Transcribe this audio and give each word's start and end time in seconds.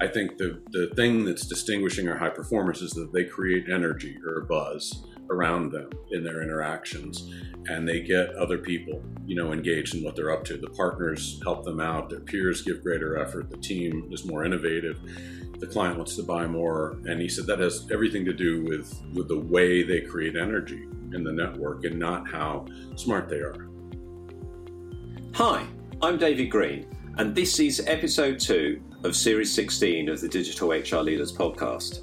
I 0.00 0.08
think 0.08 0.38
the, 0.38 0.60
the 0.70 0.92
thing 0.96 1.24
that's 1.24 1.46
distinguishing 1.46 2.08
our 2.08 2.16
high 2.16 2.30
performers 2.30 2.82
is 2.82 2.92
that 2.92 3.12
they 3.12 3.24
create 3.24 3.68
energy 3.72 4.18
or 4.26 4.42
buzz 4.42 5.06
around 5.30 5.72
them 5.72 5.88
in 6.10 6.22
their 6.22 6.42
interactions 6.42 7.32
and 7.68 7.88
they 7.88 8.00
get 8.00 8.34
other 8.34 8.58
people 8.58 9.02
you 9.24 9.34
know 9.34 9.52
engaged 9.52 9.94
in 9.94 10.02
what 10.02 10.16
they're 10.16 10.32
up 10.32 10.44
to. 10.44 10.56
The 10.56 10.68
partners 10.70 11.40
help 11.42 11.64
them 11.64 11.80
out 11.80 12.10
their 12.10 12.20
peers 12.20 12.62
give 12.62 12.82
greater 12.82 13.18
effort 13.18 13.50
the 13.50 13.56
team 13.56 14.08
is 14.12 14.24
more 14.24 14.44
innovative 14.44 15.00
the 15.60 15.66
client 15.66 15.96
wants 15.96 16.16
to 16.16 16.22
buy 16.22 16.46
more. 16.46 16.98
And 17.06 17.20
he 17.20 17.28
said 17.28 17.46
that 17.46 17.60
has 17.60 17.88
everything 17.90 18.24
to 18.26 18.32
do 18.32 18.64
with 18.64 18.92
with 19.14 19.28
the 19.28 19.38
way 19.38 19.82
they 19.82 20.00
create 20.00 20.36
energy 20.36 20.86
in 21.12 21.24
the 21.24 21.32
network 21.32 21.84
and 21.84 21.98
not 21.98 22.28
how 22.28 22.66
smart 22.96 23.28
they 23.28 23.38
are. 23.38 23.68
Hi 25.34 25.66
i'm 26.02 26.18
david 26.18 26.50
green 26.50 26.86
and 27.18 27.34
this 27.34 27.60
is 27.60 27.82
episode 27.86 28.40
2 28.40 28.82
of 29.04 29.14
series 29.14 29.52
16 29.52 30.08
of 30.08 30.20
the 30.20 30.28
digital 30.28 30.70
hr 30.70 31.02
leaders 31.02 31.32
podcast 31.32 32.02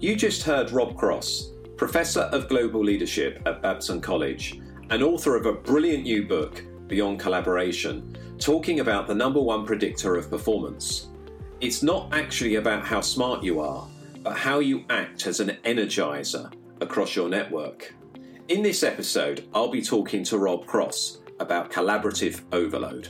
you 0.00 0.14
just 0.16 0.42
heard 0.42 0.70
rob 0.70 0.96
cross 0.96 1.52
Professor 1.82 2.20
of 2.30 2.48
Global 2.48 2.84
Leadership 2.84 3.42
at 3.44 3.60
Babson 3.60 4.00
College 4.00 4.60
and 4.90 5.02
author 5.02 5.34
of 5.34 5.46
a 5.46 5.52
brilliant 5.52 6.04
new 6.04 6.24
book, 6.24 6.62
Beyond 6.86 7.18
Collaboration, 7.18 8.16
talking 8.38 8.78
about 8.78 9.08
the 9.08 9.14
number 9.16 9.40
one 9.40 9.66
predictor 9.66 10.14
of 10.14 10.30
performance. 10.30 11.08
It's 11.60 11.82
not 11.82 12.12
actually 12.12 12.54
about 12.54 12.84
how 12.84 13.00
smart 13.00 13.42
you 13.42 13.58
are, 13.58 13.88
but 14.22 14.36
how 14.36 14.60
you 14.60 14.84
act 14.90 15.26
as 15.26 15.40
an 15.40 15.58
energizer 15.64 16.52
across 16.80 17.16
your 17.16 17.28
network. 17.28 17.92
In 18.46 18.62
this 18.62 18.84
episode, 18.84 19.48
I'll 19.52 19.66
be 19.66 19.82
talking 19.82 20.22
to 20.22 20.38
Rob 20.38 20.66
Cross 20.66 21.18
about 21.40 21.72
collaborative 21.72 22.42
overload. 22.52 23.08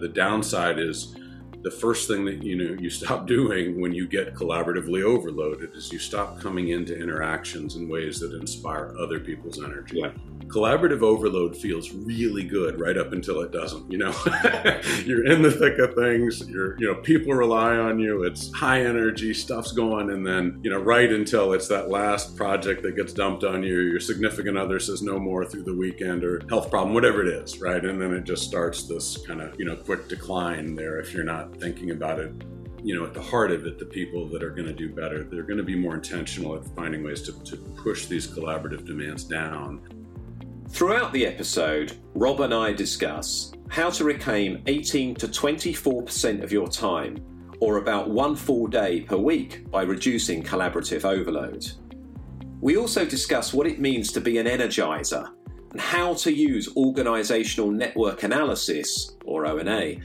The 0.00 0.08
downside 0.08 0.78
is 0.78 1.14
the 1.62 1.70
first 1.70 2.08
thing 2.08 2.24
that 2.24 2.42
you 2.42 2.56
know 2.56 2.76
you 2.80 2.90
stop 2.90 3.26
doing 3.36 3.80
when 3.80 3.92
you 3.92 4.06
get 4.06 4.34
collaboratively 4.34 5.02
overloaded 5.02 5.74
is 5.74 5.92
you 5.92 5.98
stop 5.98 6.40
coming 6.40 6.68
into 6.68 6.96
interactions 6.96 7.76
in 7.76 7.88
ways 7.88 8.20
that 8.20 8.34
inspire 8.34 8.94
other 8.98 9.20
people's 9.20 9.62
energy. 9.62 10.00
Yeah. 10.00 10.12
Collaborative 10.46 11.02
overload 11.02 11.54
feels 11.54 11.92
really 11.92 12.42
good 12.42 12.80
right 12.80 12.96
up 12.96 13.12
until 13.12 13.40
it 13.40 13.52
doesn't 13.52 13.90
you 13.90 13.98
know? 13.98 14.12
You're 15.04 15.26
in 15.26 15.42
the 15.42 15.50
thick 15.50 15.78
of 15.78 15.94
things 15.94 16.48
you're 16.48 16.78
you 16.80 16.86
know 16.86 17.00
people 17.02 17.34
rely 17.34 17.76
on 17.76 17.98
you 17.98 18.24
it's 18.24 18.52
high 18.54 18.84
energy 18.84 19.34
stuff's 19.34 19.72
going 19.72 20.10
and 20.10 20.26
then 20.26 20.60
you 20.62 20.70
know 20.70 20.78
right 20.78 21.10
until 21.10 21.52
it's 21.52 21.68
that 21.68 21.90
last 21.90 22.36
project 22.36 22.82
that 22.82 22.96
gets 22.96 23.12
dumped 23.12 23.44
on 23.44 23.62
you 23.62 23.80
your 23.80 24.00
significant 24.00 24.56
other 24.56 24.78
says 24.78 25.02
no 25.02 25.18
more 25.18 25.44
through 25.44 25.64
the 25.64 25.74
weekend 25.74 26.24
or 26.24 26.40
health 26.48 26.70
problem 26.70 26.94
whatever 26.94 27.22
it 27.22 27.28
is 27.28 27.60
right? 27.60 27.84
And 27.84 28.00
then 28.00 28.12
it 28.14 28.24
just 28.24 28.44
starts 28.44 28.84
this 28.84 29.18
kind 29.26 29.40
of 29.40 29.54
you 29.58 29.66
know 29.66 29.76
quick 29.76 30.08
decline 30.08 30.74
there 30.74 30.98
if 30.98 31.12
you're 31.12 31.24
not 31.24 31.47
thinking 31.56 31.90
about 31.90 32.18
it 32.18 32.32
you 32.84 32.94
know, 32.94 33.04
at 33.04 33.12
the 33.12 33.20
heart 33.20 33.50
of 33.50 33.66
it, 33.66 33.76
the 33.76 33.84
people 33.84 34.28
that 34.28 34.40
are 34.40 34.50
going 34.50 34.68
to 34.68 34.72
do 34.72 34.88
better, 34.88 35.24
they're 35.24 35.42
going 35.42 35.56
to 35.58 35.64
be 35.64 35.74
more 35.74 35.94
intentional 35.94 36.54
at 36.54 36.64
finding 36.76 37.02
ways 37.02 37.22
to, 37.22 37.32
to 37.42 37.56
push 37.56 38.06
these 38.06 38.28
collaborative 38.28 38.86
demands 38.86 39.24
down 39.24 39.82
Throughout 40.70 41.12
the 41.12 41.26
episode, 41.26 41.96
Rob 42.14 42.40
and 42.40 42.52
I 42.52 42.72
discuss 42.72 43.52
how 43.68 43.88
to 43.90 44.04
reclaim 44.04 44.62
18 44.66 45.14
to 45.16 45.26
24% 45.26 46.42
of 46.42 46.52
your 46.52 46.68
time, 46.68 47.24
or 47.60 47.78
about 47.78 48.10
one 48.10 48.36
full 48.36 48.66
day 48.66 49.00
per 49.00 49.16
week, 49.16 49.68
by 49.70 49.82
reducing 49.82 50.42
collaborative 50.42 51.04
overload. 51.04 51.66
We 52.60 52.76
also 52.76 53.06
discuss 53.06 53.54
what 53.54 53.66
it 53.66 53.80
means 53.80 54.12
to 54.12 54.20
be 54.20 54.38
an 54.38 54.46
energizer 54.46 55.30
and 55.72 55.80
how 55.80 56.14
to 56.14 56.32
use 56.32 56.72
organisational 56.74 57.72
network 57.72 58.22
analysis, 58.22 59.16
or 59.24 59.46
ONA, 59.46 59.96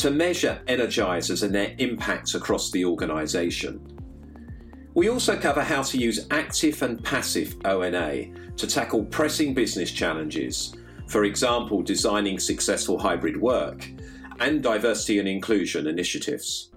to 0.00 0.10
measure 0.10 0.60
energizers 0.66 1.42
and 1.42 1.54
their 1.54 1.74
impacts 1.78 2.34
across 2.34 2.70
the 2.70 2.84
organisation. 2.84 3.80
We 4.94 5.08
also 5.10 5.38
cover 5.38 5.62
how 5.62 5.82
to 5.82 5.98
use 5.98 6.26
active 6.30 6.82
and 6.82 7.02
passive 7.04 7.56
ONA 7.64 8.56
to 8.56 8.66
tackle 8.66 9.04
pressing 9.04 9.52
business 9.52 9.90
challenges, 9.92 10.74
for 11.06 11.24
example, 11.24 11.82
designing 11.82 12.38
successful 12.38 12.98
hybrid 12.98 13.40
work, 13.40 13.88
and 14.40 14.62
diversity 14.62 15.18
and 15.18 15.28
inclusion 15.28 15.86
initiatives. 15.86 16.69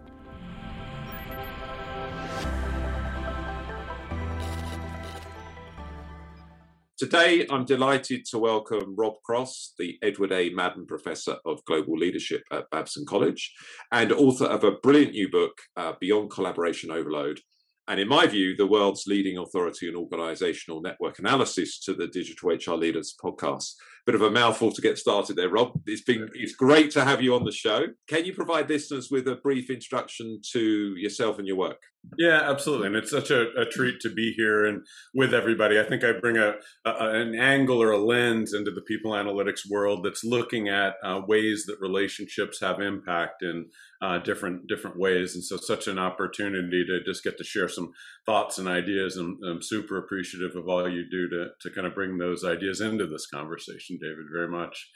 Today, 7.04 7.46
I'm 7.50 7.66
delighted 7.66 8.24
to 8.28 8.40
welcome 8.40 8.96
Rob 8.96 9.16
Cross, 9.26 9.74
the 9.78 10.00
Edward 10.02 10.32
A. 10.32 10.52
Madden 10.52 10.86
Professor 10.86 11.36
of 11.44 11.60
Global 11.66 11.98
Leadership 11.98 12.44
at 12.50 12.70
Babson 12.70 13.06
College, 13.06 13.54
and 13.92 14.14
author 14.14 14.46
of 14.46 14.64
a 14.64 14.72
brilliant 14.72 15.12
new 15.12 15.30
book, 15.30 15.52
uh, 15.76 15.92
Beyond 16.00 16.32
Collaboration 16.32 16.92
Overload 16.92 17.42
and 17.88 18.00
in 18.00 18.08
my 18.08 18.28
view, 18.28 18.56
the 18.56 18.68
world's 18.68 19.08
leading 19.08 19.38
authority 19.38 19.90
on 19.90 19.96
organizational 19.96 20.82
network 20.82 21.20
analysis 21.20 21.80
to 21.82 21.94
the 21.94 22.08
Digital 22.08 22.52
HR 22.52 22.78
Leaders 22.78 23.14
podcast. 23.22 23.74
Bit 24.06 24.16
of 24.16 24.22
a 24.22 24.32
mouthful 24.32 24.72
to 24.72 24.82
get 24.82 24.98
started 24.98 25.36
there, 25.36 25.50
Rob. 25.50 25.74
It's 25.86 26.02
been 26.02 26.30
it's 26.34 26.56
great 26.56 26.92
to 26.92 27.04
have 27.04 27.22
you 27.22 27.36
on 27.36 27.44
the 27.44 27.52
show. 27.52 27.88
Can 28.08 28.24
you 28.24 28.34
provide 28.34 28.70
listeners 28.70 29.10
with 29.12 29.28
a 29.28 29.36
brief 29.36 29.70
introduction 29.70 30.40
to 30.54 30.96
yourself 30.96 31.40
and 31.40 31.48
your 31.48 31.58
work? 31.58 31.82
Yeah, 32.18 32.50
absolutely, 32.50 32.88
and 32.88 32.96
it's 32.98 33.10
such 33.12 33.32
a, 33.32 33.50
a 33.60 33.66
treat 33.66 34.00
to 34.02 34.10
be 34.10 34.34
here 34.34 34.66
and 34.66 34.86
with 35.14 35.34
everybody. 35.34 35.80
I 35.80 35.84
think 35.84 36.04
I 36.04 36.12
bring 36.12 36.38
a, 36.38 36.56
a, 36.86 36.92
an 37.10 37.34
angle 37.34 37.82
or 37.82 37.92
a 37.92 37.98
lens 37.98 38.54
into 38.54 38.72
the 38.72 38.82
people 38.82 39.12
analytics 39.14 39.62
world 39.70 40.04
that's 40.04 40.24
looking 40.24 40.68
at 40.70 40.96
uh, 41.04 41.22
ways 41.28 41.66
that 41.68 41.80
relationships 41.82 42.60
have 42.62 42.82
impact 42.82 43.42
in 43.42 43.68
uh, 44.02 44.20
different 44.20 44.68
different 44.68 45.00
ways, 45.00 45.34
and 45.34 45.44
so 45.44 45.58
such 45.58 45.88
an 45.88 45.98
opportunity 45.98 46.86
to 46.86 47.02
just 47.04 47.24
get 47.24 47.38
to 47.38 47.44
share 47.44 47.70
some 47.70 47.94
thoughts 48.26 48.58
and 48.60 48.68
ideas. 48.68 49.16
And 49.18 49.38
I'm 49.44 49.62
super 49.62 49.98
appreciative 49.98 50.56
of 50.56 50.68
all 50.68 50.88
you 50.90 51.10
do 51.10 51.30
to 51.30 51.48
to 51.62 51.74
kind 51.74 51.88
of 51.88 51.96
bring 51.96 52.18
those 52.18 52.44
ideas 52.44 52.82
into 52.82 53.08
this 53.08 53.28
conversation, 53.28 53.98
David. 54.00 54.26
Very 54.32 54.50
much. 54.50 54.90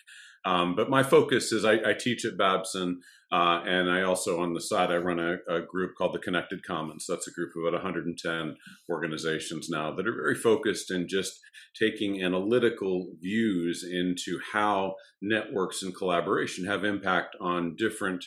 Um, 0.46 0.75
but 0.75 0.90
my 0.90 1.03
focus 1.03 1.52
is 1.52 1.66
I, 1.66 1.74
I 1.74 1.94
teach 1.94 2.25
at 2.25 2.38
Babson, 2.38 3.02
uh, 3.31 3.62
and 3.66 3.90
I 3.90 4.03
also 4.03 4.42
on 4.42 4.53
the 4.53 4.62
side 4.62 4.92
I 4.92 4.98
run 4.98 5.20
a, 5.20 5.38
a, 5.53 5.62
group 5.62 5.96
called 5.98 6.14
the 6.14 6.20
Connected 6.20 6.64
Commons. 6.64 7.06
That's 7.08 7.28
a 7.28 7.31
group 7.31 7.52
of 7.56 7.64
about 7.64 7.84
110 7.84 8.56
organizations 8.90 9.68
now 9.70 9.94
that 9.94 10.08
are 10.08 10.16
very 10.16 10.36
focused 10.36 10.90
in 10.92 11.09
just 11.09 11.38
taking 11.78 12.24
analytical 12.24 13.08
views 13.20 13.84
into 13.84 14.40
how 14.53 14.96
networks 15.22 15.84
and 15.84 15.94
collaboration 15.94 16.66
have 16.66 16.86
impact 16.86 17.36
on 17.42 17.75
different 17.75 18.24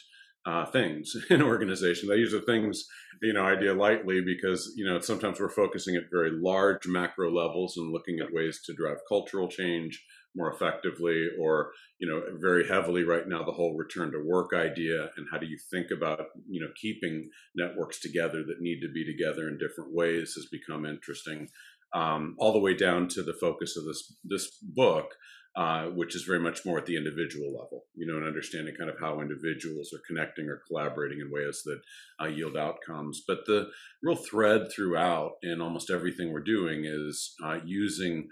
uh, 0.46 0.66
things 0.66 1.14
in 1.30 1.42
organizations. 1.42 2.10
I 2.10 2.16
use 2.16 2.32
the 2.32 2.40
things, 2.40 2.86
you 3.22 3.32
know, 3.32 3.44
idea 3.44 3.74
lightly 3.74 4.20
because, 4.20 4.72
you 4.76 4.84
know, 4.84 5.00
sometimes 5.00 5.40
we're 5.40 5.48
focusing 5.48 5.96
at 5.96 6.10
very 6.10 6.30
large 6.30 6.86
macro 6.86 7.30
levels 7.30 7.76
and 7.76 7.92
looking 7.92 8.18
at 8.20 8.32
ways 8.32 8.60
to 8.66 8.74
drive 8.74 8.98
cultural 9.08 9.48
change 9.48 10.02
more 10.36 10.52
effectively 10.52 11.28
or 11.40 11.72
you 11.98 12.08
know 12.08 12.22
very 12.38 12.66
heavily 12.68 13.04
right 13.04 13.28
now 13.28 13.42
the 13.42 13.52
whole 13.52 13.76
return 13.76 14.12
to 14.12 14.22
work 14.24 14.50
idea 14.54 15.10
and 15.16 15.26
how 15.30 15.38
do 15.38 15.46
you 15.46 15.58
think 15.70 15.90
about 15.90 16.26
you 16.48 16.60
know 16.60 16.70
keeping 16.80 17.28
networks 17.56 18.00
together 18.00 18.42
that 18.44 18.60
need 18.60 18.80
to 18.80 18.92
be 18.92 19.04
together 19.04 19.48
in 19.48 19.58
different 19.58 19.92
ways 19.92 20.34
has 20.34 20.46
become 20.50 20.86
interesting 20.86 21.48
um, 21.92 22.36
all 22.38 22.52
the 22.52 22.60
way 22.60 22.74
down 22.74 23.08
to 23.08 23.22
the 23.22 23.34
focus 23.34 23.76
of 23.76 23.84
this 23.84 24.16
this 24.24 24.50
book 24.62 25.14
uh, 25.56 25.86
which 25.86 26.14
is 26.14 26.22
very 26.22 26.38
much 26.38 26.64
more 26.64 26.78
at 26.78 26.86
the 26.86 26.96
individual 26.96 27.48
level, 27.48 27.84
you 27.96 28.06
know, 28.06 28.16
and 28.16 28.24
understanding 28.24 28.72
kind 28.76 28.88
of 28.88 29.00
how 29.00 29.20
individuals 29.20 29.92
are 29.92 30.00
connecting 30.06 30.48
or 30.48 30.62
collaborating 30.68 31.18
in 31.20 31.28
ways 31.28 31.62
that 31.64 31.80
uh, 32.22 32.28
yield 32.28 32.56
outcomes. 32.56 33.22
But 33.26 33.46
the 33.46 33.68
real 34.00 34.14
thread 34.14 34.70
throughout 34.70 35.32
in 35.42 35.60
almost 35.60 35.90
everything 35.90 36.32
we're 36.32 36.40
doing 36.40 36.84
is 36.84 37.34
uh, 37.44 37.58
using 37.64 38.28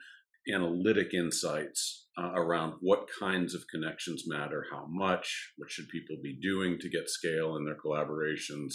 analytic 0.52 1.14
insights 1.14 2.06
uh, 2.18 2.32
around 2.34 2.74
what 2.80 3.06
kinds 3.18 3.54
of 3.54 3.64
connections 3.70 4.24
matter, 4.26 4.64
how 4.70 4.86
much, 4.88 5.52
what 5.56 5.70
should 5.70 5.88
people 5.88 6.16
be 6.22 6.38
doing 6.42 6.78
to 6.78 6.88
get 6.88 7.08
scale 7.08 7.56
in 7.56 7.64
their 7.64 7.76
collaborations, 7.76 8.74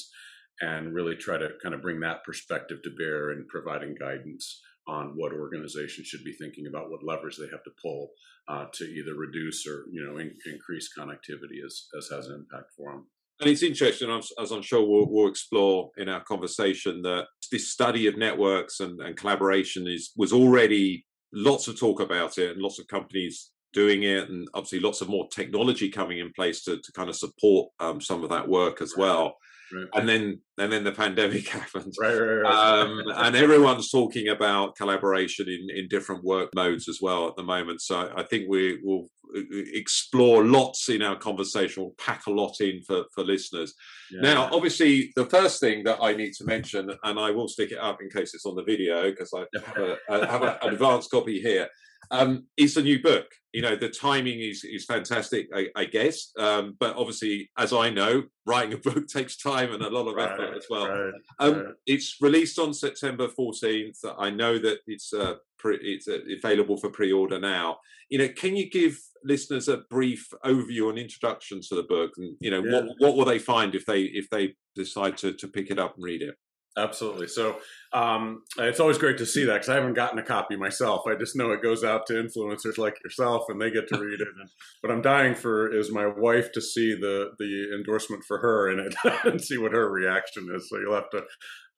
and 0.61 0.93
really 0.93 1.15
try 1.15 1.37
to 1.37 1.49
kind 1.61 1.75
of 1.75 1.81
bring 1.81 1.99
that 1.99 2.23
perspective 2.23 2.77
to 2.83 2.95
bear 2.97 3.31
in 3.31 3.45
providing 3.49 3.95
guidance 3.99 4.61
on 4.87 5.13
what 5.15 5.33
organizations 5.33 6.07
should 6.07 6.23
be 6.23 6.33
thinking 6.33 6.67
about, 6.67 6.89
what 6.89 7.03
levers 7.03 7.37
they 7.37 7.49
have 7.51 7.63
to 7.63 7.71
pull 7.81 8.09
uh, 8.47 8.65
to 8.73 8.83
either 8.83 9.15
reduce 9.15 9.65
or 9.67 9.85
you 9.91 10.03
know 10.03 10.17
in, 10.17 10.31
increase 10.51 10.89
connectivity 10.97 11.63
as, 11.65 11.87
as 11.97 12.09
has 12.11 12.27
an 12.27 12.35
impact 12.35 12.71
for 12.75 12.91
them. 12.91 13.07
And 13.39 13.49
it's 13.49 13.63
interesting, 13.63 14.09
as 14.39 14.51
I'm 14.51 14.61
sure 14.61 14.87
we'll, 14.87 15.07
we'll, 15.09 15.27
explore 15.27 15.89
in 15.97 16.07
our 16.07 16.23
conversation, 16.23 17.01
that 17.01 17.25
this 17.51 17.67
study 17.67 18.05
of 18.07 18.15
networks 18.15 18.79
and, 18.79 18.99
and 19.01 19.17
collaboration 19.17 19.87
is 19.87 20.11
was 20.15 20.31
already 20.31 21.05
lots 21.33 21.67
of 21.67 21.77
talk 21.77 21.99
about 21.99 22.37
it 22.37 22.51
and 22.51 22.61
lots 22.61 22.79
of 22.79 22.87
companies 22.87 23.51
doing 23.73 24.03
it 24.03 24.29
and 24.29 24.47
obviously 24.53 24.79
lots 24.79 25.01
of 25.01 25.09
more 25.09 25.27
technology 25.29 25.89
coming 25.89 26.19
in 26.19 26.31
place 26.33 26.63
to, 26.63 26.77
to 26.77 26.91
kind 26.93 27.09
of 27.09 27.15
support 27.15 27.69
um, 27.79 27.99
some 27.99 28.23
of 28.23 28.29
that 28.29 28.47
work 28.47 28.81
as 28.81 28.95
well 28.95 29.35
right. 29.73 29.87
and 29.93 30.07
then 30.07 30.39
and 30.57 30.71
then 30.71 30.83
the 30.83 30.91
pandemic 30.91 31.47
happened. 31.49 31.93
Right, 31.99 32.15
right, 32.15 32.41
right. 32.41 32.81
Um, 32.81 33.03
and 33.15 33.35
everyone's 33.35 33.89
talking 33.89 34.29
about 34.29 34.75
collaboration 34.75 35.47
in, 35.47 35.75
in 35.75 35.87
different 35.87 36.23
work 36.23 36.49
modes 36.55 36.87
as 36.87 36.99
well 37.01 37.27
at 37.27 37.35
the 37.35 37.43
moment. 37.43 37.81
So 37.81 38.11
I 38.15 38.23
think 38.23 38.45
we 38.47 38.79
will 38.83 39.07
uh, 39.35 39.41
explore 39.73 40.43
lots 40.45 40.89
in 40.89 41.01
our 41.01 41.15
conversation. 41.15 41.83
We'll 41.83 41.95
pack 41.97 42.27
a 42.27 42.31
lot 42.31 42.61
in 42.61 42.81
for, 42.83 43.05
for 43.13 43.23
listeners. 43.23 43.73
Yeah. 44.11 44.21
Now, 44.21 44.49
obviously, 44.51 45.11
the 45.15 45.25
first 45.25 45.59
thing 45.59 45.83
that 45.85 45.97
I 46.01 46.13
need 46.13 46.33
to 46.33 46.45
mention, 46.45 46.91
and 47.03 47.19
I 47.19 47.31
will 47.31 47.47
stick 47.47 47.71
it 47.71 47.79
up 47.79 48.01
in 48.01 48.09
case 48.09 48.33
it's 48.33 48.45
on 48.45 48.55
the 48.55 48.63
video 48.63 49.09
because 49.09 49.33
I 49.33 49.45
have, 49.65 49.77
a, 49.77 49.97
I 50.09 50.25
have 50.25 50.43
an 50.43 50.55
advanced 50.73 51.09
copy 51.09 51.41
here, 51.41 51.67
um, 52.13 52.45
is 52.57 52.75
the 52.75 52.81
new 52.81 53.01
book. 53.01 53.25
You 53.53 53.61
know, 53.61 53.75
the 53.75 53.89
timing 53.89 54.39
is 54.39 54.63
is 54.63 54.85
fantastic, 54.85 55.47
I, 55.53 55.67
I 55.75 55.85
guess. 55.85 56.31
Um, 56.37 56.75
but 56.79 56.95
obviously, 56.95 57.49
as 57.57 57.73
I 57.73 57.89
know, 57.89 58.23
writing 58.45 58.73
a 58.73 58.77
book 58.89 59.07
takes 59.07 59.35
time 59.37 59.73
and 59.73 59.83
a 59.83 59.89
lot 59.89 60.07
of 60.07 60.17
effort 60.17 60.55
as 60.55 60.65
well. 60.69 60.87
right, 60.87 61.13
Um, 61.39 61.53
right. 61.53 61.73
It's 61.85 62.17
released 62.21 62.59
on 62.59 62.73
September 62.73 63.27
14th. 63.27 63.99
I 64.17 64.29
know 64.29 64.57
that 64.59 64.79
it's 64.87 65.13
uh, 65.13 65.35
pre- 65.57 65.77
it's 65.77 66.07
uh, 66.07 66.19
available 66.37 66.77
for 66.77 66.89
pre-order 66.89 67.39
now. 67.39 67.77
You 68.09 68.19
know, 68.19 68.29
can 68.29 68.55
you 68.55 68.69
give 68.69 68.99
listeners 69.23 69.67
a 69.67 69.77
brief 69.89 70.27
overview 70.45 70.89
and 70.89 70.99
introduction 70.99 71.61
to 71.61 71.75
the 71.75 71.83
book, 71.83 72.11
and 72.17 72.35
you 72.39 72.51
know 72.51 72.61
what 72.61 72.85
what 72.99 73.15
will 73.15 73.25
they 73.25 73.39
find 73.39 73.75
if 73.75 73.85
they 73.85 74.03
if 74.03 74.29
they 74.29 74.55
decide 74.75 75.17
to 75.17 75.33
to 75.33 75.47
pick 75.47 75.71
it 75.71 75.79
up 75.79 75.95
and 75.95 76.03
read 76.03 76.21
it? 76.21 76.35
Absolutely. 76.75 77.27
So 77.27 77.57
um, 77.93 78.41
it's 78.57 78.79
always 78.79 78.97
great 78.97 79.19
to 79.19 79.25
see 79.27 79.45
that 79.45 79.53
because 79.53 79.69
I 79.69 79.75
haven't 79.75 79.93
gotten 79.93 80.17
a 80.17 80.23
copy 80.23 80.55
myself. 80.55 81.03
I 81.07 81.13
just 81.15 81.35
know 81.35 81.51
it 81.51 81.61
goes 81.61 81.83
out 81.83 82.07
to 82.07 82.13
influencers 82.13 82.79
like 82.79 82.95
yourself, 83.03 83.43
and 83.47 83.61
they 83.61 83.69
get 83.69 83.87
to 83.89 83.99
read 83.99 84.19
it. 84.19 84.27
And, 84.27 84.49
what 84.81 84.91
I'm 84.91 85.01
dying 85.03 85.35
for 85.35 85.71
is 85.71 85.91
my 85.91 86.07
wife 86.07 86.51
to 86.53 86.61
see 86.61 86.95
the 86.95 87.31
the 87.37 87.75
endorsement 87.75 88.23
for 88.27 88.39
her 88.39 88.71
in 88.71 88.79
it 88.79 88.95
and 89.23 89.39
see 89.39 89.57
what 89.57 89.71
her 89.71 89.89
reaction 89.89 90.49
is. 90.53 90.67
So 90.69 90.79
you'll 90.79 90.95
have 90.95 91.11
to 91.11 91.23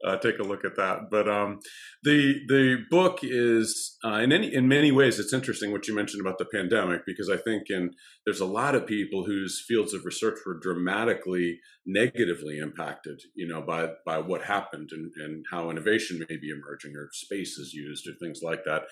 uh, 0.05 0.17
take 0.17 0.39
a 0.39 0.43
look 0.43 0.65
at 0.65 0.75
that. 0.75 1.09
But 1.09 1.29
um, 1.29 1.59
the 2.03 2.35
the 2.47 2.77
book 2.89 3.19
is 3.21 3.97
uh, 4.03 4.15
in 4.15 4.31
any 4.31 4.53
in 4.53 4.67
many 4.67 4.91
ways 4.91 5.19
it's 5.19 5.33
interesting 5.33 5.71
what 5.71 5.87
you 5.87 5.95
mentioned 5.95 6.21
about 6.21 6.37
the 6.37 6.45
pandemic 6.45 7.01
because 7.05 7.29
I 7.29 7.37
think 7.37 7.63
in 7.69 7.91
there's 8.25 8.39
a 8.39 8.45
lot 8.45 8.75
of 8.75 8.85
people 8.85 9.25
whose 9.25 9.63
fields 9.67 9.93
of 9.93 10.05
research 10.05 10.39
were 10.45 10.59
dramatically 10.59 11.59
negatively 11.85 12.57
impacted, 12.57 13.21
you 13.35 13.47
know, 13.47 13.61
by 13.61 13.89
by 14.05 14.19
what 14.19 14.43
happened 14.43 14.89
and, 14.91 15.11
and 15.17 15.45
how 15.51 15.69
innovation 15.69 16.19
may 16.19 16.37
be 16.37 16.49
emerging 16.49 16.93
or 16.95 17.09
space 17.11 17.57
is 17.57 17.73
used 17.73 18.07
or 18.07 18.13
things 18.19 18.41
like 18.43 18.63
that. 18.65 18.83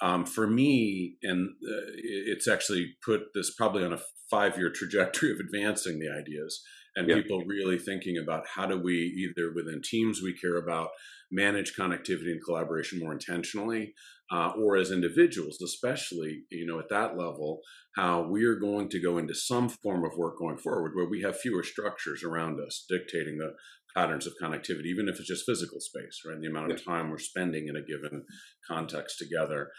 Um, 0.00 0.26
for 0.26 0.48
me, 0.48 1.16
and 1.22 1.50
uh, 1.62 1.92
it's 1.94 2.48
actually 2.48 2.94
put 3.04 3.20
this 3.34 3.54
probably 3.54 3.84
on 3.84 3.92
a 3.92 4.00
five 4.30 4.58
year 4.58 4.70
trajectory 4.74 5.30
of 5.32 5.38
advancing 5.38 5.98
the 5.98 6.08
ideas 6.08 6.62
and 6.96 7.06
Yeah. 7.06 7.16
people 7.22 7.44
really 7.46 7.78
thinking 7.78 8.18
about 8.18 8.46
how 8.46 8.66
do 8.66 8.78
we 8.78 8.94
either 8.94 9.52
within 9.54 9.80
teams 9.82 10.20
we 10.22 10.34
care 10.36 10.56
about 10.56 10.90
manage 11.30 11.74
connectivity 11.74 12.30
and 12.32 12.44
collaboration 12.44 12.98
more 12.98 13.12
intentionally, 13.12 13.94
uh, 14.30 14.52
or 14.56 14.76
as 14.76 14.90
individuals, 14.90 15.60
especially 15.62 16.44
you 16.50 16.66
know 16.66 16.78
at 16.78 16.88
that 16.90 17.16
level, 17.16 17.60
how 17.96 18.22
we 18.28 18.44
are 18.44 18.56
going 18.56 18.88
to 18.90 19.00
go 19.00 19.18
into 19.18 19.34
some 19.34 19.68
form 19.68 20.04
of 20.04 20.16
work 20.16 20.38
going 20.38 20.58
forward 20.58 20.92
where 20.94 21.08
we 21.08 21.22
have 21.22 21.38
fewer 21.38 21.62
structures 21.62 22.22
around 22.22 22.60
us 22.60 22.84
dictating 22.88 23.38
the 23.38 23.52
patterns 23.94 24.26
of 24.26 24.32
connectivity, 24.42 24.86
even 24.86 25.08
if 25.08 25.18
it's 25.18 25.28
just 25.28 25.44
physical 25.46 25.78
space, 25.80 26.20
right? 26.26 26.34
And 26.34 26.42
the 26.42 26.48
amount 26.48 26.72
of 26.72 26.82
time 26.84 27.10
we're 27.10 27.18
spending 27.18 27.68
in 27.68 27.76
a 27.76 27.82
given 27.82 28.24
context 28.66 29.18
together. 29.18 29.70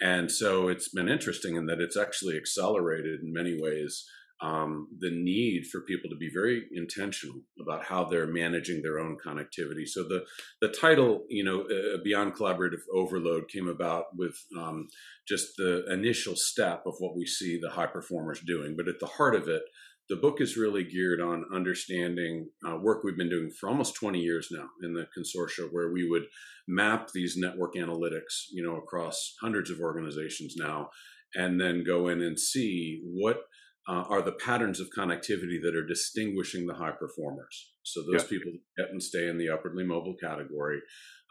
And 0.00 0.30
so 0.30 0.68
it's 0.68 0.88
been 0.88 1.08
interesting 1.08 1.56
in 1.56 1.66
that 1.66 1.80
it's 1.80 1.96
actually 1.96 2.36
accelerated 2.36 3.20
in 3.22 3.32
many 3.32 3.56
ways 3.60 4.04
um, 4.42 4.88
the 4.98 5.10
need 5.10 5.66
for 5.70 5.82
people 5.82 6.10
to 6.10 6.16
be 6.16 6.28
very 6.32 6.64
intentional 6.74 7.36
about 7.60 7.84
how 7.84 8.04
they're 8.04 8.26
managing 8.26 8.82
their 8.82 8.98
own 8.98 9.16
connectivity. 9.24 9.86
So 9.86 10.02
the 10.02 10.24
the 10.60 10.68
title, 10.68 11.24
you 11.28 11.44
know, 11.44 11.62
uh, 11.62 11.98
Beyond 12.02 12.34
Collaborative 12.34 12.82
Overload, 12.92 13.48
came 13.48 13.68
about 13.68 14.06
with 14.16 14.36
um, 14.58 14.88
just 15.28 15.56
the 15.56 15.84
initial 15.90 16.34
step 16.36 16.82
of 16.86 16.94
what 16.98 17.16
we 17.16 17.24
see 17.24 17.58
the 17.60 17.70
high 17.70 17.86
performers 17.86 18.40
doing. 18.44 18.74
But 18.76 18.88
at 18.88 18.98
the 19.00 19.06
heart 19.06 19.36
of 19.36 19.48
it, 19.48 19.62
the 20.08 20.16
book 20.16 20.40
is 20.40 20.56
really 20.56 20.84
geared 20.84 21.20
on 21.20 21.44
understanding 21.54 22.50
uh, 22.68 22.76
work 22.76 23.04
we've 23.04 23.16
been 23.16 23.30
doing 23.30 23.50
for 23.60 23.68
almost 23.68 23.94
20 23.94 24.18
years 24.18 24.48
now 24.50 24.66
in 24.82 24.92
the 24.92 25.06
consortia, 25.16 25.68
where 25.70 25.92
we 25.92 26.08
would 26.08 26.24
map 26.66 27.08
these 27.14 27.36
network 27.36 27.74
analytics, 27.76 28.46
you 28.52 28.64
know, 28.64 28.76
across 28.76 29.36
hundreds 29.40 29.70
of 29.70 29.78
organizations 29.78 30.54
now, 30.56 30.90
and 31.34 31.60
then 31.60 31.84
go 31.86 32.08
in 32.08 32.20
and 32.20 32.38
see 32.38 33.00
what 33.04 33.42
uh, 33.88 34.04
are 34.08 34.22
the 34.22 34.32
patterns 34.32 34.78
of 34.78 34.88
connectivity 34.96 35.60
that 35.62 35.74
are 35.74 35.86
distinguishing 35.86 36.66
the 36.66 36.74
high 36.74 36.92
performers. 36.92 37.72
So 37.82 38.02
those 38.02 38.22
Yeah. 38.22 38.28
people 38.28 38.52
that 38.52 38.82
get 38.84 38.90
and 38.92 39.02
stay 39.02 39.26
in 39.28 39.38
the 39.38 39.48
upwardly 39.48 39.84
mobile 39.84 40.16
category. 40.16 40.80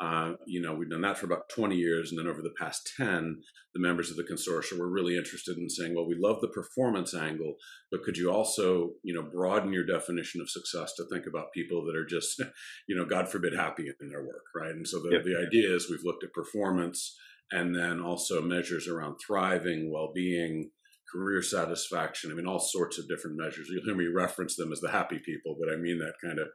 Uh, 0.01 0.36
you 0.48 0.59
know, 0.59 0.74
we've 0.74 0.89
done 0.89 1.01
that 1.01 1.18
for 1.18 1.27
about 1.27 1.48
20 1.50 1.77
years, 1.77 2.09
and 2.09 2.19
then 2.19 2.27
over 2.27 2.42
the 2.42 2.53
past 2.59 2.92
10, 2.98 3.42
the 3.74 3.80
members 3.80 4.09
of 4.09 4.18
the 4.18 4.24
consortia 4.24 4.77
were 4.77 4.89
really 4.89 5.15
interested 5.15 5.57
in 5.57 5.69
saying, 5.69 5.94
well, 5.95 6.07
we 6.07 6.15
love 6.18 6.42
the 6.42 6.48
performance 6.50 7.13
angle, 7.13 7.56
but 7.92 8.01
could 8.03 8.18
you 8.18 8.31
also, 8.31 8.95
you 9.03 9.13
know, 9.13 9.21
broaden 9.21 9.71
your 9.71 9.86
definition 9.86 10.42
of 10.42 10.50
success 10.50 10.94
to 10.95 11.06
think 11.06 11.27
about 11.27 11.53
people 11.53 11.86
that 11.86 11.95
are 11.95 12.06
just, 12.06 12.39
you 12.88 12.95
know, 12.98 13.06
God 13.06 13.30
forbid, 13.30 13.53
happy 13.53 13.89
in 14.01 14.09
their 14.09 14.24
work, 14.25 14.44
right? 14.56 14.71
And 14.71 14.88
so 14.88 15.00
the, 15.00 15.21
the 15.24 15.38
idea 15.48 15.74
is 15.74 15.89
we've 15.89 16.03
looked 16.03 16.24
at 16.24 16.33
performance 16.33 17.15
and 17.51 17.75
then 17.75 18.01
also 18.01 18.42
measures 18.42 18.88
around 18.88 19.18
thriving, 19.25 19.92
well-being, 19.92 20.71
career 21.12 21.42
satisfaction. 21.42 22.31
I 22.31 22.36
mean, 22.36 22.48
all 22.48 22.60
sorts 22.60 22.98
of 22.98 23.08
different 23.08 23.38
measures. 23.38 23.68
You'll 23.69 23.84
hear 23.84 23.96
me 23.96 24.08
reference 24.13 24.56
them 24.56 24.72
as 24.72 24.80
the 24.80 24.92
happy 24.92 25.19
people, 25.24 25.58
but 25.60 25.72
I 25.72 25.78
mean 25.78 26.00
that 26.00 26.16
kind 26.24 26.40
of 26.40 26.48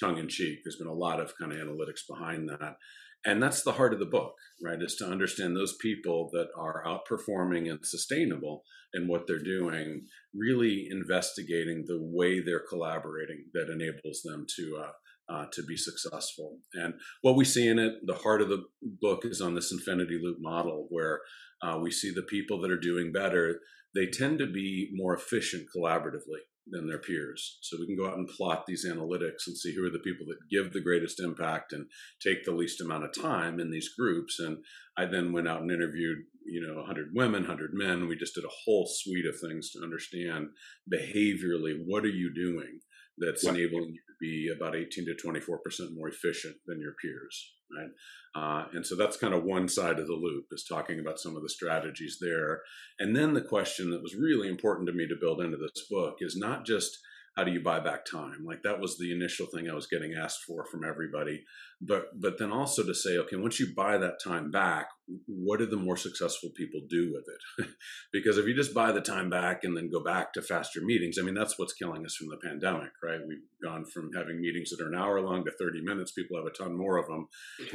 tongue 0.00 0.18
in 0.18 0.28
cheek. 0.28 0.60
There's 0.64 0.76
been 0.76 0.86
a 0.86 0.92
lot 0.92 1.20
of 1.20 1.32
kind 1.38 1.52
of 1.52 1.58
analytics 1.58 2.06
behind 2.08 2.48
that. 2.48 2.76
And 3.24 3.42
that's 3.42 3.62
the 3.62 3.72
heart 3.72 3.92
of 3.92 3.98
the 3.98 4.06
book, 4.06 4.34
right? 4.62 4.80
Is 4.80 4.94
to 4.96 5.06
understand 5.06 5.56
those 5.56 5.76
people 5.80 6.30
that 6.32 6.48
are 6.56 6.84
outperforming 6.86 7.68
and 7.68 7.80
sustainable 7.82 8.62
in 8.94 9.08
what 9.08 9.26
they're 9.26 9.42
doing, 9.42 10.02
really 10.34 10.86
investigating 10.90 11.84
the 11.86 11.98
way 12.00 12.40
they're 12.40 12.64
collaborating 12.68 13.46
that 13.54 13.70
enables 13.70 14.22
them 14.22 14.46
to 14.56 14.82
uh, 14.84 14.92
uh, 15.30 15.44
to 15.52 15.62
be 15.62 15.76
successful. 15.76 16.58
And 16.72 16.94
what 17.20 17.36
we 17.36 17.44
see 17.44 17.68
in 17.68 17.78
it, 17.78 17.94
the 18.06 18.14
heart 18.14 18.40
of 18.40 18.48
the 18.48 18.64
book 18.82 19.24
is 19.24 19.42
on 19.42 19.54
this 19.54 19.70
infinity 19.70 20.18
loop 20.22 20.38
model 20.40 20.86
where 20.88 21.20
uh, 21.62 21.78
we 21.82 21.90
see 21.90 22.10
the 22.10 22.22
people 22.22 22.60
that 22.62 22.70
are 22.70 22.80
doing 22.80 23.12
better, 23.12 23.60
they 23.94 24.06
tend 24.06 24.38
to 24.38 24.46
be 24.46 24.90
more 24.92 25.14
efficient 25.14 25.66
collaboratively 25.74 26.40
than 26.70 26.86
their 26.86 26.98
peers. 26.98 27.58
So 27.62 27.76
we 27.78 27.86
can 27.86 27.96
go 27.96 28.06
out 28.06 28.18
and 28.18 28.28
plot 28.28 28.64
these 28.66 28.86
analytics 28.86 29.46
and 29.46 29.56
see 29.56 29.74
who 29.74 29.86
are 29.86 29.90
the 29.90 29.98
people 29.98 30.26
that 30.26 30.50
give 30.50 30.72
the 30.72 30.82
greatest 30.82 31.20
impact 31.20 31.72
and 31.72 31.86
take 32.22 32.44
the 32.44 32.52
least 32.52 32.80
amount 32.80 33.04
of 33.04 33.22
time 33.22 33.58
in 33.58 33.70
these 33.70 33.90
groups. 33.98 34.38
And 34.38 34.58
I 34.96 35.06
then 35.06 35.32
went 35.32 35.48
out 35.48 35.62
and 35.62 35.70
interviewed, 35.70 36.18
you 36.44 36.60
know, 36.66 36.76
100 36.76 37.08
women, 37.14 37.42
100 37.42 37.70
men. 37.72 38.08
We 38.08 38.16
just 38.16 38.34
did 38.34 38.44
a 38.44 38.58
whole 38.64 38.86
suite 38.86 39.26
of 39.26 39.40
things 39.40 39.70
to 39.70 39.82
understand 39.82 40.48
behaviorally 40.92 41.74
what 41.86 42.04
are 42.04 42.08
you 42.08 42.32
doing 42.34 42.80
that's 43.18 43.44
enabling 43.44 43.94
you 43.94 44.00
to 44.06 44.16
be 44.20 44.48
about 44.54 44.76
18 44.76 45.06
to 45.06 45.14
24 45.14 45.58
percent 45.58 45.90
more 45.94 46.08
efficient 46.08 46.56
than 46.66 46.80
your 46.80 46.94
peers, 47.02 47.54
right? 47.76 47.90
Uh, 48.34 48.66
and 48.72 48.86
so 48.86 48.94
that's 48.94 49.16
kind 49.16 49.34
of 49.34 49.44
one 49.44 49.68
side 49.68 49.98
of 49.98 50.06
the 50.06 50.14
loop 50.14 50.46
is 50.52 50.64
talking 50.64 51.00
about 51.00 51.18
some 51.18 51.36
of 51.36 51.42
the 51.42 51.48
strategies 51.48 52.18
there. 52.20 52.62
And 52.98 53.16
then 53.16 53.34
the 53.34 53.40
question 53.40 53.90
that 53.90 54.02
was 54.02 54.14
really 54.14 54.48
important 54.48 54.86
to 54.88 54.92
me 54.92 55.08
to 55.08 55.16
build 55.20 55.40
into 55.40 55.56
this 55.56 55.86
book 55.90 56.18
is 56.20 56.36
not 56.36 56.64
just 56.64 56.98
how 57.38 57.44
do 57.44 57.52
you 57.52 57.62
buy 57.62 57.78
back 57.78 58.04
time? 58.04 58.44
Like 58.44 58.64
that 58.64 58.80
was 58.80 58.98
the 58.98 59.12
initial 59.12 59.46
thing 59.46 59.70
I 59.70 59.74
was 59.74 59.86
getting 59.86 60.12
asked 60.12 60.40
for 60.44 60.66
from 60.66 60.82
everybody. 60.84 61.44
But 61.80 62.06
but 62.20 62.36
then 62.36 62.50
also 62.50 62.82
to 62.82 62.92
say, 62.92 63.16
okay, 63.16 63.36
once 63.36 63.60
you 63.60 63.68
buy 63.76 63.96
that 63.96 64.18
time 64.22 64.50
back, 64.50 64.88
what 65.26 65.60
do 65.60 65.66
the 65.66 65.76
more 65.76 65.96
successful 65.96 66.50
people 66.56 66.80
do 66.90 67.12
with 67.12 67.26
it? 67.28 67.68
because 68.12 68.38
if 68.38 68.46
you 68.46 68.56
just 68.56 68.74
buy 68.74 68.90
the 68.90 69.00
time 69.00 69.30
back 69.30 69.62
and 69.62 69.76
then 69.76 69.88
go 69.88 70.02
back 70.02 70.32
to 70.32 70.42
faster 70.42 70.80
meetings, 70.82 71.16
I 71.16 71.22
mean 71.22 71.34
that's 71.34 71.56
what's 71.60 71.74
killing 71.74 72.04
us 72.04 72.16
from 72.16 72.26
the 72.26 72.38
pandemic, 72.44 72.90
right? 73.04 73.20
We've 73.24 73.38
gone 73.62 73.84
from 73.84 74.10
having 74.16 74.40
meetings 74.40 74.70
that 74.70 74.82
are 74.84 74.88
an 74.88 74.98
hour 74.98 75.20
long 75.20 75.44
to 75.44 75.52
30 75.60 75.80
minutes. 75.84 76.10
People 76.10 76.38
have 76.38 76.46
a 76.46 76.50
ton 76.50 76.76
more 76.76 76.96
of 76.96 77.06
them 77.06 77.28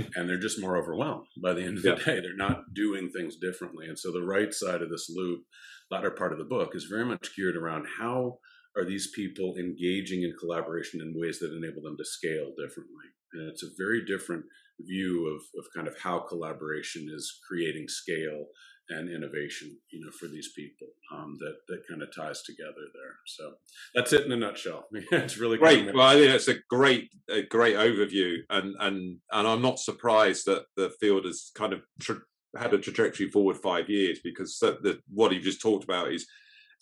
and 0.16 0.28
they're 0.28 0.38
just 0.38 0.60
more 0.60 0.76
overwhelmed 0.76 1.28
by 1.42 1.54
the 1.54 1.64
end 1.64 1.78
of 1.78 1.84
the 1.84 1.96
day. 1.96 2.20
They're 2.20 2.36
not 2.36 2.74
doing 2.76 3.12
things 3.12 3.38
differently. 3.38 3.88
And 3.88 3.98
so 3.98 4.12
the 4.12 4.26
right 4.26 4.54
side 4.54 4.82
of 4.82 4.90
this 4.90 5.10
loop, 5.10 5.44
latter 5.90 6.12
part 6.12 6.34
of 6.34 6.38
the 6.38 6.44
book, 6.44 6.72
is 6.76 6.84
very 6.84 7.06
much 7.06 7.30
geared 7.38 7.56
around 7.56 7.86
how 7.98 8.40
are 8.76 8.86
these 8.86 9.12
people 9.16 9.56
engaging 9.58 10.24
in 10.24 10.34
collaboration 10.40 11.02
in 11.02 11.20
ways 11.20 11.40
that 11.40 11.56
enable 11.56 11.82
them 11.82 11.98
to 11.98 12.06
scale 12.06 12.52
differently. 12.58 13.06
And 13.34 13.50
it's 13.50 13.64
a 13.64 13.78
very 13.78 14.06
different 14.06 14.46
view 14.80 15.28
of, 15.28 15.42
of 15.60 15.66
kind 15.76 15.88
of 15.88 15.96
how 16.00 16.20
collaboration 16.20 17.08
is 17.12 17.40
creating 17.48 17.88
scale 17.88 18.46
and 18.90 19.10
innovation, 19.10 19.78
you 19.92 20.04
know, 20.04 20.12
for 20.12 20.28
these 20.28 20.52
people 20.56 20.88
um, 21.14 21.38
that 21.40 21.56
that 21.70 21.88
kind 21.90 22.02
of 22.02 22.14
ties 22.14 22.42
together 22.44 22.74
there. 22.94 23.16
So 23.26 23.54
that's 23.96 24.14
it 24.14 24.26
in 24.26 24.32
a 24.32 24.36
nutshell. 24.36 24.86
it's 24.94 25.38
really 25.38 25.58
Great. 25.58 25.94
Well, 25.94 26.06
I 26.06 26.16
think 26.16 26.32
that's 26.32 26.50
a 26.50 26.60
great, 26.70 27.10
a 27.30 27.44
great 27.44 27.76
overview, 27.76 28.38
and 28.50 28.76
and 28.80 29.18
and 29.32 29.48
I'm 29.48 29.62
not 29.62 29.80
surprised 29.80 30.46
that 30.48 30.66
the 30.76 30.92
field 31.00 31.26
has 31.26 31.52
kind 31.56 31.74
of 31.74 31.82
tra- 32.02 32.22
had 32.58 32.74
a 32.74 32.78
trajectory 32.78 33.30
forward 33.30 33.58
five 33.58 33.90
years 33.90 34.20
because 34.24 34.58
the, 34.60 34.78
the, 34.82 35.00
what 35.10 35.34
you 35.34 35.40
just 35.40 35.62
talked 35.62 35.84
about 35.84 36.12
is 36.12 36.28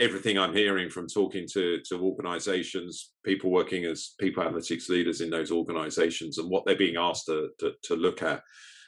everything 0.02 0.38
I'm 0.38 0.54
hearing 0.54 0.90
from 0.90 1.08
talking 1.08 1.48
to 1.54 1.80
to 1.86 2.02
organisations, 2.02 3.12
people 3.24 3.52
working 3.52 3.86
as 3.86 4.14
people 4.20 4.44
analytics 4.44 4.90
leaders 4.90 5.22
in 5.22 5.30
those 5.30 5.52
organisations, 5.52 6.38
and 6.38 6.50
what 6.50 6.66
they're 6.66 6.76
being 6.76 6.98
asked 6.98 7.28
to 7.28 7.50
to, 7.60 7.74
to 7.84 7.96
look 7.96 8.22
at. 8.22 8.42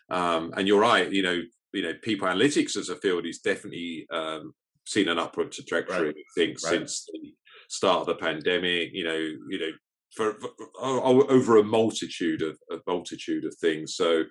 Um, 0.09 0.53
and 0.57 0.67
you're 0.67 0.81
right, 0.81 1.09
you 1.11 1.23
know, 1.23 1.39
you 1.71 1.83
know, 1.83 1.93
people 2.01 2.27
analytics 2.27 2.75
as 2.75 2.89
a 2.89 2.95
field 2.97 3.25
is 3.25 3.39
definitely 3.39 4.05
um, 4.11 4.53
seen 4.85 5.07
an 5.07 5.19
upward 5.19 5.51
trajectory. 5.51 6.07
Right. 6.07 6.15
I 6.17 6.33
think 6.35 6.57
right. 6.63 6.71
since 6.71 7.05
the 7.05 7.33
start 7.69 8.01
of 8.01 8.07
the 8.07 8.15
pandemic, 8.15 8.89
you 8.93 9.05
know, 9.05 9.17
you 9.17 9.59
know, 9.59 9.71
for, 10.15 10.33
for 10.33 11.31
over 11.31 11.57
a 11.57 11.63
multitude 11.63 12.41
of 12.41 12.57
a 12.69 12.79
multitude 12.85 13.45
of 13.45 13.55
things. 13.55 13.95
So 13.95 14.25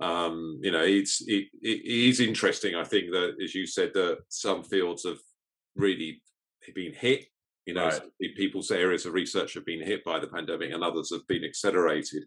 um, 0.00 0.58
you 0.60 0.72
know, 0.72 0.82
it's 0.82 1.22
it, 1.26 1.48
it 1.62 1.84
is 1.84 2.20
interesting. 2.20 2.74
I 2.74 2.84
think 2.84 3.10
that, 3.12 3.36
as 3.42 3.54
you 3.54 3.66
said, 3.66 3.92
that 3.94 4.18
some 4.28 4.64
fields 4.64 5.04
have 5.04 5.18
really 5.76 6.22
been 6.74 6.92
hit. 6.92 7.26
You 7.66 7.72
know, 7.72 7.88
right. 7.88 8.34
people's 8.36 8.70
areas 8.70 9.06
of 9.06 9.14
research 9.14 9.54
have 9.54 9.64
been 9.64 9.80
hit 9.80 10.04
by 10.04 10.18
the 10.18 10.26
pandemic, 10.26 10.70
and 10.72 10.84
others 10.84 11.10
have 11.10 11.26
been 11.26 11.44
accelerated. 11.44 12.24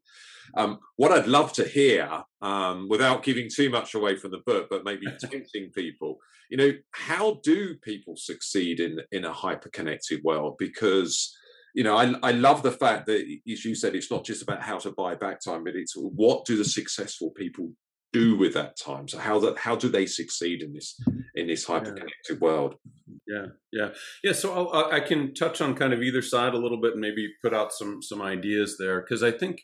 Um, 0.56 0.80
what 0.96 1.12
I'd 1.12 1.28
love 1.28 1.54
to 1.54 1.64
hear, 1.64 2.10
um, 2.42 2.88
without 2.90 3.22
giving 3.22 3.48
too 3.48 3.70
much 3.70 3.94
away 3.94 4.16
from 4.16 4.32
the 4.32 4.42
book, 4.48 4.68
but 4.68 4.84
maybe 4.84 5.06
tempting 5.20 5.70
people, 5.76 6.18
you 6.50 6.58
know, 6.58 6.72
how 6.92 7.40
do 7.44 7.76
people 7.76 8.16
succeed 8.16 8.80
in 8.80 9.00
in 9.12 9.26
a 9.26 9.34
hyper 9.34 9.70
connected 9.70 10.24
world? 10.24 10.56
Because 10.58 11.36
you 11.76 11.84
know, 11.84 11.96
I, 11.96 12.16
I 12.24 12.32
love 12.32 12.64
the 12.64 12.72
fact 12.72 13.06
that, 13.06 13.24
as 13.52 13.64
you 13.64 13.76
said, 13.76 13.94
it's 13.94 14.10
not 14.10 14.24
just 14.24 14.42
about 14.42 14.64
how 14.64 14.80
to 14.80 14.92
buy 14.92 15.14
back 15.14 15.40
time, 15.40 15.64
but 15.64 15.76
it's 15.76 15.94
what 15.96 16.46
do 16.46 16.58
the 16.58 16.66
successful 16.66 17.30
people 17.30 17.70
do 18.14 18.38
with 18.38 18.54
that 18.54 18.78
time? 18.78 19.08
So 19.08 19.20
how 19.20 19.40
that 19.40 19.58
how 19.60 19.76
do 19.76 19.90
they 19.90 20.06
succeed 20.06 20.62
in 20.62 20.74
this 20.74 21.00
in 21.36 21.48
this 21.48 21.66
hyper-connected 21.66 22.12
yeah. 22.30 22.38
world? 22.40 22.76
Yeah, 23.28 23.46
yeah, 23.72 23.90
yeah. 24.24 24.34
So 24.34 24.54
I'll, 24.54 24.92
i 24.92 25.00
can 25.00 25.34
touch 25.34 25.62
on 25.62 25.76
kind 25.76 25.94
of 25.94 26.02
either 26.02 26.22
side 26.22 26.54
a 26.54 26.58
little 26.58 26.80
bit, 26.80 26.94
and 26.94 27.02
maybe 27.02 27.28
put 27.44 27.54
out 27.54 27.74
some 27.74 28.02
some 28.02 28.22
ideas 28.22 28.78
there, 28.80 29.02
because 29.02 29.24
I 29.24 29.32
think 29.32 29.60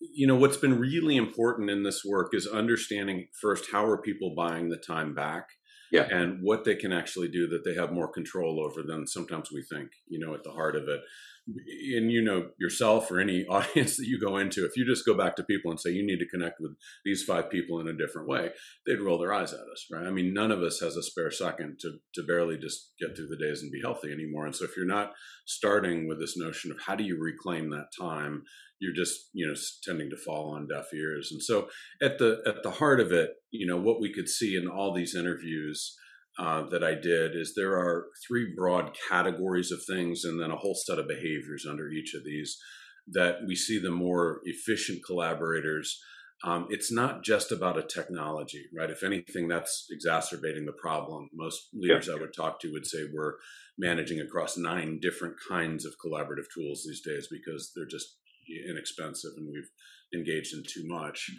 you 0.00 0.26
know 0.26 0.36
what's 0.36 0.56
been 0.56 0.78
really 0.78 1.16
important 1.16 1.70
in 1.70 1.82
this 1.82 2.02
work 2.04 2.30
is 2.32 2.46
understanding 2.46 3.28
first 3.40 3.66
how 3.70 3.84
are 3.84 4.00
people 4.00 4.34
buying 4.36 4.68
the 4.68 4.76
time 4.76 5.14
back 5.14 5.46
yeah. 5.92 6.06
and 6.10 6.38
what 6.42 6.64
they 6.64 6.74
can 6.74 6.92
actually 6.92 7.28
do 7.28 7.46
that 7.48 7.64
they 7.64 7.74
have 7.74 7.92
more 7.92 8.10
control 8.10 8.64
over 8.64 8.82
than 8.82 9.06
sometimes 9.06 9.50
we 9.52 9.62
think 9.62 9.90
you 10.08 10.18
know 10.18 10.34
at 10.34 10.42
the 10.42 10.50
heart 10.50 10.74
of 10.74 10.88
it 10.88 11.00
and 11.48 12.12
you 12.12 12.22
know 12.22 12.48
yourself 12.58 13.10
or 13.10 13.20
any 13.20 13.44
audience 13.50 13.96
that 13.96 14.06
you 14.06 14.18
go 14.20 14.36
into 14.36 14.64
if 14.64 14.76
you 14.76 14.86
just 14.86 15.04
go 15.04 15.14
back 15.14 15.34
to 15.36 15.42
people 15.42 15.70
and 15.70 15.80
say 15.80 15.90
you 15.90 16.06
need 16.06 16.18
to 16.18 16.28
connect 16.28 16.60
with 16.60 16.72
these 17.04 17.24
five 17.24 17.50
people 17.50 17.80
in 17.80 17.88
a 17.88 17.96
different 17.96 18.28
way 18.28 18.50
they'd 18.86 19.00
roll 19.00 19.18
their 19.18 19.32
eyes 19.32 19.52
at 19.52 19.60
us 19.60 19.86
right? 19.90 20.06
I 20.06 20.10
mean 20.10 20.32
none 20.32 20.52
of 20.52 20.62
us 20.62 20.80
has 20.80 20.96
a 20.96 21.02
spare 21.02 21.30
second 21.30 21.78
to, 21.80 21.98
to 22.14 22.22
barely 22.26 22.58
just 22.58 22.92
get 23.00 23.16
through 23.16 23.28
the 23.28 23.44
days 23.44 23.62
and 23.62 23.72
be 23.72 23.80
healthy 23.82 24.12
anymore. 24.12 24.46
And 24.46 24.54
so 24.54 24.64
if 24.64 24.76
you're 24.76 24.86
not 24.86 25.12
starting 25.46 26.06
with 26.06 26.20
this 26.20 26.36
notion 26.36 26.70
of 26.70 26.78
how 26.86 26.94
do 26.94 27.04
you 27.04 27.18
reclaim 27.20 27.70
that 27.70 27.88
time 27.98 28.44
you're 28.80 28.94
just 28.94 29.30
you 29.32 29.46
know 29.46 29.54
tending 29.84 30.10
to 30.10 30.16
fall 30.16 30.54
on 30.54 30.68
deaf 30.68 30.92
ears. 30.94 31.30
And 31.32 31.42
so 31.42 31.68
at 32.00 32.18
the 32.18 32.42
at 32.46 32.62
the 32.62 32.70
heart 32.70 33.00
of 33.00 33.12
it 33.12 33.30
you 33.50 33.66
know 33.66 33.80
what 33.80 34.00
we 34.00 34.12
could 34.12 34.28
see 34.28 34.56
in 34.56 34.68
all 34.68 34.94
these 34.94 35.16
interviews 35.16 35.96
uh, 36.38 36.62
that 36.70 36.82
I 36.82 36.94
did 36.94 37.36
is 37.36 37.52
there 37.54 37.72
are 37.72 38.06
three 38.26 38.54
broad 38.56 38.96
categories 39.08 39.70
of 39.70 39.80
things 39.86 40.24
and 40.24 40.40
then 40.40 40.50
a 40.50 40.56
whole 40.56 40.74
set 40.74 40.98
of 40.98 41.08
behaviors 41.08 41.66
under 41.68 41.90
each 41.90 42.14
of 42.14 42.24
these 42.24 42.58
that 43.08 43.38
we 43.46 43.54
see 43.54 43.78
the 43.78 43.90
more 43.90 44.40
efficient 44.44 45.00
collaborators. 45.04 46.00
Um, 46.44 46.66
it's 46.70 46.90
not 46.90 47.22
just 47.22 47.52
about 47.52 47.78
a 47.78 47.82
technology, 47.82 48.64
right? 48.76 48.90
If 48.90 49.02
anything, 49.02 49.46
that's 49.46 49.86
exacerbating 49.90 50.64
the 50.64 50.72
problem. 50.72 51.28
Most 51.34 51.68
leaders 51.74 52.08
yeah. 52.08 52.14
I 52.14 52.20
would 52.20 52.34
talk 52.34 52.60
to 52.60 52.72
would 52.72 52.86
say 52.86 53.00
we're 53.12 53.34
managing 53.78 54.20
across 54.20 54.56
nine 54.56 54.98
different 55.00 55.34
kinds 55.48 55.84
of 55.84 55.92
collaborative 56.04 56.46
tools 56.54 56.84
these 56.86 57.02
days 57.04 57.28
because 57.30 57.72
they're 57.76 57.86
just 57.86 58.16
inexpensive 58.68 59.32
and 59.36 59.48
we've 59.52 59.70
engaged 60.18 60.54
in 60.54 60.62
too 60.62 60.86
much. 60.86 61.30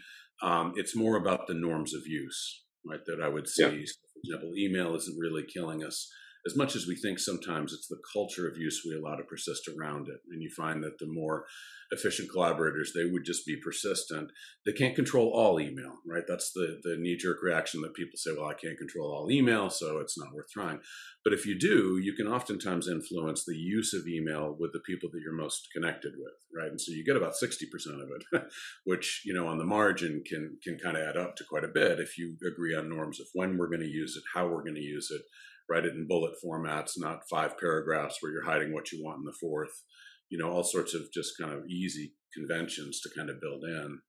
Um, 0.41 0.73
it's 0.75 0.95
more 0.95 1.17
about 1.17 1.47
the 1.47 1.53
norms 1.53 1.93
of 1.93 2.01
use, 2.05 2.63
right? 2.85 3.03
That 3.05 3.21
I 3.21 3.27
would 3.27 3.47
see. 3.47 3.63
Yeah 3.63 3.85
example, 4.23 4.53
email 4.57 4.95
isn't 4.95 5.19
really 5.19 5.43
killing 5.43 5.83
us 5.83 6.09
as 6.45 6.57
much 6.57 6.75
as 6.75 6.88
we 6.88 6.95
think 6.95 7.19
sometimes 7.19 7.71
it's 7.71 7.88
the 7.88 8.01
culture 8.12 8.47
of 8.47 8.57
use 8.57 8.83
we 8.85 8.95
allow 8.95 9.15
to 9.15 9.23
persist 9.23 9.69
around 9.69 10.09
it. 10.09 10.19
And 10.29 10.41
you 10.41 10.50
find 10.50 10.83
that 10.83 11.00
the 11.00 11.07
more 11.07 11.45
efficient 11.91 12.29
collaborators, 12.29 12.91
they 12.93 13.05
would 13.05 13.23
just 13.23 13.45
be 13.45 13.55
persistent. 13.55 14.31
They 14.65 14.73
can't 14.73 14.95
control 14.95 15.29
all 15.29 15.59
email, 15.59 16.00
right? 16.05 16.23
That's 16.27 16.51
the, 16.51 16.81
the 16.83 16.97
knee 16.97 17.15
jerk 17.15 17.38
reaction 17.41 17.81
that 17.81 17.93
people 17.93 18.17
say, 18.17 18.31
well, 18.35 18.50
I 18.50 18.55
can't 18.55 18.77
control 18.77 19.13
all 19.13 19.31
email, 19.31 19.69
so 19.69 20.00
it's 20.00 20.17
not 20.17 20.33
worth 20.33 20.50
trying. 20.50 20.79
But 21.23 21.33
if 21.33 21.45
you 21.45 21.57
do, 21.57 22.00
you 22.01 22.13
can 22.13 22.27
oftentimes 22.27 22.89
influence 22.89 23.45
the 23.45 23.55
use 23.55 23.93
of 23.93 24.07
email 24.07 24.55
with 24.59 24.73
the 24.73 24.79
people 24.79 25.09
that 25.13 25.21
you're 25.21 25.33
most 25.33 25.69
connected 25.71 26.13
with, 26.17 26.33
right? 26.53 26.69
And 26.69 26.81
so 26.81 26.91
you 26.91 27.05
get 27.05 27.15
about 27.15 27.35
60% 27.41 27.63
of 28.01 28.09
it, 28.09 28.43
which, 28.85 29.21
you 29.23 29.33
know, 29.33 29.47
on 29.47 29.59
the 29.59 29.65
margin 29.65 30.23
can, 30.27 30.57
can 30.62 30.77
kind 30.77 30.97
of 30.97 31.03
add 31.03 31.15
up 31.15 31.38
to 31.38 31.45
quite 31.45 31.63
a 31.63 31.69
bit 31.69 32.00
if 32.00 32.17
you 32.17 32.35
agree 32.45 32.75
on 32.75 32.89
norms 32.89 33.21
of 33.21 33.27
when 33.33 33.57
we're 33.57 33.69
going 33.69 33.79
to 33.79 33.88
use 33.88 34.17
it, 34.17 34.23
how 34.33 34.47
we're 34.47 34.63
going 34.63 34.75
to 34.75 34.81
use 34.81 35.09
it, 35.12 35.21
write 35.70 35.86
it 35.86 35.93
in 35.93 36.08
bullet 36.08 36.34
formats, 36.43 36.91
not 36.98 37.27
five 37.29 37.58
paragraphs 37.58 38.17
where 38.20 38.32
you're 38.32 38.46
hiding 38.46 38.74
what 38.74 38.91
you 38.91 39.03
want 39.03 39.20
in 39.20 39.25
the 39.25 39.38
fourth. 39.39 39.84
You 40.29 40.38
know, 40.38 40.51
all 40.51 40.63
sorts 40.63 40.93
of 40.93 41.03
just 41.13 41.38
kind 41.39 41.53
of 41.53 41.67
easy 41.67 42.13
conventions 42.34 43.01
to 43.01 43.10
kind 43.15 43.29
of 43.29 43.41
build 43.41 43.63
in. 43.63 44.00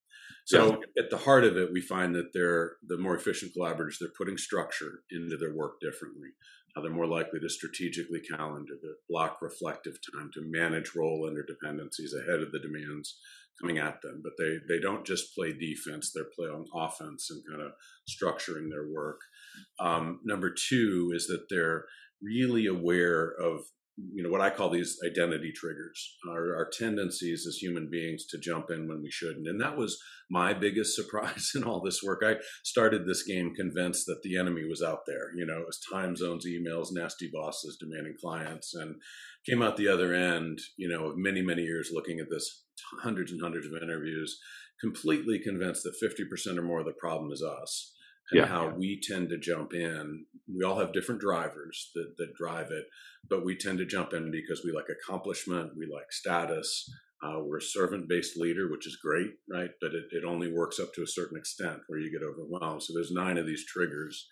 So 0.47 0.71
yeah. 0.71 1.03
at 1.03 1.11
the 1.11 1.19
heart 1.19 1.45
of 1.45 1.57
it, 1.57 1.71
we 1.73 1.81
find 1.81 2.15
that 2.15 2.33
they're 2.33 2.73
the 2.87 2.99
more 2.99 3.17
efficient 3.17 3.53
collaborators. 3.55 3.99
They're 4.01 4.11
putting 4.17 4.37
structure 4.37 5.01
into 5.11 5.37
their 5.37 5.55
work 5.55 5.81
differently. 5.81 6.29
Uh, 6.77 6.83
they're 6.83 6.91
more 6.91 7.07
likely 7.07 7.41
to 7.41 7.49
strategically 7.49 8.21
calendar, 8.21 8.75
to 8.75 8.95
block 9.09 9.39
reflective 9.41 9.97
time, 10.13 10.31
to 10.35 10.43
manage 10.45 10.95
role 10.97 11.31
interdependencies 11.31 12.13
ahead 12.19 12.41
of 12.41 12.53
the 12.53 12.59
demands 12.59 13.19
coming 13.61 13.79
at 13.79 14.01
them. 14.03 14.23
But 14.23 14.33
they 14.39 14.59
they 14.69 14.81
don't 14.81 15.07
just 15.07 15.35
play 15.35 15.53
defense; 15.53 16.13
they're 16.13 16.31
playing 16.37 16.67
offense 16.75 17.31
and 17.31 17.43
kind 17.49 17.63
of 17.63 17.73
structuring 18.09 18.71
their 18.71 18.89
work. 18.89 19.21
Um, 19.79 20.21
number 20.25 20.51
two 20.51 21.13
is 21.15 21.27
that 21.27 21.47
they're 21.49 21.85
really 22.23 22.67
aware 22.67 23.29
of 23.29 23.61
you 23.97 24.23
know 24.23 24.31
what 24.31 24.41
I 24.41 24.51
call 24.51 24.71
these 24.71 24.99
identity 25.07 25.53
triggers, 25.55 26.17
our, 26.29 26.57
our, 26.57 26.69
tendencies 26.69 27.47
as 27.47 27.57
human 27.57 27.89
beings 27.91 28.25
to 28.27 28.39
jump 28.39 28.71
in 28.71 28.89
when 28.89 29.01
we 29.03 29.11
shouldn't, 29.11 29.47
and 29.47 29.61
that 29.61 29.77
was 29.77 29.99
my 30.31 30.53
biggest 30.53 30.97
surprise 30.97 31.53
in 31.55 31.63
all 31.65 31.81
this 31.81 32.03
work. 32.03 32.23
I 32.25 32.37
started 32.65 33.07
this 33.07 33.23
game 33.23 33.55
convinced 33.55 34.07
that 34.07 34.23
the 34.23 34.37
enemy 34.37 34.65
was 34.69 34.83
out 34.83 35.01
there. 35.07 35.35
You 35.37 35.47
know, 35.47 35.59
it 35.59 35.67
was 35.67 35.81
time 35.93 36.17
zones, 36.17 36.45
emails, 36.47 36.89
nasty 36.91 37.31
bosses 37.33 37.77
demanding 37.79 38.17
clients, 38.21 38.75
and 38.75 38.97
came 39.49 39.63
out 39.63 39.77
the 39.77 39.89
other 39.89 40.13
end. 40.13 40.59
You 40.77 40.89
know, 40.89 41.11
of 41.11 41.17
many 41.17 41.43
many 41.43 41.63
years 41.63 41.91
looking 41.93 42.19
at 42.19 42.31
this, 42.31 42.65
hundreds 43.03 43.31
and 43.31 43.41
hundreds 43.41 43.67
of 43.67 43.81
interviews, 43.81 44.41
completely 44.81 45.39
convinced 45.39 45.85
that 45.85 45.97
fifty 46.01 46.25
percent 46.25 46.59
or 46.59 46.63
more 46.63 46.81
of 46.81 46.87
the 46.87 46.93
problem 47.01 47.31
is 47.31 47.43
us 47.43 47.94
and 48.31 48.41
yeah, 48.41 48.47
how 48.47 48.69
we 48.69 49.01
tend 49.01 49.29
to 49.29 49.39
jump 49.39 49.75
in. 49.75 50.25
We 50.53 50.65
all 50.65 50.79
have 50.79 50.93
different 50.93 51.21
drivers 51.21 51.91
that, 51.95 52.15
that 52.19 52.35
drive 52.35 52.71
it, 52.71 52.87
but 53.29 53.45
we 53.45 53.57
tend 53.57 53.79
to 53.79 53.87
jump 53.87 54.13
in 54.13 54.31
because 54.31 54.63
we 54.65 54.73
like 54.73 54.89
accomplishment, 54.89 55.73
we 55.77 55.87
like 55.93 56.11
status. 56.13 56.91
Uh, 57.23 57.41
we're 57.41 57.59
a 57.59 57.63
servant 57.63 58.09
based 58.09 58.37
leader, 58.37 58.71
which 58.71 58.87
is 58.87 58.99
great, 59.03 59.31
right? 59.49 59.71
But 59.81 59.95
it, 59.95 60.05
it 60.11 60.25
only 60.25 60.53
works 60.53 60.79
up 60.79 60.93
to 60.95 61.03
a 61.03 61.07
certain 61.07 61.39
extent 61.39 61.81
where 61.87 61.99
you 61.99 62.11
get 62.11 62.27
overwhelmed. 62.27 62.83
So 62.83 62.93
there's 62.93 63.13
nine 63.13 63.39
of 63.39 63.47
these 63.47 63.65
triggers 63.67 64.29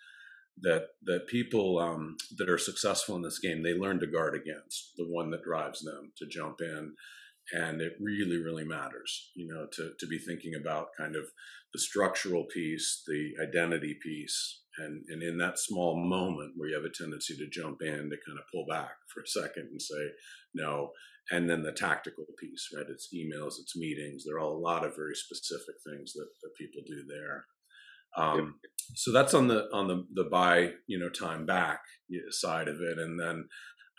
that 0.61 0.89
that 1.03 1.27
people 1.27 1.79
um, 1.79 2.15
that 2.37 2.49
are 2.49 2.57
successful 2.57 3.15
in 3.15 3.21
this 3.21 3.39
game 3.39 3.63
they 3.63 3.73
learn 3.73 3.99
to 3.99 4.07
guard 4.07 4.35
against 4.35 4.91
the 4.97 5.05
one 5.05 5.31
that 5.31 5.43
drives 5.43 5.81
them 5.81 6.11
to 6.17 6.27
jump 6.27 6.61
in 6.61 6.93
and 7.53 7.81
it 7.81 7.93
really 8.01 8.37
really 8.37 8.65
matters 8.65 9.31
you 9.35 9.47
know 9.47 9.67
to 9.71 9.91
to 9.99 10.07
be 10.07 10.17
thinking 10.17 10.53
about 10.59 10.87
kind 10.97 11.15
of 11.15 11.23
the 11.73 11.79
structural 11.79 12.45
piece 12.53 13.03
the 13.07 13.31
identity 13.41 13.95
piece 14.03 14.61
and 14.77 15.03
and 15.09 15.21
in 15.21 15.37
that 15.37 15.59
small 15.59 15.95
moment 15.95 16.53
where 16.55 16.69
you 16.69 16.75
have 16.75 16.83
a 16.83 17.03
tendency 17.03 17.35
to 17.37 17.49
jump 17.49 17.77
in 17.81 18.09
to 18.09 18.17
kind 18.25 18.39
of 18.39 18.45
pull 18.51 18.65
back 18.67 18.95
for 19.13 19.21
a 19.21 19.27
second 19.27 19.69
and 19.71 19.81
say 19.81 20.09
no 20.53 20.89
and 21.31 21.49
then 21.49 21.63
the 21.63 21.71
tactical 21.71 22.25
piece 22.39 22.67
right 22.75 22.87
it's 22.89 23.09
emails 23.13 23.59
it's 23.61 23.77
meetings 23.77 24.23
there 24.25 24.35
are 24.35 24.39
a 24.39 24.57
lot 24.57 24.83
of 24.85 24.95
very 24.95 25.15
specific 25.15 25.75
things 25.87 26.13
that, 26.13 26.27
that 26.41 26.55
people 26.59 26.81
do 26.85 27.03
there 27.07 27.45
um, 28.15 28.37
yep. 28.37 28.71
so 28.95 29.11
that's 29.11 29.33
on 29.33 29.47
the 29.47 29.67
on 29.71 29.87
the 29.87 30.05
the 30.13 30.29
buy 30.29 30.71
you 30.87 30.99
know 30.99 31.09
time 31.09 31.45
back 31.45 31.81
side 32.29 32.67
of 32.67 32.81
it 32.81 32.97
and 32.97 33.19
then 33.19 33.47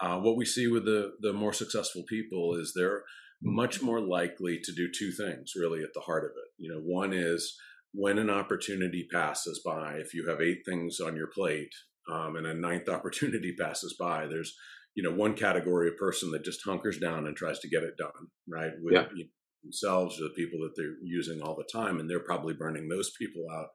uh, 0.00 0.18
what 0.18 0.36
we 0.36 0.44
see 0.44 0.66
with 0.66 0.84
the 0.84 1.12
the 1.20 1.32
more 1.32 1.52
successful 1.52 2.02
people 2.08 2.56
is 2.56 2.72
they're 2.76 3.04
much 3.44 3.82
more 3.82 4.00
likely 4.00 4.58
to 4.64 4.72
do 4.72 4.88
two 4.90 5.12
things 5.12 5.52
really 5.54 5.82
at 5.82 5.92
the 5.94 6.00
heart 6.00 6.24
of 6.24 6.30
it. 6.30 6.50
You 6.56 6.72
know, 6.72 6.80
one 6.80 7.12
is 7.12 7.56
when 7.92 8.18
an 8.18 8.30
opportunity 8.30 9.06
passes 9.12 9.60
by, 9.64 9.96
if 9.96 10.14
you 10.14 10.26
have 10.28 10.40
eight 10.40 10.62
things 10.66 10.98
on 10.98 11.14
your 11.14 11.28
plate 11.28 11.72
um, 12.10 12.36
and 12.36 12.46
a 12.46 12.54
ninth 12.54 12.88
opportunity 12.88 13.54
passes 13.58 13.94
by, 14.00 14.26
there's, 14.26 14.54
you 14.94 15.02
know, 15.02 15.14
one 15.14 15.34
category 15.34 15.88
of 15.88 15.96
person 15.98 16.30
that 16.30 16.44
just 16.44 16.64
hunkers 16.64 16.98
down 16.98 17.26
and 17.26 17.36
tries 17.36 17.60
to 17.60 17.68
get 17.68 17.82
it 17.82 17.98
done, 17.98 18.28
right? 18.48 18.72
With 18.82 18.94
yeah. 18.94 19.24
themselves 19.62 20.18
or 20.18 20.24
the 20.24 20.34
people 20.36 20.60
that 20.60 20.72
they're 20.74 20.96
using 21.02 21.42
all 21.42 21.54
the 21.54 21.68
time. 21.70 22.00
And 22.00 22.08
they're 22.08 22.20
probably 22.20 22.54
burning 22.54 22.88
those 22.88 23.12
people 23.18 23.44
out 23.52 23.68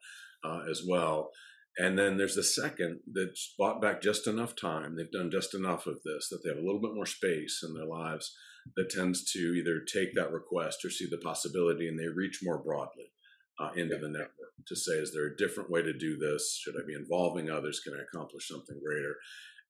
uh, 0.44 0.70
as 0.70 0.82
well. 0.88 1.30
And 1.78 1.98
then 1.98 2.18
there's 2.18 2.36
the 2.36 2.44
second 2.44 3.02
that's 3.14 3.54
bought 3.58 3.82
back 3.82 4.02
just 4.02 4.26
enough 4.26 4.56
time. 4.56 4.96
They've 4.96 5.12
done 5.12 5.30
just 5.30 5.54
enough 5.54 5.86
of 5.86 6.00
this 6.04 6.28
that 6.30 6.40
they 6.44 6.50
have 6.50 6.58
a 6.58 6.66
little 6.66 6.82
bit 6.82 6.96
more 6.96 7.06
space 7.06 7.64
in 7.64 7.76
their 7.76 7.86
lives 7.86 8.36
that 8.76 8.90
tends 8.90 9.32
to 9.32 9.40
either 9.40 9.82
take 9.82 10.14
that 10.16 10.32
request 10.32 10.84
or 10.84 10.90
see 10.90 11.08
the 11.10 11.18
possibility 11.18 11.88
and 11.88 11.98
they 11.98 12.08
reach 12.08 12.40
more 12.44 12.62
broadly 12.62 13.12
uh, 13.60 13.72
into 13.76 13.98
the 13.98 14.10
network 14.10 14.54
to 14.68 14.76
say, 14.76 14.94
is 14.94 15.14
there 15.14 15.28
a 15.28 15.38
different 15.38 15.70
way 15.70 15.82
to 15.82 15.94
do 15.94 16.18
this? 16.18 16.60
Should 16.62 16.76
I 16.76 16.86
be 16.86 16.94
involving 16.94 17.50
others? 17.50 17.80
Can 17.80 17.94
I 17.94 18.04
accomplish 18.04 18.48
something 18.48 18.80
greater? 18.86 19.16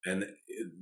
And 0.06 0.26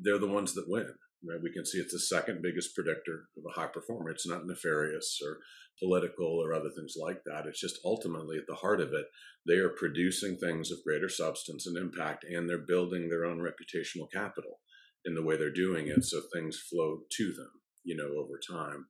they're 0.01 0.19
the 0.19 0.27
ones 0.27 0.53
that 0.53 0.69
win. 0.69 0.93
Right? 1.27 1.41
We 1.41 1.51
can 1.51 1.65
see 1.65 1.79
it's 1.79 1.93
the 1.93 1.99
second 1.99 2.41
biggest 2.43 2.75
predictor 2.75 3.29
of 3.37 3.43
a 3.49 3.59
high 3.59 3.67
performer. 3.67 4.11
It's 4.11 4.27
not 4.27 4.45
nefarious 4.45 5.19
or 5.25 5.39
political 5.79 6.27
or 6.27 6.53
other 6.53 6.69
things 6.69 6.95
like 6.99 7.23
that. 7.25 7.45
It's 7.47 7.59
just 7.59 7.79
ultimately 7.83 8.37
at 8.37 8.45
the 8.47 8.55
heart 8.55 8.81
of 8.81 8.93
it, 8.93 9.05
they 9.47 9.55
are 9.55 9.69
producing 9.69 10.37
things 10.37 10.71
of 10.71 10.83
greater 10.85 11.09
substance 11.09 11.65
and 11.65 11.77
impact, 11.77 12.23
and 12.23 12.47
they're 12.47 12.57
building 12.57 13.09
their 13.09 13.25
own 13.25 13.39
reputational 13.39 14.11
capital 14.11 14.59
in 15.05 15.15
the 15.15 15.23
way 15.23 15.37
they're 15.37 15.51
doing 15.51 15.87
it. 15.87 16.03
So 16.03 16.21
things 16.33 16.59
flow 16.59 16.99
to 17.17 17.33
them, 17.33 17.51
you 17.87 17.95
know, 17.95 18.21
over 18.21 18.37
time. 18.37 18.85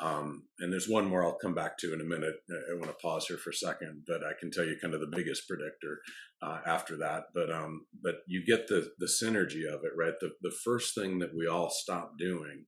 Um, 0.00 0.44
and 0.60 0.72
there's 0.72 0.88
one 0.88 1.06
more 1.06 1.24
I'll 1.24 1.36
come 1.36 1.54
back 1.54 1.76
to 1.78 1.92
in 1.92 2.00
a 2.00 2.04
minute. 2.04 2.36
I 2.50 2.74
want 2.74 2.86
to 2.86 3.02
pause 3.02 3.26
here 3.26 3.36
for 3.36 3.50
a 3.50 3.54
second, 3.54 4.04
but 4.06 4.24
I 4.24 4.32
can 4.38 4.50
tell 4.50 4.64
you 4.64 4.76
kind 4.80 4.94
of 4.94 5.00
the 5.00 5.14
biggest 5.14 5.46
predictor 5.48 5.98
uh, 6.42 6.60
after 6.66 6.96
that. 6.98 7.24
But 7.34 7.50
um, 7.50 7.86
but 8.02 8.16
you 8.26 8.44
get 8.46 8.68
the 8.68 8.92
the 8.98 9.06
synergy 9.22 9.66
of 9.66 9.84
it, 9.84 9.92
right? 9.98 10.14
The 10.20 10.30
the 10.42 10.54
first 10.64 10.94
thing 10.94 11.18
that 11.18 11.36
we 11.36 11.46
all 11.46 11.70
stop 11.70 12.12
doing 12.18 12.66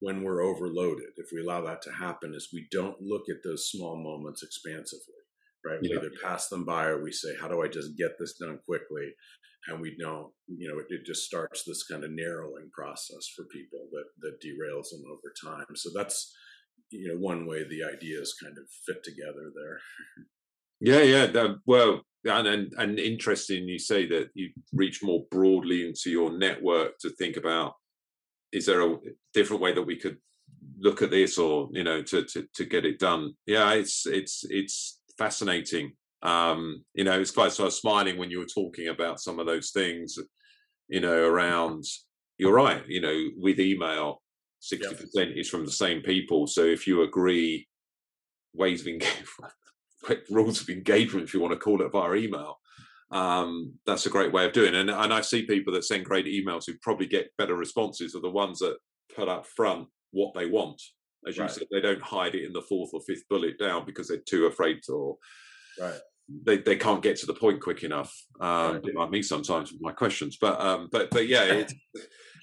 when 0.00 0.22
we're 0.22 0.42
overloaded, 0.42 1.12
if 1.16 1.28
we 1.32 1.40
allow 1.40 1.62
that 1.62 1.80
to 1.82 1.92
happen, 1.92 2.34
is 2.34 2.50
we 2.52 2.66
don't 2.70 3.00
look 3.00 3.22
at 3.30 3.42
those 3.44 3.70
small 3.70 3.96
moments 3.96 4.42
expansively, 4.42 5.22
right? 5.64 5.78
Yeah. 5.80 5.96
We 6.00 6.06
either 6.06 6.16
pass 6.22 6.48
them 6.48 6.64
by 6.64 6.86
or 6.86 7.02
we 7.02 7.12
say, 7.12 7.36
"How 7.40 7.48
do 7.48 7.62
I 7.62 7.68
just 7.68 7.96
get 7.96 8.18
this 8.18 8.34
done 8.34 8.58
quickly?" 8.66 9.14
And 9.68 9.80
we 9.80 9.96
don't, 9.98 10.30
you 10.46 10.68
know, 10.68 10.78
it, 10.78 10.86
it 10.90 11.06
just 11.06 11.24
starts 11.24 11.64
this 11.64 11.84
kind 11.84 12.04
of 12.04 12.10
narrowing 12.10 12.70
process 12.72 13.28
for 13.34 13.44
people 13.44 13.88
that 13.92 14.04
that 14.20 14.40
derails 14.40 14.90
them 14.90 15.04
over 15.10 15.32
time. 15.42 15.74
So 15.74 15.90
that's 15.94 16.34
you 16.90 17.08
know 17.08 17.18
one 17.18 17.46
way 17.46 17.64
the 17.64 17.82
ideas 17.84 18.34
kind 18.42 18.56
of 18.58 18.64
fit 18.86 19.02
together 19.02 19.52
there. 19.54 19.80
yeah, 20.80 21.02
yeah. 21.02 21.26
That, 21.26 21.56
well, 21.66 22.02
and, 22.24 22.46
and 22.46 22.72
and 22.78 22.98
interesting 22.98 23.68
you 23.68 23.78
say 23.78 24.06
that 24.06 24.30
you 24.34 24.50
reach 24.72 25.02
more 25.02 25.24
broadly 25.30 25.86
into 25.86 26.10
your 26.10 26.36
network 26.36 26.98
to 26.98 27.10
think 27.10 27.36
about 27.36 27.74
is 28.52 28.66
there 28.66 28.82
a 28.82 28.96
different 29.32 29.62
way 29.62 29.72
that 29.72 29.82
we 29.82 29.96
could 29.96 30.16
look 30.78 31.02
at 31.02 31.10
this 31.10 31.38
or 31.38 31.68
you 31.72 31.84
know 31.84 32.02
to 32.02 32.24
to, 32.24 32.46
to 32.54 32.64
get 32.64 32.84
it 32.84 32.98
done 32.98 33.34
yeah 33.46 33.72
it's 33.72 34.06
it's 34.06 34.44
it's 34.48 35.00
fascinating 35.18 35.92
um 36.24 36.84
you 36.94 37.04
know 37.04 37.20
it's 37.20 37.30
quite 37.30 37.52
so 37.52 37.64
I 37.64 37.66
was 37.66 37.80
smiling 37.80 38.16
when 38.16 38.30
you 38.30 38.38
were 38.38 38.46
talking 38.46 38.88
about 38.88 39.20
some 39.20 39.38
of 39.38 39.46
those 39.46 39.70
things 39.70 40.18
you 40.88 41.00
know 41.00 41.26
around 41.26 41.84
you're 42.38 42.54
right 42.54 42.82
you 42.88 43.00
know 43.00 43.24
with 43.36 43.60
email 43.60 44.22
60% 44.62 44.80
yep. 44.80 45.28
is 45.36 45.50
from 45.50 45.66
the 45.66 45.72
same 45.72 46.00
people 46.00 46.46
so 46.46 46.62
if 46.62 46.86
you 46.86 47.02
agree 47.02 47.68
ways 48.54 48.80
of 48.80 48.88
engagement 48.88 49.52
rules 50.30 50.60
of 50.62 50.70
engagement 50.70 51.24
if 51.24 51.34
you 51.34 51.40
want 51.40 51.52
to 51.52 51.58
call 51.58 51.82
it 51.82 51.92
via 51.92 52.14
email 52.14 52.58
um, 53.10 53.74
that's 53.86 54.06
a 54.06 54.10
great 54.10 54.32
way 54.32 54.44
of 54.44 54.52
doing 54.52 54.74
it. 54.74 54.80
And, 54.80 54.90
and 54.90 55.14
I 55.14 55.20
see 55.20 55.42
people 55.42 55.72
that 55.74 55.84
send 55.84 56.04
great 56.04 56.26
emails 56.26 56.64
who 56.66 56.74
probably 56.82 57.06
get 57.06 57.30
better 57.38 57.54
responses 57.54 58.14
are 58.14 58.20
the 58.20 58.30
ones 58.30 58.58
that 58.58 58.76
put 59.14 59.28
up 59.28 59.46
front 59.46 59.86
what 60.10 60.34
they 60.34 60.46
want. 60.46 60.82
As 61.26 61.36
you 61.36 61.42
right. 61.42 61.50
said, 61.50 61.68
they 61.70 61.80
don't 61.80 62.02
hide 62.02 62.34
it 62.34 62.44
in 62.44 62.52
the 62.52 62.62
fourth 62.62 62.90
or 62.92 63.00
fifth 63.00 63.28
bullet 63.30 63.58
down 63.58 63.86
because 63.86 64.08
they're 64.08 64.18
too 64.18 64.46
afraid 64.46 64.80
to, 64.86 64.92
or 64.92 65.16
right. 65.80 66.00
They, 66.28 66.58
they 66.58 66.76
can't 66.76 67.02
get 67.02 67.16
to 67.16 67.26
the 67.26 67.34
point 67.34 67.60
quick 67.60 67.82
enough. 67.82 68.12
Um, 68.40 68.74
right. 68.74 68.94
Like 68.94 69.10
me 69.10 69.22
sometimes 69.22 69.72
with 69.72 69.82
my 69.82 69.92
questions, 69.92 70.38
but 70.40 70.60
um, 70.60 70.88
but 70.90 71.10
but 71.10 71.28
yeah, 71.28 71.42
it's 71.52 71.74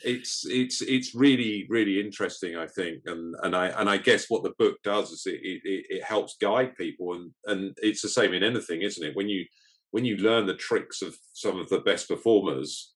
it's 0.04 0.46
it's 0.46 0.82
it's 0.82 1.16
really 1.16 1.66
really 1.70 2.00
interesting. 2.00 2.56
I 2.56 2.68
think, 2.68 3.02
and 3.06 3.36
and 3.42 3.56
I 3.56 3.68
and 3.68 3.90
I 3.90 3.98
guess 3.98 4.30
what 4.30 4.44
the 4.44 4.54
book 4.58 4.78
does 4.84 5.12
is 5.12 5.24
it 5.26 5.40
it, 5.44 5.86
it 5.90 6.04
helps 6.04 6.38
guide 6.40 6.76
people, 6.76 7.14
and 7.14 7.32
and 7.46 7.76
it's 7.78 8.02
the 8.02 8.10
same 8.10 8.34
in 8.34 8.44
anything, 8.44 8.82
isn't 8.82 9.06
it? 9.06 9.16
When 9.16 9.30
you 9.30 9.46
when 9.92 10.06
you 10.06 10.18
learn 10.18 10.46
the 10.46 10.56
tricks 10.56 11.02
of 11.02 11.16
some 11.34 11.60
of 11.60 11.70
the 11.70 11.80
best 11.80 12.08
performers, 12.08 12.94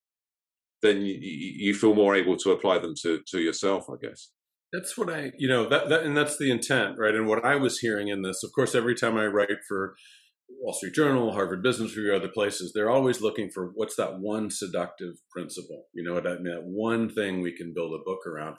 then 0.81 1.01
you, 1.01 1.17
you 1.19 1.73
feel 1.73 1.93
more 1.93 2.15
able 2.15 2.37
to 2.37 2.51
apply 2.51 2.79
them 2.79 2.93
to 3.01 3.21
to 3.27 3.39
yourself, 3.39 3.89
I 3.89 3.95
guess. 4.01 4.29
That's 4.73 4.97
what 4.97 5.09
I, 5.09 5.31
you 5.37 5.47
know, 5.47 5.69
that, 5.69 5.87
that 5.89 6.03
and 6.03 6.17
that's 6.17 6.37
the 6.37 6.51
intent, 6.51 6.97
right? 6.97 7.15
And 7.15 7.27
what 7.27 7.45
I 7.45 7.55
was 7.55 7.79
hearing 7.79 8.09
in 8.09 8.23
this, 8.23 8.43
of 8.43 8.51
course, 8.53 8.75
every 8.75 8.95
time 8.95 9.15
I 9.15 9.25
write 9.25 9.49
for 9.67 9.95
Wall 10.49 10.73
Street 10.73 10.93
Journal, 10.93 11.33
Harvard 11.33 11.63
Business 11.63 11.95
Review, 11.95 12.15
other 12.15 12.27
places, 12.27 12.71
they're 12.73 12.89
always 12.89 13.21
looking 13.21 13.49
for 13.53 13.71
what's 13.75 13.95
that 13.95 14.19
one 14.19 14.49
seductive 14.49 15.15
principle, 15.31 15.85
you 15.93 16.03
know, 16.03 16.15
that, 16.15 16.43
that 16.43 16.63
one 16.63 17.09
thing 17.09 17.41
we 17.41 17.55
can 17.55 17.73
build 17.75 17.93
a 17.93 18.03
book 18.03 18.25
around. 18.27 18.57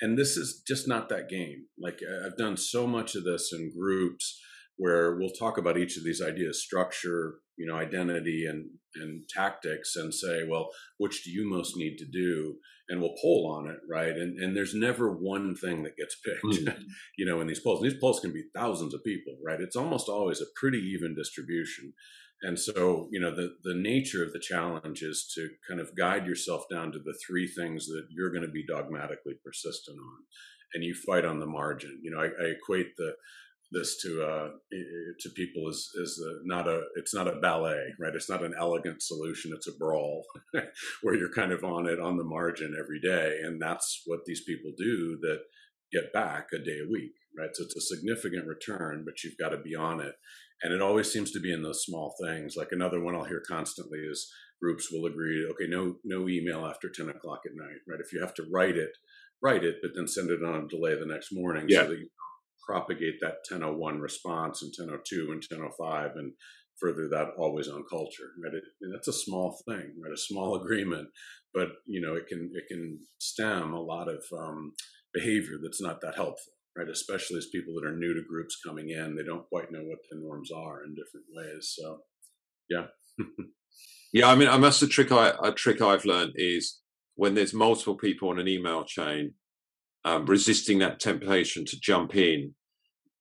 And 0.00 0.18
this 0.18 0.36
is 0.36 0.62
just 0.66 0.86
not 0.86 1.08
that 1.08 1.28
game. 1.28 1.66
Like 1.78 2.00
I've 2.24 2.36
done 2.36 2.56
so 2.56 2.86
much 2.86 3.14
of 3.14 3.24
this 3.24 3.52
in 3.52 3.72
groups 3.76 4.40
where 4.76 5.16
we'll 5.16 5.30
talk 5.30 5.56
about 5.56 5.78
each 5.78 5.96
of 5.96 6.04
these 6.04 6.20
ideas, 6.20 6.62
structure, 6.62 7.36
you 7.56 7.66
know 7.66 7.76
identity 7.76 8.46
and 8.48 8.70
and 8.94 9.22
tactics 9.28 9.96
and 9.96 10.14
say 10.14 10.42
well 10.48 10.68
which 10.98 11.24
do 11.24 11.30
you 11.30 11.48
most 11.48 11.76
need 11.76 11.96
to 11.96 12.06
do 12.06 12.56
and 12.88 13.00
we'll 13.00 13.16
poll 13.20 13.52
on 13.58 13.68
it 13.68 13.78
right? 13.88 14.16
And 14.16 14.38
and 14.38 14.56
there's 14.56 14.74
never 14.74 15.10
one 15.10 15.54
thing 15.54 15.82
that 15.82 15.96
gets 15.96 16.16
picked 16.24 16.44
mm-hmm. 16.44 16.82
you 17.16 17.26
know 17.26 17.40
in 17.40 17.46
these 17.46 17.60
polls. 17.60 17.82
These 17.82 18.00
polls 18.00 18.20
can 18.20 18.32
be 18.32 18.44
thousands 18.54 18.94
of 18.94 19.04
people 19.04 19.36
right? 19.44 19.60
It's 19.60 19.76
almost 19.76 20.08
always 20.08 20.40
a 20.40 20.46
pretty 20.54 20.78
even 20.78 21.14
distribution. 21.14 21.92
And 22.42 22.58
so 22.58 23.08
you 23.10 23.20
know 23.20 23.34
the 23.34 23.56
the 23.64 23.74
nature 23.74 24.22
of 24.22 24.32
the 24.32 24.40
challenge 24.40 25.02
is 25.02 25.30
to 25.34 25.48
kind 25.68 25.80
of 25.80 25.96
guide 25.96 26.26
yourself 26.26 26.64
down 26.70 26.92
to 26.92 26.98
the 26.98 27.18
three 27.26 27.46
things 27.46 27.86
that 27.86 28.06
you're 28.10 28.30
going 28.30 28.46
to 28.46 28.48
be 28.48 28.64
dogmatically 28.66 29.34
persistent 29.44 29.98
on 29.98 30.24
and 30.74 30.84
you 30.84 30.94
fight 30.94 31.24
on 31.24 31.40
the 31.40 31.46
margin. 31.46 31.98
You 32.02 32.10
know 32.10 32.20
i, 32.20 32.26
I 32.26 32.48
equate 32.50 32.96
the 32.96 33.14
this 33.72 34.00
to 34.02 34.22
uh, 34.22 34.48
to 35.20 35.30
people 35.30 35.68
is 35.68 35.90
is 35.96 36.22
not 36.44 36.68
a 36.68 36.82
it's 36.96 37.14
not 37.14 37.28
a 37.28 37.40
ballet 37.40 37.94
right? 38.00 38.14
It's 38.14 38.30
not 38.30 38.44
an 38.44 38.54
elegant 38.58 39.02
solution. 39.02 39.52
It's 39.54 39.68
a 39.68 39.76
brawl 39.78 40.24
where 41.02 41.14
you're 41.14 41.32
kind 41.32 41.52
of 41.52 41.64
on 41.64 41.86
it 41.86 42.00
on 42.00 42.16
the 42.16 42.24
margin 42.24 42.76
every 42.78 43.00
day. 43.00 43.38
And 43.42 43.60
that's 43.60 44.02
what 44.06 44.20
these 44.26 44.42
people 44.44 44.72
do 44.76 45.18
that 45.22 45.40
get 45.92 46.12
back 46.12 46.48
a 46.52 46.58
day 46.58 46.78
a 46.84 46.90
week 46.90 47.12
right? 47.38 47.50
So 47.52 47.64
it's 47.64 47.76
a 47.76 47.94
significant 47.96 48.46
return 48.46 49.04
but 49.04 49.22
you've 49.22 49.38
got 49.38 49.50
to 49.50 49.58
be 49.58 49.74
on 49.74 50.00
it. 50.00 50.14
And 50.62 50.72
it 50.72 50.80
always 50.80 51.12
seems 51.12 51.32
to 51.32 51.40
be 51.40 51.52
in 51.52 51.62
those 51.62 51.84
small 51.84 52.14
things. 52.22 52.54
Like 52.56 52.68
another 52.72 53.00
one 53.00 53.14
i'll 53.14 53.24
hear 53.24 53.42
constantly 53.46 53.98
is 53.98 54.30
groups 54.62 54.90
will 54.90 55.06
agree 55.06 55.46
okay 55.50 55.66
no 55.68 55.96
no 56.04 56.28
email 56.28 56.64
after 56.64 56.88
10 56.88 57.08
o'clock 57.08 57.40
at 57.44 57.56
night 57.56 57.80
right? 57.88 58.00
If 58.00 58.12
you 58.12 58.20
have 58.20 58.34
to 58.34 58.46
write 58.52 58.76
it 58.76 58.90
write 59.42 59.64
it 59.64 59.76
but 59.82 59.90
then 59.94 60.06
send 60.06 60.30
it 60.30 60.42
on 60.42 60.64
a 60.64 60.68
delay 60.68 60.98
the 60.98 61.06
next 61.06 61.28
morning 61.32 61.66
yeah. 61.68 61.82
so 61.82 61.88
that 61.88 61.98
you 61.98 62.08
propagate 62.66 63.20
that 63.20 63.38
1001 63.48 64.00
response 64.00 64.62
and 64.62 64.72
1002 64.76 65.32
and 65.32 65.44
1005 65.48 66.10
and 66.16 66.32
further 66.80 67.08
that 67.08 67.28
always 67.38 67.68
on 67.68 67.84
culture 67.88 68.30
right? 68.42 68.54
It, 68.54 68.64
that's 68.92 69.08
a 69.08 69.12
small 69.12 69.58
thing 69.68 69.94
right? 70.02 70.12
A 70.12 70.16
small 70.16 70.56
agreement 70.62 71.08
but 71.54 71.68
you 71.86 72.00
know 72.00 72.14
it 72.14 72.26
can 72.26 72.50
it 72.54 72.64
can 72.68 72.98
stem 73.18 73.72
a 73.72 73.80
lot 73.80 74.08
of 74.08 74.24
um, 74.36 74.72
behavior 75.14 75.58
that's 75.62 75.80
not 75.80 76.00
that 76.02 76.16
helpful 76.16 76.52
right? 76.76 76.88
Especially 76.88 77.38
as 77.38 77.46
people 77.46 77.74
that 77.74 77.88
are 77.88 77.96
new 77.96 78.12
to 78.14 78.22
groups 78.28 78.58
coming 78.64 78.90
in 78.90 79.16
they 79.16 79.22
don't 79.22 79.48
quite 79.48 79.70
know 79.72 79.82
what 79.82 79.98
the 80.10 80.18
norms 80.18 80.50
are 80.50 80.84
in 80.84 80.94
different 80.94 81.26
ways 81.34 81.74
so 81.78 82.00
yeah. 82.68 82.86
Yeah 84.12 84.30
i 84.30 84.34
mean 84.34 84.48
i 84.48 84.56
must 84.56 84.82
a 84.82 84.88
trick 84.88 85.12
i 85.12 85.32
a 85.42 85.52
trick 85.52 85.82
i've 85.82 86.04
learned 86.04 86.32
is 86.36 86.80
when 87.16 87.34
there's 87.34 87.52
multiple 87.52 87.96
people 87.96 88.28
on 88.28 88.38
an 88.38 88.48
email 88.48 88.84
chain 88.84 89.34
um, 90.06 90.24
resisting 90.24 90.78
that 90.78 91.00
temptation 91.00 91.64
to 91.66 91.80
jump 91.80 92.14
in 92.14 92.54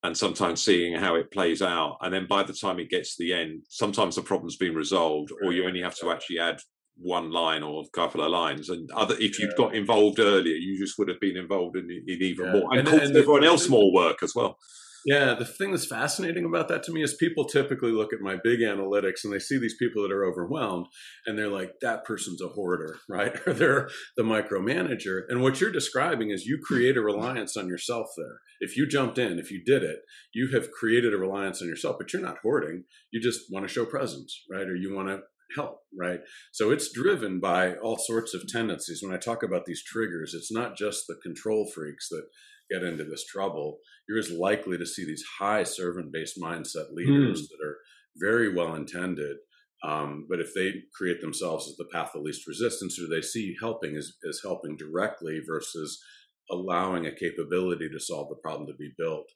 and 0.03 0.15
sometimes 0.15 0.61
seeing 0.61 0.93
how 0.93 1.15
it 1.15 1.31
plays 1.31 1.63
out. 1.63 1.97
And 2.01 2.13
then 2.13 2.27
by 2.27 2.43
the 2.43 2.53
time 2.53 2.79
it 2.79 2.91
gets 2.91 3.15
to 3.15 3.23
the 3.23 3.33
end, 3.33 3.63
sometimes 3.69 4.15
the 4.15 4.21
problem's 4.21 4.55
been 4.55 4.75
resolved, 4.75 5.31
or 5.43 5.51
you 5.51 5.65
only 5.65 5.81
have 5.81 5.97
to 5.97 6.11
actually 6.11 6.39
add 6.39 6.59
one 6.97 7.31
line 7.31 7.63
or 7.63 7.81
a 7.81 7.89
couple 7.89 8.21
of 8.21 8.29
lines. 8.29 8.69
And 8.69 8.89
other, 8.91 9.15
if 9.19 9.39
you'd 9.39 9.57
got 9.57 9.75
involved 9.75 10.19
earlier, 10.19 10.55
you 10.55 10.77
just 10.77 10.99
would 10.99 11.09
have 11.09 11.19
been 11.19 11.37
involved 11.37 11.75
in, 11.75 11.89
in 11.89 12.21
even 12.21 12.45
yeah. 12.45 12.51
more 12.51 12.77
and, 12.77 12.87
and, 12.87 13.01
and 13.01 13.17
everyone 13.17 13.43
else 13.43 13.67
more 13.67 13.91
work 13.91 14.21
as 14.21 14.35
well. 14.35 14.57
Yeah, 15.05 15.35
the 15.35 15.45
thing 15.45 15.69
that's 15.69 15.85
fascinating 15.85 16.45
about 16.45 16.67
that 16.69 16.81
to 16.83 16.91
me 16.91 17.03
is 17.03 17.13
people 17.13 17.45
typically 17.45 17.91
look 17.91 18.11
at 18.11 18.21
my 18.21 18.37
big 18.43 18.61
analytics 18.61 19.23
and 19.23 19.31
they 19.31 19.37
see 19.37 19.59
these 19.59 19.75
people 19.77 20.01
that 20.01 20.11
are 20.11 20.25
overwhelmed 20.25 20.87
and 21.27 21.37
they're 21.37 21.47
like, 21.47 21.73
that 21.81 22.03
person's 22.05 22.41
a 22.41 22.47
hoarder, 22.47 22.97
right? 23.09 23.35
or 23.45 23.53
they're 23.53 23.89
the 24.17 24.23
micromanager. 24.23 25.21
And 25.29 25.41
what 25.41 25.61
you're 25.61 25.71
describing 25.71 26.31
is 26.31 26.47
you 26.47 26.59
create 26.61 26.97
a 26.97 27.01
reliance 27.01 27.55
on 27.55 27.67
yourself 27.67 28.07
there. 28.17 28.39
If 28.59 28.75
you 28.75 28.87
jumped 28.87 29.19
in, 29.19 29.37
if 29.37 29.51
you 29.51 29.61
did 29.63 29.83
it, 29.83 29.99
you 30.33 30.49
have 30.53 30.71
created 30.71 31.13
a 31.13 31.17
reliance 31.17 31.61
on 31.61 31.67
yourself, 31.67 31.97
but 31.99 32.11
you're 32.11 32.21
not 32.21 32.39
hoarding. 32.41 32.85
You 33.11 33.21
just 33.21 33.41
want 33.51 33.67
to 33.67 33.71
show 33.71 33.85
presence, 33.85 34.43
right? 34.51 34.67
Or 34.67 34.75
you 34.75 34.95
want 34.95 35.09
to 35.09 35.19
help, 35.55 35.81
right? 35.97 36.21
So 36.51 36.71
it's 36.71 36.91
driven 36.91 37.39
by 37.39 37.75
all 37.75 37.97
sorts 37.97 38.33
of 38.33 38.47
tendencies. 38.47 39.01
When 39.03 39.13
I 39.13 39.19
talk 39.19 39.43
about 39.43 39.65
these 39.65 39.83
triggers, 39.83 40.33
it's 40.33 40.51
not 40.51 40.75
just 40.75 41.05
the 41.07 41.15
control 41.21 41.69
freaks 41.73 42.09
that 42.09 42.25
get 42.71 42.83
into 42.83 43.03
this 43.03 43.25
trouble, 43.25 43.77
you're 44.07 44.19
as 44.19 44.31
likely 44.31 44.77
to 44.77 44.85
see 44.85 45.05
these 45.05 45.23
high 45.39 45.63
servant 45.63 46.11
based 46.11 46.39
mindset 46.41 46.91
leaders 46.93 47.41
mm. 47.41 47.45
that 47.49 47.65
are 47.65 47.77
very 48.17 48.53
well 48.53 48.75
intended, 48.75 49.37
Um, 49.83 50.25
but 50.29 50.39
if 50.39 50.53
they 50.53 50.73
create 50.97 51.21
themselves 51.21 51.67
as 51.67 51.75
the 51.77 51.89
path 51.93 52.11
of 52.15 52.23
least 52.23 52.47
resistance, 52.47 52.99
or 52.99 53.07
they 53.07 53.21
see 53.21 53.55
helping 53.61 53.95
as, 53.95 54.13
as 54.27 54.39
helping 54.43 54.77
directly 54.77 55.41
versus 55.47 56.01
allowing 56.49 57.05
a 57.05 57.15
capability 57.15 57.89
to 57.89 57.99
solve 57.99 58.29
the 58.29 58.41
problem 58.41 58.67
to 58.67 58.73
be 58.73 58.91
built, 58.97 59.27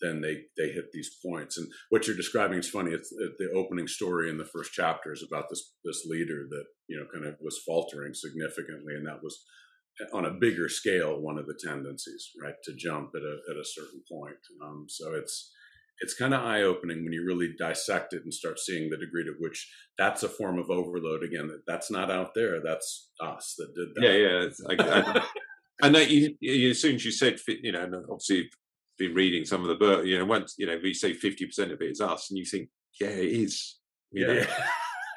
then 0.00 0.20
they 0.20 0.42
they 0.56 0.68
hit 0.70 0.92
these 0.92 1.16
points. 1.24 1.56
And 1.56 1.66
what 1.88 2.06
you're 2.06 2.16
describing 2.16 2.58
is 2.58 2.68
funny. 2.68 2.92
It's 2.92 3.10
the 3.10 3.50
opening 3.56 3.88
story 3.88 4.28
in 4.28 4.36
the 4.36 4.44
first 4.44 4.72
chapter 4.74 5.12
is 5.12 5.26
about 5.26 5.46
this 5.48 5.72
this 5.84 6.04
leader 6.06 6.46
that 6.50 6.64
you 6.88 6.98
know 6.98 7.06
kind 7.12 7.26
of 7.26 7.36
was 7.40 7.62
faltering 7.66 8.12
significantly, 8.14 8.94
and 8.94 9.06
that 9.06 9.22
was 9.22 9.42
on 10.12 10.26
a 10.26 10.30
bigger 10.40 10.68
scale 10.68 11.20
one 11.20 11.38
of 11.38 11.46
the 11.46 11.58
tendencies, 11.62 12.30
right, 12.42 12.54
to 12.64 12.74
jump 12.76 13.10
at 13.14 13.22
a 13.22 13.36
at 13.50 13.56
a 13.56 13.64
certain 13.64 14.02
point. 14.10 14.36
Um, 14.62 14.86
so 14.88 15.14
it's 15.14 15.52
it's 16.00 16.14
kind 16.14 16.34
of 16.34 16.44
eye 16.44 16.62
opening 16.62 17.02
when 17.04 17.12
you 17.12 17.24
really 17.24 17.54
dissect 17.58 18.12
it 18.12 18.22
and 18.22 18.32
start 18.32 18.58
seeing 18.58 18.90
the 18.90 18.98
degree 18.98 19.24
to 19.24 19.34
which 19.40 19.70
that's 19.96 20.22
a 20.22 20.28
form 20.28 20.58
of 20.58 20.70
overload. 20.70 21.22
Again, 21.22 21.48
that 21.48 21.62
that's 21.66 21.90
not 21.90 22.10
out 22.10 22.34
there. 22.34 22.60
That's 22.62 23.10
us 23.20 23.54
that 23.58 23.74
did 23.74 23.88
that. 23.94 24.02
Yeah, 24.02 24.76
yeah. 24.76 24.84
I, 24.84 25.20
I, 25.20 25.86
I 25.86 25.88
know 25.88 26.00
you, 26.00 26.36
you, 26.40 26.70
As 26.70 26.80
soon 26.80 26.96
as 26.96 27.04
you 27.04 27.12
said, 27.12 27.38
you 27.48 27.72
know, 27.72 27.84
obviously 28.10 28.36
you've 28.36 28.50
been 28.98 29.14
reading 29.14 29.44
some 29.44 29.62
of 29.62 29.68
the 29.68 29.74
book. 29.74 30.04
You 30.04 30.18
know, 30.18 30.26
once 30.26 30.54
you 30.58 30.66
know 30.66 30.78
we 30.82 30.92
say 30.92 31.14
fifty 31.14 31.46
percent 31.46 31.72
of 31.72 31.80
it 31.80 31.90
is 31.90 32.00
us, 32.00 32.30
and 32.30 32.38
you 32.38 32.44
think, 32.44 32.68
yeah, 33.00 33.08
it 33.08 33.32
is. 33.32 33.78
You 34.12 34.26
yeah. 34.26 34.40
Know? 34.40 34.46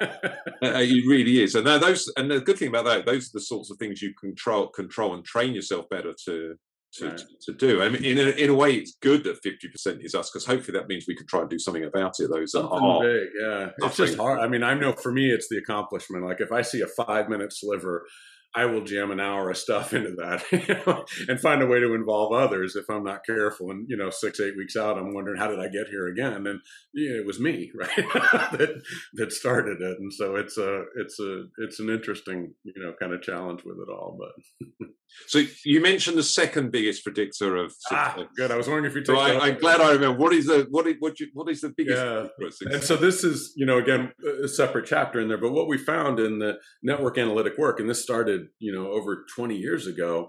uh, 0.00 0.38
it 0.62 1.06
really 1.06 1.42
is, 1.42 1.54
and 1.54 1.66
those. 1.66 2.10
And 2.16 2.30
the 2.30 2.40
good 2.40 2.58
thing 2.58 2.68
about 2.68 2.84
that, 2.86 3.06
those 3.06 3.28
are 3.28 3.34
the 3.34 3.40
sorts 3.40 3.70
of 3.70 3.78
things 3.78 4.02
you 4.02 4.14
control, 4.14 4.68
control, 4.68 5.14
and 5.14 5.24
train 5.24 5.54
yourself 5.54 5.88
better 5.88 6.14
to 6.26 6.54
to, 6.94 7.08
right. 7.08 7.18
to, 7.18 7.52
to, 7.52 7.52
do. 7.52 7.82
I 7.82 7.88
mean, 7.88 8.04
in 8.04 8.18
a, 8.18 8.30
in 8.30 8.50
a 8.50 8.54
way, 8.54 8.74
it's 8.74 8.96
good 9.00 9.24
that 9.24 9.42
fifty 9.42 9.68
percent 9.68 10.00
is 10.02 10.14
us 10.14 10.30
because 10.30 10.46
hopefully 10.46 10.78
that 10.78 10.88
means 10.88 11.04
we 11.06 11.16
can 11.16 11.26
try 11.26 11.40
and 11.40 11.50
do 11.50 11.58
something 11.58 11.84
about 11.84 12.14
it. 12.18 12.30
Those 12.30 12.52
something 12.52 12.72
are 12.72 13.02
big, 13.02 13.28
yeah. 13.40 13.70
It's 13.78 13.96
just 13.96 14.16
hard. 14.16 14.40
I 14.40 14.48
mean, 14.48 14.62
I 14.62 14.74
know 14.74 14.92
for 14.92 15.12
me, 15.12 15.30
it's 15.30 15.48
the 15.48 15.58
accomplishment. 15.58 16.24
Like 16.24 16.40
if 16.40 16.52
I 16.52 16.62
see 16.62 16.80
a 16.80 17.04
five 17.04 17.28
minute 17.28 17.52
sliver 17.52 18.06
I 18.54 18.64
will 18.66 18.82
jam 18.82 19.10
an 19.10 19.20
hour 19.20 19.50
of 19.50 19.56
stuff 19.56 19.92
into 19.94 20.12
that 20.16 20.42
you 20.50 20.74
know, 20.86 21.04
and 21.28 21.40
find 21.40 21.62
a 21.62 21.66
way 21.66 21.80
to 21.80 21.94
involve 21.94 22.32
others 22.32 22.76
if 22.76 22.88
I'm 22.90 23.04
not 23.04 23.24
careful. 23.24 23.70
And 23.70 23.86
you 23.88 23.96
know, 23.96 24.10
six 24.10 24.40
eight 24.40 24.56
weeks 24.56 24.76
out, 24.76 24.98
I'm 24.98 25.14
wondering 25.14 25.38
how 25.38 25.48
did 25.48 25.60
I 25.60 25.68
get 25.68 25.88
here 25.88 26.08
again? 26.08 26.46
And 26.46 26.60
yeah, 26.94 27.12
it 27.12 27.26
was 27.26 27.40
me, 27.40 27.70
right, 27.78 27.96
that 27.96 28.82
that 29.14 29.32
started 29.32 29.80
it. 29.80 29.98
And 29.98 30.12
so 30.12 30.36
it's 30.36 30.58
a 30.58 30.84
it's 30.96 31.18
a 31.20 31.44
it's 31.58 31.80
an 31.80 31.90
interesting 31.90 32.54
you 32.64 32.82
know 32.82 32.92
kind 33.00 33.12
of 33.12 33.22
challenge 33.22 33.62
with 33.64 33.78
it 33.78 33.90
all. 33.90 34.18
But 34.18 34.88
so 35.26 35.42
you 35.64 35.80
mentioned 35.80 36.16
the 36.16 36.22
second 36.22 36.72
biggest 36.72 37.04
predictor 37.04 37.56
of 37.56 37.72
ah, 37.90 38.24
good. 38.36 38.50
I 38.50 38.56
was 38.56 38.66
wondering 38.66 38.90
if 38.90 38.94
you'd 38.94 39.06
So 39.06 39.18
I, 39.18 39.48
am 39.48 39.58
glad 39.58 39.80
I 39.80 39.92
remember. 39.92 40.18
What 40.18 40.32
is 40.32 40.46
the 40.46 40.66
what 40.70 40.86
is 40.86 40.96
what, 40.98 41.20
you, 41.20 41.28
what 41.34 41.50
is 41.50 41.60
the 41.60 41.72
biggest? 41.76 42.02
Yeah. 42.02 42.72
And 42.72 42.82
so 42.82 42.96
this 42.96 43.24
is 43.24 43.52
you 43.56 43.66
know 43.66 43.78
again 43.78 44.12
a 44.42 44.48
separate 44.48 44.86
chapter 44.86 45.20
in 45.20 45.28
there, 45.28 45.38
but 45.38 45.52
what 45.52 45.68
we 45.68 45.78
found 45.78 46.18
in 46.18 46.38
the 46.38 46.54
network 46.82 47.18
analytic 47.18 47.58
work, 47.58 47.80
and 47.80 47.88
this 47.88 48.02
started 48.02 48.39
started, 48.40 48.52
you 48.58 48.72
know, 48.72 48.90
over 48.90 49.24
20 49.34 49.56
years 49.56 49.86
ago. 49.86 50.28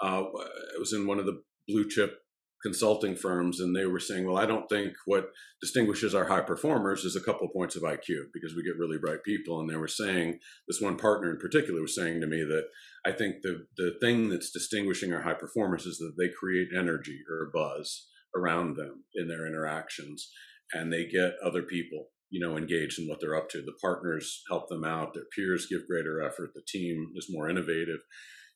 Uh, 0.00 0.24
it 0.74 0.80
was 0.80 0.92
in 0.92 1.06
one 1.06 1.18
of 1.18 1.26
the 1.26 1.42
blue 1.68 1.88
chip 1.88 2.18
consulting 2.62 3.16
firms, 3.16 3.60
and 3.60 3.74
they 3.74 3.86
were 3.86 4.00
saying, 4.00 4.24
"Well, 4.24 4.36
I 4.36 4.46
don't 4.46 4.68
think 4.68 4.92
what 5.04 5.30
distinguishes 5.60 6.14
our 6.14 6.26
high 6.26 6.42
performers 6.42 7.04
is 7.04 7.16
a 7.16 7.20
couple 7.20 7.48
points 7.48 7.74
of 7.76 7.82
IQ 7.82 8.30
because 8.32 8.54
we 8.54 8.62
get 8.62 8.78
really 8.78 8.98
bright 8.98 9.24
people." 9.24 9.60
And 9.60 9.68
they 9.68 9.76
were 9.76 9.88
saying, 9.88 10.38
this 10.68 10.80
one 10.80 10.96
partner 10.96 11.30
in 11.30 11.38
particular 11.38 11.80
was 11.80 11.94
saying 11.94 12.20
to 12.20 12.26
me 12.26 12.44
that 12.44 12.68
I 13.04 13.12
think 13.12 13.42
the 13.42 13.66
the 13.76 13.94
thing 14.00 14.28
that's 14.28 14.50
distinguishing 14.50 15.12
our 15.12 15.22
high 15.22 15.34
performers 15.34 15.86
is 15.86 15.98
that 15.98 16.14
they 16.18 16.30
create 16.30 16.68
energy 16.76 17.20
or 17.28 17.50
buzz 17.52 18.08
around 18.36 18.76
them 18.76 19.04
in 19.14 19.28
their 19.28 19.46
interactions, 19.46 20.30
and 20.72 20.92
they 20.92 21.06
get 21.06 21.34
other 21.44 21.62
people 21.62 22.11
you 22.32 22.44
know 22.44 22.56
engaged 22.56 22.98
in 22.98 23.06
what 23.06 23.20
they're 23.20 23.36
up 23.36 23.48
to. 23.50 23.58
The 23.58 23.78
partners 23.80 24.42
help 24.48 24.68
them 24.68 24.84
out. 24.84 25.14
Their 25.14 25.24
peers 25.36 25.68
give 25.70 25.86
greater 25.86 26.20
effort. 26.20 26.50
The 26.54 26.62
team 26.66 27.12
is 27.14 27.28
more 27.30 27.48
innovative. 27.48 28.00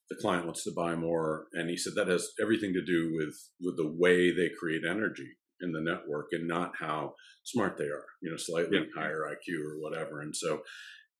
The 0.08 0.16
client 0.16 0.46
wants 0.46 0.64
to 0.64 0.72
buy 0.74 0.96
more. 0.96 1.46
And 1.52 1.68
he 1.68 1.76
said 1.76 1.92
that 1.96 2.08
has 2.08 2.28
everything 2.40 2.72
to 2.72 2.84
do 2.84 3.12
with 3.14 3.34
with 3.60 3.76
the 3.76 3.94
way 3.96 4.30
they 4.30 4.50
create 4.58 4.82
energy 4.88 5.36
in 5.60 5.72
the 5.72 5.80
network 5.80 6.28
and 6.32 6.48
not 6.48 6.72
how 6.80 7.14
smart 7.44 7.78
they 7.78 7.84
are 7.84 8.04
you 8.22 8.30
know 8.30 8.36
slightly 8.36 8.78
yeah. 8.78 9.00
higher 9.00 9.22
iq 9.30 9.54
or 9.62 9.78
whatever. 9.78 10.20
And 10.20 10.34
so 10.34 10.62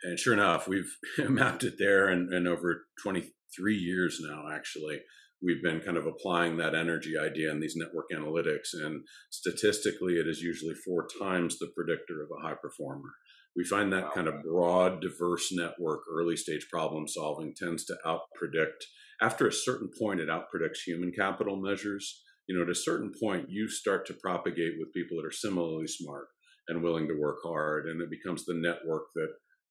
and 0.03 0.19
sure 0.19 0.35
enough 0.35 0.67
we've 0.67 0.97
mapped 1.29 1.63
it 1.63 1.75
there 1.79 2.09
and, 2.09 2.33
and 2.33 2.49
over 2.49 2.87
23 3.03 3.75
years 3.75 4.19
now 4.23 4.45
actually 4.51 5.01
we've 5.47 5.63
been 5.63 5.81
kind 5.81 5.97
of 5.97 6.07
applying 6.07 6.57
that 6.57 6.75
energy 6.75 7.15
idea 7.17 7.53
in 7.53 7.61
these 7.61 7.77
network 7.77 8.07
analytics. 8.13 8.75
And 8.75 9.05
statistically, 9.31 10.15
it 10.15 10.27
is 10.27 10.41
usually 10.41 10.75
four 10.75 11.07
times 11.23 11.59
the 11.59 11.71
predictor 11.75 12.23
of 12.23 12.31
a 12.37 12.47
high 12.47 12.57
performer. 12.61 13.11
We 13.57 13.65
find 13.65 13.93
that 13.93 14.13
kind 14.13 14.27
of 14.27 14.43
broad, 14.43 15.01
diverse 15.01 15.51
network, 15.53 16.01
early 16.13 16.37
stage 16.37 16.67
problem 16.71 17.07
solving 17.07 17.55
tends 17.57 17.85
to 17.87 17.97
outpredict. 18.05 18.83
After 19.23 19.47
a 19.47 19.53
certain 19.53 19.89
point, 19.99 20.21
it 20.21 20.29
outpredicts 20.29 20.83
human 20.85 21.13
capital 21.13 21.57
measures. 21.57 22.23
You 22.49 22.57
know, 22.57 22.65
at 22.65 22.71
a 22.71 22.75
certain 22.75 23.13
point, 23.23 23.47
you 23.49 23.69
start 23.69 24.07
to 24.07 24.15
propagate 24.15 24.75
with 24.79 24.93
people 24.93 25.17
that 25.17 25.27
are 25.27 25.33
similarly 25.33 25.87
smart 25.87 26.27
and 26.69 26.83
willing 26.83 27.07
to 27.09 27.19
work 27.19 27.39
hard, 27.45 27.87
and 27.87 28.03
it 28.03 28.11
becomes 28.11 28.45
the 28.45 28.55
network 28.55 29.05
that 29.15 29.29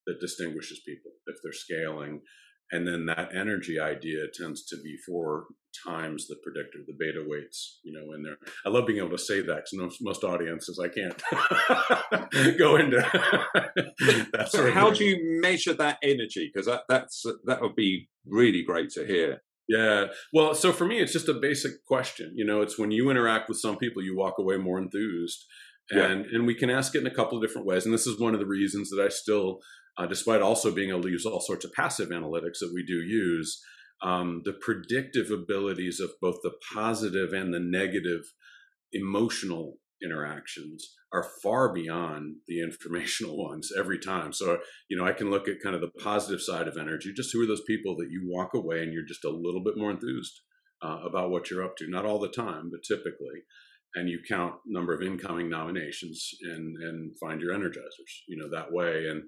that 0.08 0.22
distinguishes 0.22 0.82
people 0.86 1.12
if 1.26 1.36
they're 1.42 1.52
scaling 1.52 2.22
and 2.72 2.88
then 2.88 3.06
that 3.06 3.36
energy 3.36 3.80
idea 3.80 4.26
tends 4.34 4.66
to 4.66 4.78
be 4.78 4.96
four 5.06 5.46
times 5.86 6.28
the 6.28 6.36
predictor 6.42 6.80
the 6.88 6.96
beta 6.98 7.24
weights 7.26 7.80
you 7.84 7.92
know 7.92 8.14
in 8.14 8.24
there. 8.24 8.38
I 8.66 8.70
love 8.70 8.88
being 8.88 9.00
able 9.00 9.12
to 9.12 9.18
say 9.18 9.42
that 9.42 9.56
because 9.56 9.74
most, 9.74 9.98
most 10.02 10.24
audiences 10.24 10.80
i 10.80 10.88
can't 10.88 11.22
go 12.58 12.78
into 12.78 12.98
that 14.34 14.48
so 14.50 14.72
how 14.72 14.92
do 14.92 15.04
you 15.04 15.42
measure 15.42 15.74
that 15.74 15.98
energy? 16.02 16.52
Because 16.52 16.68
that 16.68 16.84
that's 16.90 17.24
that 17.46 17.62
would 17.62 17.76
be 17.76 18.10
really 18.26 18.64
great 18.64 18.90
to 18.92 19.06
hear. 19.06 19.42
Yeah. 19.68 20.06
Well 20.34 20.56
so 20.56 20.72
for 20.72 20.86
me 20.86 21.00
it's 21.00 21.14
just 21.14 21.30
a 21.30 21.34
basic 21.34 21.86
question 21.86 22.34
you 22.36 22.46
know 22.46 22.62
it's 22.62 22.80
when 22.80 22.92
you 22.92 23.10
interact 23.10 23.50
with 23.50 23.60
some 23.60 23.78
people 23.78 24.04
you 24.04 24.16
walk 24.16 24.36
away 24.40 24.58
more 24.58 24.80
enthused. 24.80 25.46
And 25.92 26.26
yeah. 26.26 26.38
and 26.38 26.48
we 26.48 26.56
can 26.56 26.72
ask 26.72 26.96
it 26.96 27.02
in 27.02 27.08
a 27.08 27.14
couple 27.14 27.38
of 27.38 27.44
different 27.44 27.68
ways 27.68 27.86
and 27.86 27.94
this 27.94 28.08
is 28.08 28.20
one 28.20 28.34
of 28.34 28.40
the 28.40 28.48
reasons 28.48 28.90
that 28.90 29.00
i 29.00 29.08
still 29.08 29.60
uh, 29.98 30.06
despite 30.06 30.42
also 30.42 30.72
being 30.72 30.90
able 30.90 31.04
to 31.04 31.10
use 31.10 31.26
all 31.26 31.42
sorts 31.42 31.66
of 31.66 31.74
passive 31.74 32.10
analytics 32.10 32.60
that 32.60 32.72
we 32.74 32.86
do 32.86 32.96
use, 32.96 33.62
um, 34.02 34.42
the 34.46 34.54
predictive 34.54 35.32
abilities 35.32 36.00
of 36.00 36.12
both 36.22 36.38
the 36.44 36.54
positive 36.74 37.34
and 37.34 37.54
the 37.54 37.60
negative 37.60 38.22
emotional 38.92 39.78
interactions 40.04 40.96
are 41.14 41.26
far 41.42 41.74
beyond 41.74 42.36
the 42.48 42.60
informational 42.64 43.42
ones 43.42 43.72
every 43.78 44.00
time. 44.00 44.34
So, 44.34 44.60
you 44.90 44.98
know, 44.98 45.06
I 45.06 45.14
can 45.14 45.30
look 45.30 45.48
at 45.48 45.62
kind 45.64 45.76
of 45.76 45.82
the 45.82 45.92
positive 46.02 46.42
side 46.42 46.68
of 46.68 46.78
energy. 46.78 47.14
Just 47.16 47.32
who 47.34 47.42
are 47.42 47.48
those 47.48 47.64
people 47.68 47.96
that 47.98 48.10
you 48.10 48.28
walk 48.30 48.54
away 48.54 48.84
and 48.84 48.94
you're 48.94 49.06
just 49.08 49.26
a 49.26 49.30
little 49.30 49.64
bit 49.64 49.78
more 49.78 49.92
enthused 49.92 50.42
uh, 50.84 51.00
about 51.06 51.30
what 51.30 51.50
you're 51.50 51.64
up 51.64 51.78
to? 51.78 51.90
Not 51.90 52.06
all 52.06 52.20
the 52.20 52.30
time, 52.30 52.70
but 52.70 52.84
typically. 52.84 53.44
And 53.98 54.10
you 54.10 54.20
count 54.28 54.56
number 54.66 54.94
of 54.94 55.02
incoming 55.02 55.50
nominations 55.50 56.32
and 56.44 56.76
and 56.84 57.18
find 57.18 57.40
your 57.40 57.54
energizers, 57.54 58.12
you 58.28 58.36
know, 58.36 58.50
that 58.52 58.74
way. 58.74 59.08
And 59.10 59.24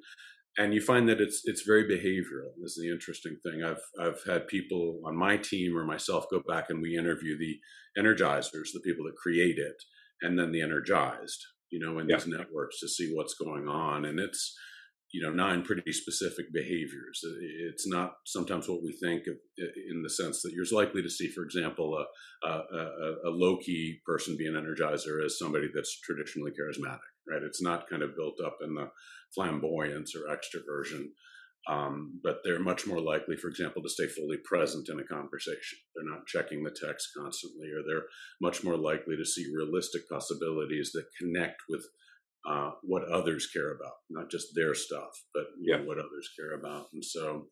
and 0.58 0.74
you 0.74 0.82
find 0.82 1.08
that 1.08 1.22
it's 1.22 1.42
it's 1.46 1.62
very 1.62 1.84
behavioral 1.84 2.52
is 2.64 2.80
the 2.82 2.92
interesting 2.92 3.38
thing. 3.44 3.64
I've 3.64 3.84
i've 4.00 4.22
had 4.26 4.48
people 4.48 5.00
on 5.06 5.16
my 5.16 5.38
team 5.38 5.78
or 5.78 5.86
myself 5.86 6.26
go 6.30 6.42
back 6.48 6.66
and 6.70 6.82
we 6.82 6.98
interview 6.98 7.38
the 7.38 7.60
energizers 8.00 8.74
the 8.74 8.82
people 8.84 9.06
that 9.06 9.16
create 9.16 9.58
it 9.58 9.82
and 10.22 10.38
then 10.38 10.52
the 10.52 10.62
energized 10.62 11.44
you 11.70 11.80
know 11.80 12.00
in 12.00 12.10
yeah. 12.10 12.18
these 12.18 12.28
networks 12.28 12.80
to 12.80 12.88
see 12.88 13.12
what's 13.14 13.36
going 13.36 13.68
on 13.68 14.06
and 14.06 14.20
it's 14.20 14.56
you 15.14 15.22
know 15.22 15.32
nine 15.32 15.64
pretty 15.64 15.94
specific 15.94 16.48
behaviors. 16.54 17.22
It's 17.70 17.88
not 17.88 18.14
sometimes 18.26 18.68
what 18.68 18.84
we 18.84 18.92
think 18.92 19.24
of 19.28 19.36
in 19.58 20.02
the 20.04 20.10
sense 20.10 20.42
that 20.42 20.52
you're 20.54 20.66
likely 20.72 21.02
to 21.02 21.10
see 21.10 21.30
for 21.30 21.44
example 21.44 21.98
a, 22.44 22.48
a, 22.48 23.30
a 23.30 23.32
low-key 23.32 24.00
person 24.06 24.36
be 24.38 24.48
an 24.48 24.54
energizer 24.54 25.24
as 25.24 25.40
somebody 25.40 25.70
that's 25.74 26.00
traditionally 26.02 26.52
charismatic 26.52 27.08
right? 27.30 27.44
It's 27.44 27.62
not 27.62 27.90
kind 27.90 28.02
of 28.02 28.16
built 28.16 28.36
up 28.44 28.58
in 28.62 28.74
the 28.74 28.90
flamboyance 29.36 30.14
or 30.16 30.34
extroversion. 30.34 31.08
Um, 31.70 32.22
but 32.24 32.38
they're 32.44 32.62
much 32.62 32.88
more 32.88 33.02
likely, 33.02 33.36
for 33.36 33.50
example, 33.50 33.82
to 33.84 33.90
stay 33.90 34.08
fully 34.08 34.38
present 34.46 34.88
in 34.88 35.00
a 35.00 35.04
conversation. 35.04 35.78
They're 35.94 36.10
not 36.10 36.26
checking 36.26 36.64
the 36.64 36.72
text 36.72 37.10
constantly, 37.18 37.68
or 37.68 37.84
they're 37.86 38.08
much 38.42 38.64
more 38.64 38.78
likely 38.78 39.18
to 39.18 39.26
see 39.26 39.52
realistic 39.54 40.04
possibilities 40.10 40.92
that 40.94 41.04
connect 41.20 41.64
with 41.68 41.84
uh, 42.48 42.72
what 42.84 43.04
others 43.12 43.50
care 43.52 43.72
about, 43.72 43.96
not 44.10 44.32
just 44.32 44.48
their 44.56 44.74
stuff, 44.74 45.10
but 45.34 45.44
yeah. 45.60 45.78
know, 45.78 45.84
what 45.84 45.98
others 45.98 46.30
care 46.40 46.54
about. 46.58 46.86
And 46.94 47.04
so, 47.04 47.48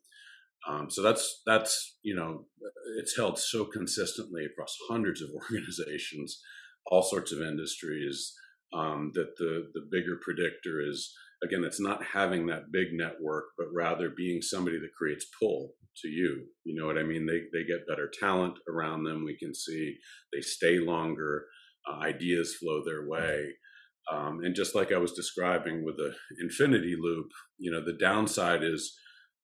um, 0.66 0.88
so 0.90 1.02
that's 1.02 1.42
that's 1.44 1.98
you 2.02 2.14
know, 2.14 2.46
it's 2.98 3.16
held 3.16 3.38
so 3.38 3.66
consistently 3.66 4.46
across 4.46 4.74
hundreds 4.88 5.20
of 5.20 5.28
organizations, 5.34 6.40
all 6.86 7.02
sorts 7.02 7.32
of 7.32 7.42
industries, 7.42 8.32
um, 8.72 9.10
that 9.14 9.36
the 9.36 9.68
the 9.74 9.86
bigger 9.90 10.18
predictor 10.22 10.80
is 10.80 11.12
again, 11.42 11.64
it's 11.64 11.80
not 11.80 12.02
having 12.02 12.46
that 12.46 12.72
big 12.72 12.88
network, 12.92 13.46
but 13.58 13.66
rather 13.74 14.10
being 14.10 14.42
somebody 14.42 14.78
that 14.78 14.94
creates 14.96 15.26
pull 15.38 15.74
to 16.02 16.08
you. 16.08 16.46
You 16.64 16.78
know 16.78 16.86
what 16.86 16.98
I 16.98 17.02
mean? 17.02 17.26
They 17.26 17.40
they 17.52 17.66
get 17.66 17.86
better 17.88 18.10
talent 18.20 18.58
around 18.68 19.04
them. 19.04 19.24
We 19.24 19.36
can 19.36 19.54
see 19.54 19.96
they 20.32 20.40
stay 20.40 20.78
longer. 20.78 21.46
Uh, 21.88 22.00
ideas 22.00 22.56
flow 22.56 22.82
their 22.84 23.08
way. 23.08 23.46
Um, 24.12 24.40
and 24.44 24.54
just 24.54 24.74
like 24.74 24.92
I 24.92 24.98
was 24.98 25.12
describing 25.12 25.84
with 25.84 25.96
the 25.96 26.14
infinity 26.40 26.96
loop, 27.00 27.28
you 27.58 27.70
know, 27.70 27.84
the 27.84 27.96
downside 27.98 28.62
is 28.62 28.96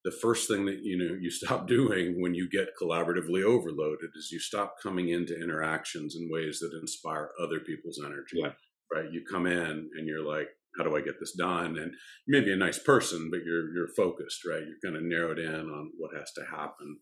the 0.04 0.10
first 0.10 0.48
thing 0.48 0.66
that 0.66 0.80
you 0.82 0.98
know 0.98 1.16
you 1.20 1.30
stop 1.30 1.66
doing 1.76 2.20
when 2.20 2.34
you 2.34 2.48
get 2.50 2.74
collaboratively 2.80 3.42
overloaded 3.44 4.10
is 4.16 4.30
you 4.32 4.40
stop 4.40 4.74
coming 4.82 5.08
into 5.08 5.40
interactions 5.40 6.16
in 6.16 6.28
ways 6.30 6.58
that 6.60 6.76
inspire 6.80 7.30
other 7.42 7.60
people's 7.60 8.00
energy. 8.04 8.36
Yeah. 8.36 8.52
Right? 8.92 9.10
You 9.10 9.24
come 9.30 9.46
in 9.46 9.88
and 9.96 10.06
you're 10.06 10.26
like, 10.26 10.48
how 10.78 10.84
do 10.84 10.96
I 10.96 11.00
get 11.00 11.20
this 11.20 11.34
done? 11.38 11.76
And 11.78 11.92
you 12.26 12.32
may 12.32 12.40
be 12.40 12.52
a 12.52 12.56
nice 12.56 12.78
person, 12.78 13.28
but 13.30 13.40
you're 13.44 13.74
you're 13.74 13.94
focused, 13.96 14.44
right? 14.46 14.62
You're 14.62 14.82
kind 14.84 14.96
of 14.96 15.02
narrowed 15.02 15.38
in 15.38 15.68
on 15.68 15.90
what 15.98 16.16
has 16.16 16.32
to 16.32 16.44
happen. 16.50 16.98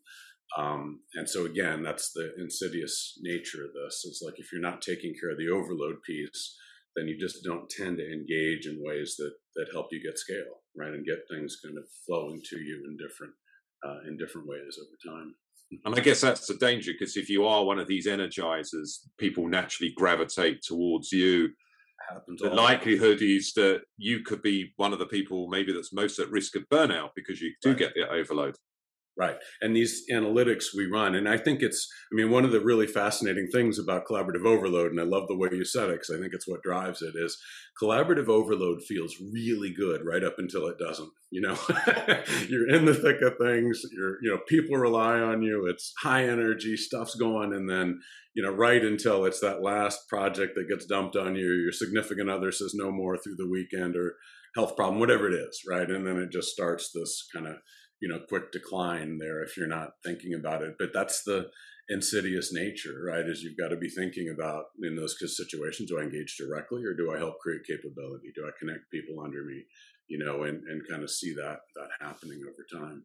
Um, 0.58 1.00
and 1.14 1.28
so 1.28 1.46
again, 1.46 1.82
that's 1.82 2.12
the 2.12 2.32
insidious 2.38 3.18
nature 3.22 3.64
of 3.64 3.70
this. 3.72 4.04
It's 4.04 4.22
like 4.24 4.34
if 4.38 4.50
you're 4.52 4.60
not 4.60 4.82
taking 4.82 5.14
care 5.20 5.30
of 5.30 5.38
the 5.38 5.48
overload 5.48 6.02
piece, 6.04 6.56
then 6.96 7.06
you 7.06 7.16
just 7.18 7.44
don't 7.44 7.70
tend 7.70 7.98
to 7.98 8.12
engage 8.12 8.66
in 8.66 8.82
ways 8.82 9.14
that 9.18 9.32
that 9.56 9.72
help 9.72 9.88
you 9.92 10.02
get 10.02 10.18
scale, 10.18 10.62
right, 10.76 10.92
and 10.92 11.06
get 11.06 11.18
things 11.30 11.58
kind 11.64 11.78
of 11.78 11.84
flowing 12.06 12.40
to 12.50 12.58
you 12.58 12.84
in 12.88 12.96
different 12.96 13.32
uh, 13.86 14.08
in 14.08 14.16
different 14.16 14.48
ways 14.48 14.78
over 14.78 15.16
time. 15.16 15.34
And 15.84 15.94
I 15.94 16.00
guess 16.00 16.20
that's 16.20 16.46
the 16.46 16.54
danger 16.54 16.92
because 16.98 17.16
if 17.16 17.28
you 17.28 17.46
are 17.46 17.64
one 17.64 17.78
of 17.78 17.86
these 17.86 18.08
energizers, 18.08 19.06
people 19.18 19.46
naturally 19.46 19.92
gravitate 19.96 20.62
towards 20.62 21.12
you. 21.12 21.50
Happens 22.12 22.40
The 22.40 22.50
likelihood 22.50 23.22
is 23.22 23.52
that 23.54 23.82
you 23.96 24.20
could 24.22 24.42
be 24.42 24.72
one 24.76 24.92
of 24.92 24.98
the 24.98 25.06
people 25.06 25.48
maybe 25.48 25.72
that's 25.72 25.92
most 25.92 26.18
at 26.18 26.30
risk 26.30 26.56
of 26.56 26.68
burnout 26.68 27.10
because 27.14 27.40
you 27.40 27.52
do 27.62 27.70
Right. 27.70 27.78
get 27.78 27.94
the 27.94 28.08
overload. 28.08 28.56
Right. 29.20 29.36
And 29.60 29.76
these 29.76 30.04
analytics 30.10 30.74
we 30.74 30.86
run, 30.86 31.14
and 31.14 31.28
I 31.28 31.36
think 31.36 31.60
it's, 31.60 31.86
I 32.10 32.14
mean, 32.16 32.30
one 32.30 32.46
of 32.46 32.52
the 32.52 32.60
really 32.60 32.86
fascinating 32.86 33.48
things 33.52 33.78
about 33.78 34.06
collaborative 34.06 34.46
overload, 34.46 34.92
and 34.92 34.98
I 34.98 35.04
love 35.04 35.28
the 35.28 35.36
way 35.36 35.50
you 35.52 35.62
said 35.62 35.90
it 35.90 36.00
because 36.00 36.08
I 36.08 36.18
think 36.18 36.32
it's 36.32 36.48
what 36.48 36.62
drives 36.62 37.02
it, 37.02 37.12
is 37.14 37.36
collaborative 37.78 38.28
overload 38.28 38.82
feels 38.82 39.14
really 39.30 39.74
good 39.74 40.06
right 40.06 40.24
up 40.24 40.36
until 40.38 40.68
it 40.68 40.78
doesn't. 40.78 41.10
You 41.30 41.42
know, 41.42 41.58
you're 42.48 42.74
in 42.74 42.86
the 42.86 42.94
thick 42.94 43.20
of 43.20 43.36
things, 43.36 43.82
you're, 43.92 44.16
you 44.22 44.30
know, 44.30 44.38
people 44.48 44.78
rely 44.78 45.20
on 45.20 45.42
you, 45.42 45.66
it's 45.66 45.92
high 45.98 46.24
energy, 46.24 46.74
stuff's 46.78 47.14
going, 47.14 47.52
and 47.52 47.68
then, 47.68 48.00
you 48.32 48.42
know, 48.42 48.50
right 48.52 48.82
until 48.82 49.26
it's 49.26 49.40
that 49.40 49.62
last 49.62 50.08
project 50.08 50.54
that 50.54 50.70
gets 50.70 50.86
dumped 50.86 51.16
on 51.16 51.36
you, 51.36 51.52
your 51.52 51.72
significant 51.72 52.30
other 52.30 52.52
says 52.52 52.72
no 52.74 52.90
more 52.90 53.18
through 53.18 53.36
the 53.36 53.50
weekend 53.50 53.96
or 53.96 54.14
health 54.54 54.74
problem, 54.76 54.98
whatever 54.98 55.28
it 55.30 55.34
is, 55.34 55.60
right? 55.68 55.90
And 55.90 56.06
then 56.06 56.16
it 56.16 56.32
just 56.32 56.48
starts 56.48 56.90
this 56.90 57.28
kind 57.34 57.46
of 57.46 57.56
you 58.00 58.08
know 58.08 58.20
quick 58.28 58.52
decline 58.52 59.18
there 59.18 59.42
if 59.42 59.56
you're 59.56 59.66
not 59.66 59.92
thinking 60.04 60.34
about 60.34 60.62
it 60.62 60.74
but 60.78 60.90
that's 60.92 61.22
the 61.24 61.50
insidious 61.88 62.52
nature 62.52 63.02
right 63.04 63.26
is 63.26 63.42
you've 63.42 63.58
got 63.58 63.68
to 63.68 63.76
be 63.76 63.88
thinking 63.88 64.32
about 64.32 64.66
in 64.82 64.94
those 64.94 65.16
situations 65.36 65.88
do 65.88 65.98
i 65.98 66.02
engage 66.02 66.36
directly 66.36 66.84
or 66.84 66.94
do 66.94 67.12
i 67.12 67.18
help 67.18 67.38
create 67.40 67.62
capability? 67.66 68.32
Do 68.34 68.46
i 68.46 68.50
connect 68.58 68.90
people 68.90 69.20
under 69.22 69.44
me 69.44 69.64
you 70.10 70.18
know 70.18 70.42
and, 70.42 70.62
and 70.64 70.82
kind 70.88 71.02
of 71.02 71.10
see 71.10 71.32
that 71.34 71.60
that 71.76 71.88
happening 72.00 72.42
over 72.42 72.84
time. 72.84 73.02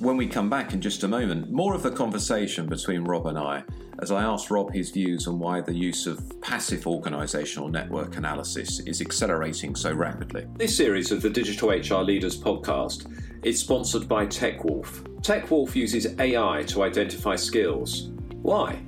When 0.00 0.16
we 0.16 0.26
come 0.26 0.48
back 0.48 0.72
in 0.72 0.80
just 0.80 1.02
a 1.02 1.08
moment, 1.08 1.50
more 1.50 1.74
of 1.74 1.82
the 1.82 1.90
conversation 1.90 2.66
between 2.66 3.04
Rob 3.04 3.26
and 3.26 3.38
I 3.38 3.64
as 4.00 4.12
I 4.12 4.22
ask 4.22 4.50
Rob 4.50 4.72
his 4.72 4.90
views 4.90 5.26
on 5.26 5.38
why 5.38 5.60
the 5.60 5.74
use 5.74 6.06
of 6.06 6.40
passive 6.40 6.84
organisational 6.84 7.70
network 7.70 8.16
analysis 8.16 8.80
is 8.80 9.00
accelerating 9.00 9.74
so 9.74 9.92
rapidly. 9.92 10.46
This 10.56 10.76
series 10.76 11.10
of 11.10 11.20
the 11.20 11.30
Digital 11.30 11.70
HR 11.70 12.04
Leaders 12.04 12.40
podcast 12.40 13.12
is 13.42 13.58
sponsored 13.58 14.08
by 14.08 14.26
TechWolf. 14.26 15.02
TechWolf 15.22 15.74
uses 15.74 16.14
AI 16.18 16.62
to 16.68 16.84
identify 16.84 17.34
skills. 17.34 18.10
Why? 18.42 18.80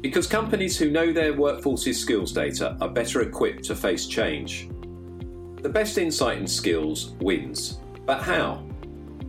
Because 0.00 0.26
companies 0.26 0.76
who 0.76 0.90
know 0.90 1.12
their 1.12 1.34
workforce's 1.34 2.00
skills 2.00 2.32
data 2.32 2.76
are 2.80 2.88
better 2.88 3.20
equipped 3.20 3.64
to 3.64 3.76
face 3.76 4.06
change. 4.06 4.68
The 5.62 5.68
best 5.68 5.96
insight 5.96 6.38
in 6.38 6.46
skills 6.48 7.10
wins. 7.20 7.78
But 8.04 8.22
how? 8.22 8.64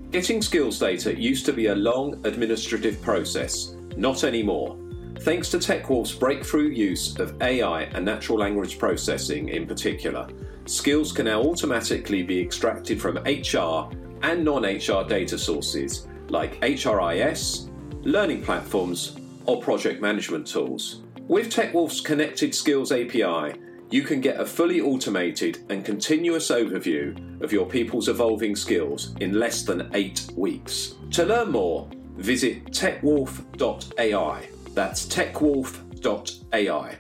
Getting 0.10 0.42
skills 0.42 0.80
data 0.80 1.16
used 1.16 1.46
to 1.46 1.54
be 1.54 1.68
a 1.68 1.76
long 1.76 2.26
administrative 2.26 3.02
process, 3.02 3.76
not 3.96 4.24
anymore. 4.24 4.81
Thanks 5.22 5.50
to 5.50 5.60
TechWolf's 5.60 6.16
breakthrough 6.16 6.70
use 6.70 7.16
of 7.20 7.40
AI 7.44 7.84
and 7.84 8.04
natural 8.04 8.40
language 8.40 8.80
processing 8.80 9.50
in 9.50 9.68
particular, 9.68 10.28
skills 10.66 11.12
can 11.12 11.26
now 11.26 11.44
automatically 11.44 12.24
be 12.24 12.42
extracted 12.42 13.00
from 13.00 13.18
HR 13.18 13.92
and 14.24 14.44
non 14.44 14.64
HR 14.64 15.08
data 15.08 15.38
sources 15.38 16.08
like 16.30 16.60
HRIS, 16.62 17.70
learning 18.04 18.44
platforms, 18.44 19.16
or 19.46 19.62
project 19.62 20.02
management 20.02 20.48
tools. 20.48 21.04
With 21.28 21.54
TechWolf's 21.54 22.02
Connected 22.02 22.56
Skills 22.56 22.92
API, 22.92 23.60
you 23.92 24.02
can 24.02 24.22
get 24.22 24.40
a 24.40 24.46
fully 24.46 24.82
automated 24.82 25.64
and 25.70 25.86
continuous 25.86 26.50
overview 26.50 27.44
of 27.44 27.54
your 27.54 27.68
people's 27.68 28.10
evolving 28.10 28.56
skills 28.56 29.14
in 29.20 29.34
less 29.34 29.62
than 29.62 29.88
eight 29.94 30.26
weeks. 30.36 30.96
To 31.12 31.26
learn 31.26 31.52
more, 31.52 31.88
visit 32.18 32.66
techwolf.ai. 32.72 34.48
That's 34.74 35.06
techwolf.ai. 35.06 36.98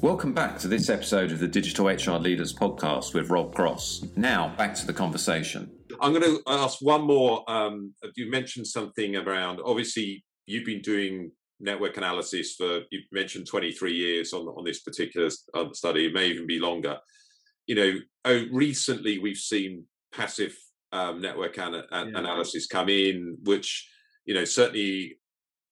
Welcome 0.00 0.32
back 0.32 0.58
to 0.60 0.68
this 0.68 0.88
episode 0.88 1.32
of 1.32 1.40
the 1.40 1.48
Digital 1.48 1.88
HR 1.88 2.18
Leaders 2.18 2.54
podcast 2.54 3.12
with 3.14 3.28
Rob 3.28 3.54
Cross. 3.54 4.06
Now, 4.16 4.54
back 4.56 4.74
to 4.76 4.86
the 4.86 4.92
conversation. 4.92 5.70
I'm 6.00 6.12
going 6.12 6.22
to 6.22 6.40
ask 6.46 6.80
one 6.80 7.02
more. 7.02 7.42
Um, 7.50 7.92
you 8.16 8.30
mentioned 8.30 8.68
something 8.68 9.16
around, 9.16 9.60
obviously, 9.62 10.24
you've 10.46 10.64
been 10.64 10.80
doing 10.80 11.32
network 11.60 11.96
analysis 11.98 12.54
for, 12.54 12.82
you 12.90 13.00
mentioned 13.12 13.48
23 13.48 13.92
years 13.92 14.32
on, 14.32 14.46
on 14.46 14.64
this 14.64 14.80
particular 14.80 15.28
uh, 15.52 15.66
study, 15.72 16.06
it 16.06 16.14
may 16.14 16.28
even 16.28 16.46
be 16.46 16.58
longer. 16.58 16.96
You 17.66 17.74
know, 17.74 17.92
oh, 18.24 18.44
recently 18.50 19.18
we've 19.18 19.36
seen 19.36 19.84
passive 20.12 20.56
um, 20.92 21.20
network 21.20 21.58
ana- 21.58 21.86
Yeah. 21.90 22.06
analysis 22.14 22.66
come 22.66 22.88
in, 22.88 23.36
which, 23.44 23.88
you 24.24 24.34
know, 24.34 24.44
certainly 24.44 25.18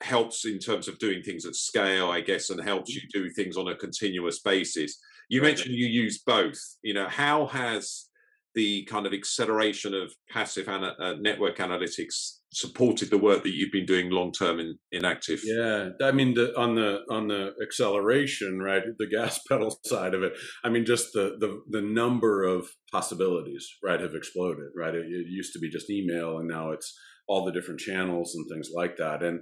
helps 0.03 0.45
in 0.45 0.59
terms 0.59 0.89
of 0.89 0.99
doing 0.99 1.23
things 1.23 1.47
at 1.47 1.55
scale, 1.55 2.11
I 2.11 2.21
guess, 2.21 2.51
and 2.51 2.61
helps 2.61 2.95
you 2.95 3.01
do 3.13 3.31
things 3.31 3.57
on 3.57 3.69
a 3.69 3.75
continuous 3.77 4.41
basis. 4.41 5.01
You 5.31 5.41
Right. 5.41 5.49
mentioned 5.49 5.75
you 5.75 5.87
use 5.87 6.19
both. 6.19 6.59
You 6.83 6.95
know, 6.95 7.09
how 7.09 7.47
has 7.47 8.11
the 8.55 8.85
kind 8.85 9.07
of 9.07 9.13
acceleration 9.13 9.95
of 9.95 10.15
passive 10.31 10.69
ana- 10.69 10.97
uh, 10.99 11.15
network 11.21 11.57
analytics 11.59 12.36
supported 12.57 13.11
the 13.11 13.19
work 13.19 13.43
that 13.43 13.55
you've 13.55 13.71
been 13.71 13.85
doing 13.85 14.11
long 14.11 14.33
term 14.33 14.59
in, 14.59 14.79
in 14.91 15.05
active? 15.05 15.41
Yeah, 15.45 15.91
I 16.03 16.11
mean, 16.11 16.33
the, 16.33 16.59
on 16.59 16.75
the 16.75 17.01
on 17.11 17.29
the 17.29 17.53
acceleration, 17.63 18.61
right, 18.61 18.83
the 18.99 19.07
gas 19.07 19.39
pedal 19.49 19.79
side 19.85 20.15
of 20.15 20.23
it. 20.23 20.33
I 20.65 20.71
mean, 20.71 20.87
just 20.87 21.13
the 21.13 21.37
the 21.39 21.61
the 21.69 21.83
number 21.83 22.45
of 22.45 22.69
possibilities, 22.91 23.69
right, 23.85 24.01
have 24.01 24.15
exploded. 24.15 24.71
Right, 24.75 24.95
it, 24.95 25.05
it 25.05 25.27
used 25.29 25.53
to 25.53 25.59
be 25.59 25.69
just 25.69 25.91
email, 25.91 26.39
and 26.39 26.49
now 26.49 26.73
it's 26.73 26.99
all 27.29 27.45
the 27.45 27.53
different 27.53 27.81
channels 27.81 28.35
and 28.35 28.47
things 28.51 28.71
like 28.75 28.97
that. 28.97 29.23
And 29.23 29.41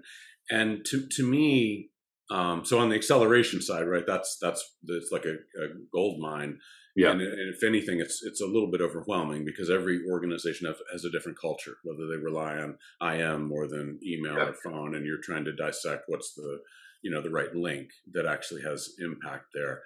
and 0.51 0.85
to 0.87 1.07
to 1.13 1.23
me, 1.25 1.91
um, 2.33 2.65
so 2.65 2.81
on 2.81 2.89
the 2.89 2.97
acceleration 2.97 3.63
side, 3.63 3.87
right, 3.87 4.07
that's 4.07 4.37
that's 4.43 4.63
it's 4.89 5.13
like 5.13 5.25
a, 5.25 5.35
a 5.63 5.69
gold 5.93 6.21
mine. 6.21 6.59
Yeah. 6.97 7.11
And, 7.11 7.21
and 7.21 7.55
if 7.55 7.63
anything, 7.65 8.01
it's 8.01 8.23
it's 8.23 8.41
a 8.41 8.47
little 8.47 8.71
bit 8.71 8.81
overwhelming 8.81 9.45
because 9.45 9.69
every 9.71 10.01
organization 10.09 10.67
have, 10.67 10.77
has 10.93 11.05
a 11.05 11.11
different 11.11 11.41
culture, 11.41 11.77
whether 11.83 12.07
they 12.07 12.23
rely 12.23 12.57
on 12.57 12.79
IM 13.03 13.49
more 13.49 13.67
than 13.67 13.99
email 14.07 14.35
Yeah. 14.35 14.51
or 14.51 14.55
phone, 14.55 14.95
and 14.95 15.05
you're 15.07 15.21
trying 15.23 15.45
to 15.45 15.53
dissect 15.55 16.05
what's 16.07 16.35
the 16.35 16.61
you 17.03 17.11
know 17.11 17.21
the 17.21 17.31
right 17.31 17.55
link 17.55 17.89
that 18.13 18.27
actually 18.27 18.63
has 18.63 18.91
impact 18.99 19.47
there. 19.55 19.83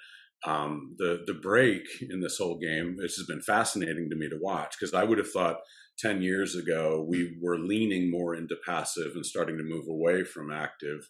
Um, 0.46 0.94
the 0.98 1.24
the 1.26 1.34
break 1.34 1.82
in 2.08 2.20
this 2.20 2.38
whole 2.38 2.58
game, 2.58 2.96
this 2.96 3.16
has 3.16 3.26
been 3.26 3.42
fascinating 3.42 4.08
to 4.10 4.16
me 4.16 4.28
to 4.28 4.38
watch 4.40 4.76
because 4.78 4.94
I 4.94 5.04
would 5.04 5.18
have 5.18 5.30
thought 5.32 5.60
ten 5.98 6.22
years 6.22 6.54
ago 6.54 7.04
we 7.08 7.36
were 7.42 7.58
leaning 7.58 8.10
more 8.10 8.34
into 8.34 8.54
passive 8.66 9.12
and 9.14 9.26
starting 9.26 9.56
to 9.58 9.64
move 9.64 9.88
away 9.88 10.24
from 10.24 10.52
active. 10.52 11.08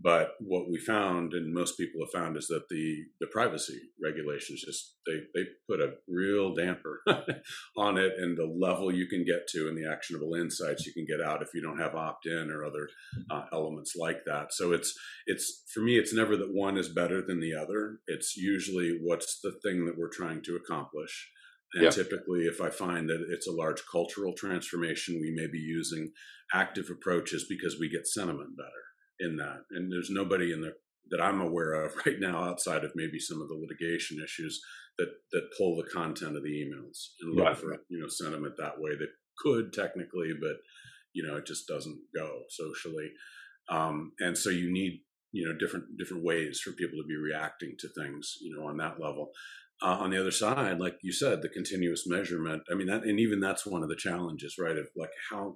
But 0.00 0.34
what 0.40 0.70
we 0.70 0.78
found, 0.78 1.32
and 1.32 1.52
most 1.52 1.76
people 1.76 2.00
have 2.02 2.12
found, 2.12 2.36
is 2.36 2.46
that 2.48 2.68
the 2.68 3.04
the 3.20 3.26
privacy 3.28 3.78
regulations 4.02 4.62
just 4.64 4.96
they 5.06 5.20
they 5.34 5.46
put 5.68 5.80
a 5.80 5.94
real 6.06 6.54
damper 6.54 7.00
on 7.76 7.98
it, 7.98 8.12
and 8.18 8.36
the 8.36 8.46
level 8.46 8.94
you 8.94 9.06
can 9.08 9.24
get 9.24 9.48
to, 9.48 9.68
and 9.68 9.76
the 9.76 9.90
actionable 9.90 10.34
insights 10.34 10.86
you 10.86 10.92
can 10.92 11.06
get 11.06 11.20
out 11.26 11.42
if 11.42 11.48
you 11.54 11.62
don't 11.62 11.80
have 11.80 11.94
opt 11.94 12.26
in 12.26 12.50
or 12.50 12.64
other 12.64 12.88
uh, 13.30 13.44
elements 13.52 13.94
like 13.96 14.24
that. 14.26 14.52
So 14.52 14.72
it's 14.72 14.94
it's 15.26 15.64
for 15.74 15.80
me, 15.80 15.98
it's 15.98 16.14
never 16.14 16.36
that 16.36 16.52
one 16.52 16.76
is 16.78 16.88
better 16.88 17.22
than 17.26 17.40
the 17.40 17.54
other. 17.54 17.98
It's 18.06 18.36
usually 18.36 18.98
what's 19.02 19.40
the 19.42 19.52
thing 19.64 19.86
that 19.86 19.98
we're 19.98 20.10
trying 20.12 20.42
to 20.44 20.56
accomplish. 20.56 21.30
And 21.74 21.84
Yeah. 21.84 21.90
typically, 21.90 22.46
if 22.46 22.60
I 22.60 22.70
find 22.70 23.08
that 23.10 23.26
it's 23.30 23.46
a 23.48 23.52
large 23.52 23.82
cultural 23.90 24.32
transformation, 24.34 25.18
we 25.20 25.30
may 25.34 25.46
be 25.48 25.58
using 25.58 26.12
active 26.54 26.88
approaches 26.90 27.44
because 27.48 27.78
we 27.78 27.90
get 27.90 28.06
sentiment 28.06 28.56
better 28.56 28.87
in 29.20 29.36
that. 29.36 29.60
And 29.70 29.90
there's 29.92 30.10
nobody 30.10 30.52
in 30.52 30.60
the 30.60 30.72
that 31.10 31.22
I'm 31.22 31.40
aware 31.40 31.72
of 31.72 31.92
right 32.06 32.20
now 32.20 32.44
outside 32.44 32.84
of 32.84 32.92
maybe 32.94 33.18
some 33.18 33.40
of 33.40 33.48
the 33.48 33.54
litigation 33.54 34.18
issues 34.22 34.60
that 34.98 35.08
that 35.32 35.50
pull 35.56 35.76
the 35.76 35.88
content 35.90 36.36
of 36.36 36.42
the 36.42 36.50
emails 36.50 37.08
and 37.20 37.34
look 37.34 37.46
Right. 37.46 37.56
for 37.56 37.76
you 37.88 38.00
know 38.00 38.08
sentiment 38.08 38.54
that 38.58 38.78
way 38.80 38.90
that 38.96 39.08
could 39.38 39.72
technically, 39.72 40.32
but 40.40 40.56
you 41.14 41.26
know, 41.26 41.36
it 41.36 41.46
just 41.46 41.66
doesn't 41.66 41.98
go 42.14 42.42
socially. 42.50 43.10
Um, 43.70 44.12
and 44.20 44.36
so 44.36 44.50
you 44.50 44.72
need, 44.72 45.00
you 45.32 45.46
know, 45.46 45.56
different 45.58 45.96
different 45.98 46.24
ways 46.24 46.60
for 46.60 46.72
people 46.72 46.98
to 47.00 47.06
be 47.06 47.16
reacting 47.16 47.74
to 47.78 47.88
things, 47.88 48.34
you 48.40 48.54
know, 48.56 48.66
on 48.66 48.76
that 48.78 49.00
level. 49.00 49.30
Uh, 49.80 49.96
on 50.00 50.10
the 50.10 50.20
other 50.20 50.32
side, 50.32 50.80
like 50.80 50.96
you 51.02 51.12
said, 51.12 51.40
the 51.40 51.48
continuous 51.48 52.04
measurement. 52.06 52.62
I 52.70 52.74
mean, 52.74 52.88
that, 52.88 53.04
and 53.04 53.20
even 53.20 53.38
that's 53.38 53.64
one 53.64 53.84
of 53.84 53.88
the 53.88 53.94
challenges, 53.96 54.56
right? 54.58 54.76
Of 54.76 54.88
like 54.96 55.12
how 55.30 55.54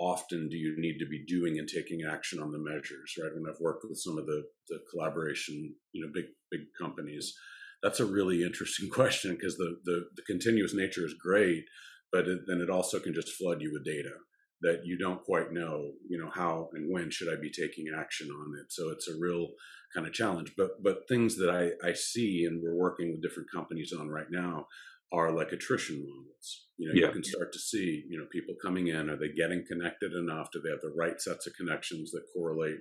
often 0.00 0.48
do 0.48 0.56
you 0.56 0.74
need 0.78 0.98
to 0.98 1.06
be 1.06 1.24
doing 1.26 1.58
and 1.58 1.68
taking 1.68 2.00
action 2.10 2.40
on 2.40 2.50
the 2.50 2.58
measures, 2.58 3.14
right? 3.22 3.32
When 3.34 3.48
I've 3.48 3.60
worked 3.60 3.84
with 3.88 3.98
some 3.98 4.18
of 4.18 4.26
the 4.26 4.42
the 4.68 4.78
collaboration, 4.90 5.74
you 5.92 6.02
know, 6.04 6.10
big 6.12 6.26
big 6.50 6.62
companies, 6.80 7.34
that's 7.82 8.00
a 8.00 8.06
really 8.06 8.42
interesting 8.42 8.88
question 8.92 9.34
because 9.34 9.56
the, 9.56 9.76
the 9.84 10.04
the 10.16 10.22
continuous 10.26 10.74
nature 10.74 11.04
is 11.04 11.14
great, 11.14 11.64
but 12.10 12.26
it, 12.26 12.40
then 12.46 12.60
it 12.60 12.70
also 12.70 12.98
can 12.98 13.14
just 13.14 13.32
flood 13.32 13.60
you 13.60 13.70
with 13.72 13.84
data 13.84 14.14
that 14.62 14.82
you 14.84 14.98
don't 14.98 15.22
quite 15.22 15.52
know, 15.52 15.92
you 16.08 16.18
know, 16.18 16.30
how 16.34 16.68
and 16.74 16.92
when 16.92 17.10
should 17.10 17.32
I 17.32 17.40
be 17.40 17.50
taking 17.50 17.86
action 17.96 18.28
on 18.30 18.52
it. 18.60 18.66
So 18.70 18.90
it's 18.90 19.08
a 19.08 19.18
real 19.18 19.48
kind 19.94 20.06
of 20.06 20.12
challenge. 20.12 20.52
But 20.56 20.82
but 20.82 21.08
things 21.08 21.36
that 21.36 21.50
I, 21.50 21.86
I 21.86 21.92
see 21.92 22.44
and 22.48 22.62
we're 22.62 22.74
working 22.74 23.12
with 23.12 23.22
different 23.22 23.50
companies 23.54 23.92
on 23.98 24.08
right 24.08 24.30
now 24.30 24.66
are 25.12 25.32
like 25.32 25.52
attrition 25.52 25.96
models. 25.96 26.66
You 26.78 26.88
know, 26.88 26.94
yeah. 26.94 27.06
you 27.06 27.12
can 27.12 27.24
start 27.24 27.52
to 27.52 27.58
see, 27.58 28.04
you 28.08 28.18
know, 28.18 28.26
people 28.32 28.54
coming 28.62 28.88
in, 28.88 29.10
are 29.10 29.16
they 29.16 29.32
getting 29.36 29.64
connected 29.68 30.12
enough? 30.12 30.48
Do 30.52 30.60
they 30.62 30.70
have 30.70 30.80
the 30.80 30.94
right 30.96 31.20
sets 31.20 31.46
of 31.46 31.52
connections 31.54 32.10
that 32.12 32.22
correlate 32.34 32.78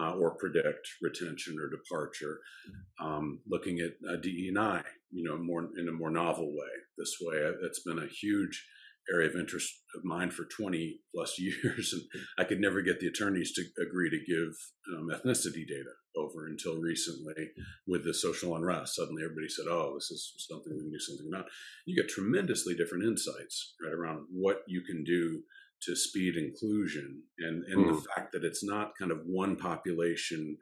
uh, 0.00 0.14
or 0.14 0.36
predict 0.36 0.88
retention 1.02 1.56
or 1.60 1.68
departure? 1.68 2.38
Um, 3.00 3.40
looking 3.48 3.80
at 3.80 3.92
uh, 4.08 4.16
DE&I, 4.16 4.82
you 5.10 5.24
know, 5.24 5.36
more 5.36 5.68
in 5.76 5.88
a 5.88 5.92
more 5.92 6.10
novel 6.10 6.48
way. 6.48 6.72
This 6.96 7.16
way, 7.20 7.36
it's 7.62 7.82
been 7.82 7.98
a 7.98 8.06
huge 8.06 8.64
area 9.12 9.28
of 9.28 9.36
interest 9.36 9.72
of 9.94 10.04
mine 10.04 10.30
for 10.30 10.44
20 10.44 11.00
plus 11.14 11.34
years, 11.38 11.92
and 11.92 12.02
I 12.38 12.44
could 12.44 12.60
never 12.60 12.82
get 12.82 13.00
the 13.00 13.06
attorneys 13.06 13.52
to 13.52 13.64
agree 13.82 14.10
to 14.10 14.18
give 14.18 14.52
um, 14.96 15.08
ethnicity 15.08 15.66
data 15.66 15.92
over 16.16 16.46
until 16.46 16.80
recently 16.80 17.50
with 17.86 18.04
the 18.04 18.14
social 18.14 18.56
unrest. 18.56 18.96
Suddenly, 18.96 19.22
everybody 19.22 19.48
said, 19.48 19.66
"Oh, 19.68 19.94
this 19.94 20.10
is 20.10 20.46
something 20.48 20.72
we 20.74 20.82
can 20.82 20.92
do 20.92 20.98
something 20.98 21.28
about." 21.32 21.46
You 21.86 22.00
get 22.00 22.10
tremendously 22.10 22.74
different 22.74 23.04
insights 23.04 23.74
right 23.82 23.92
around 23.92 24.26
what 24.30 24.62
you 24.66 24.82
can 24.82 25.04
do 25.04 25.42
to 25.82 25.96
speed 25.96 26.36
inclusion, 26.36 27.22
and 27.38 27.64
and 27.64 27.86
mm. 27.86 27.94
the 27.94 28.08
fact 28.14 28.32
that 28.32 28.44
it's 28.44 28.64
not 28.64 28.96
kind 28.98 29.10
of 29.10 29.20
one 29.26 29.56
population 29.56 30.58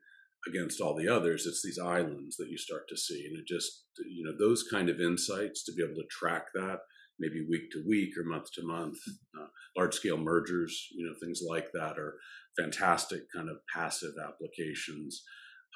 against 0.47 0.81
all 0.81 0.95
the 0.95 1.09
others 1.09 1.47
it's 1.47 1.63
these 1.63 1.79
islands 1.79 2.37
that 2.37 2.51
you 2.51 2.59
start 2.59 2.87
to 2.87 2.97
see 2.97 3.25
and 3.27 3.39
it 3.39 3.47
just 3.47 3.85
you 4.07 4.23
know 4.23 4.37
those 4.39 4.63
kind 4.71 4.91
of 4.91 5.01
insights 5.01 5.65
to 5.65 5.73
be 5.73 5.83
able 5.83 5.95
to 5.95 6.07
track 6.11 6.47
that 6.53 6.81
maybe 7.19 7.47
week 7.49 7.71
to 7.73 7.85
week 7.87 8.11
or 8.19 8.25
month 8.25 8.53
to 8.53 8.63
month. 8.63 8.99
Uh, 9.39 9.47
large 9.77 9.95
scale 9.95 10.17
mergers, 10.17 10.89
you 10.95 11.07
know, 11.07 11.15
things 11.21 11.41
like 11.47 11.69
that 11.73 11.99
are 11.99 12.17
fantastic 12.59 13.23
kind 13.35 13.49
of 13.49 13.57
passive 13.75 14.13
applications. 14.23 15.23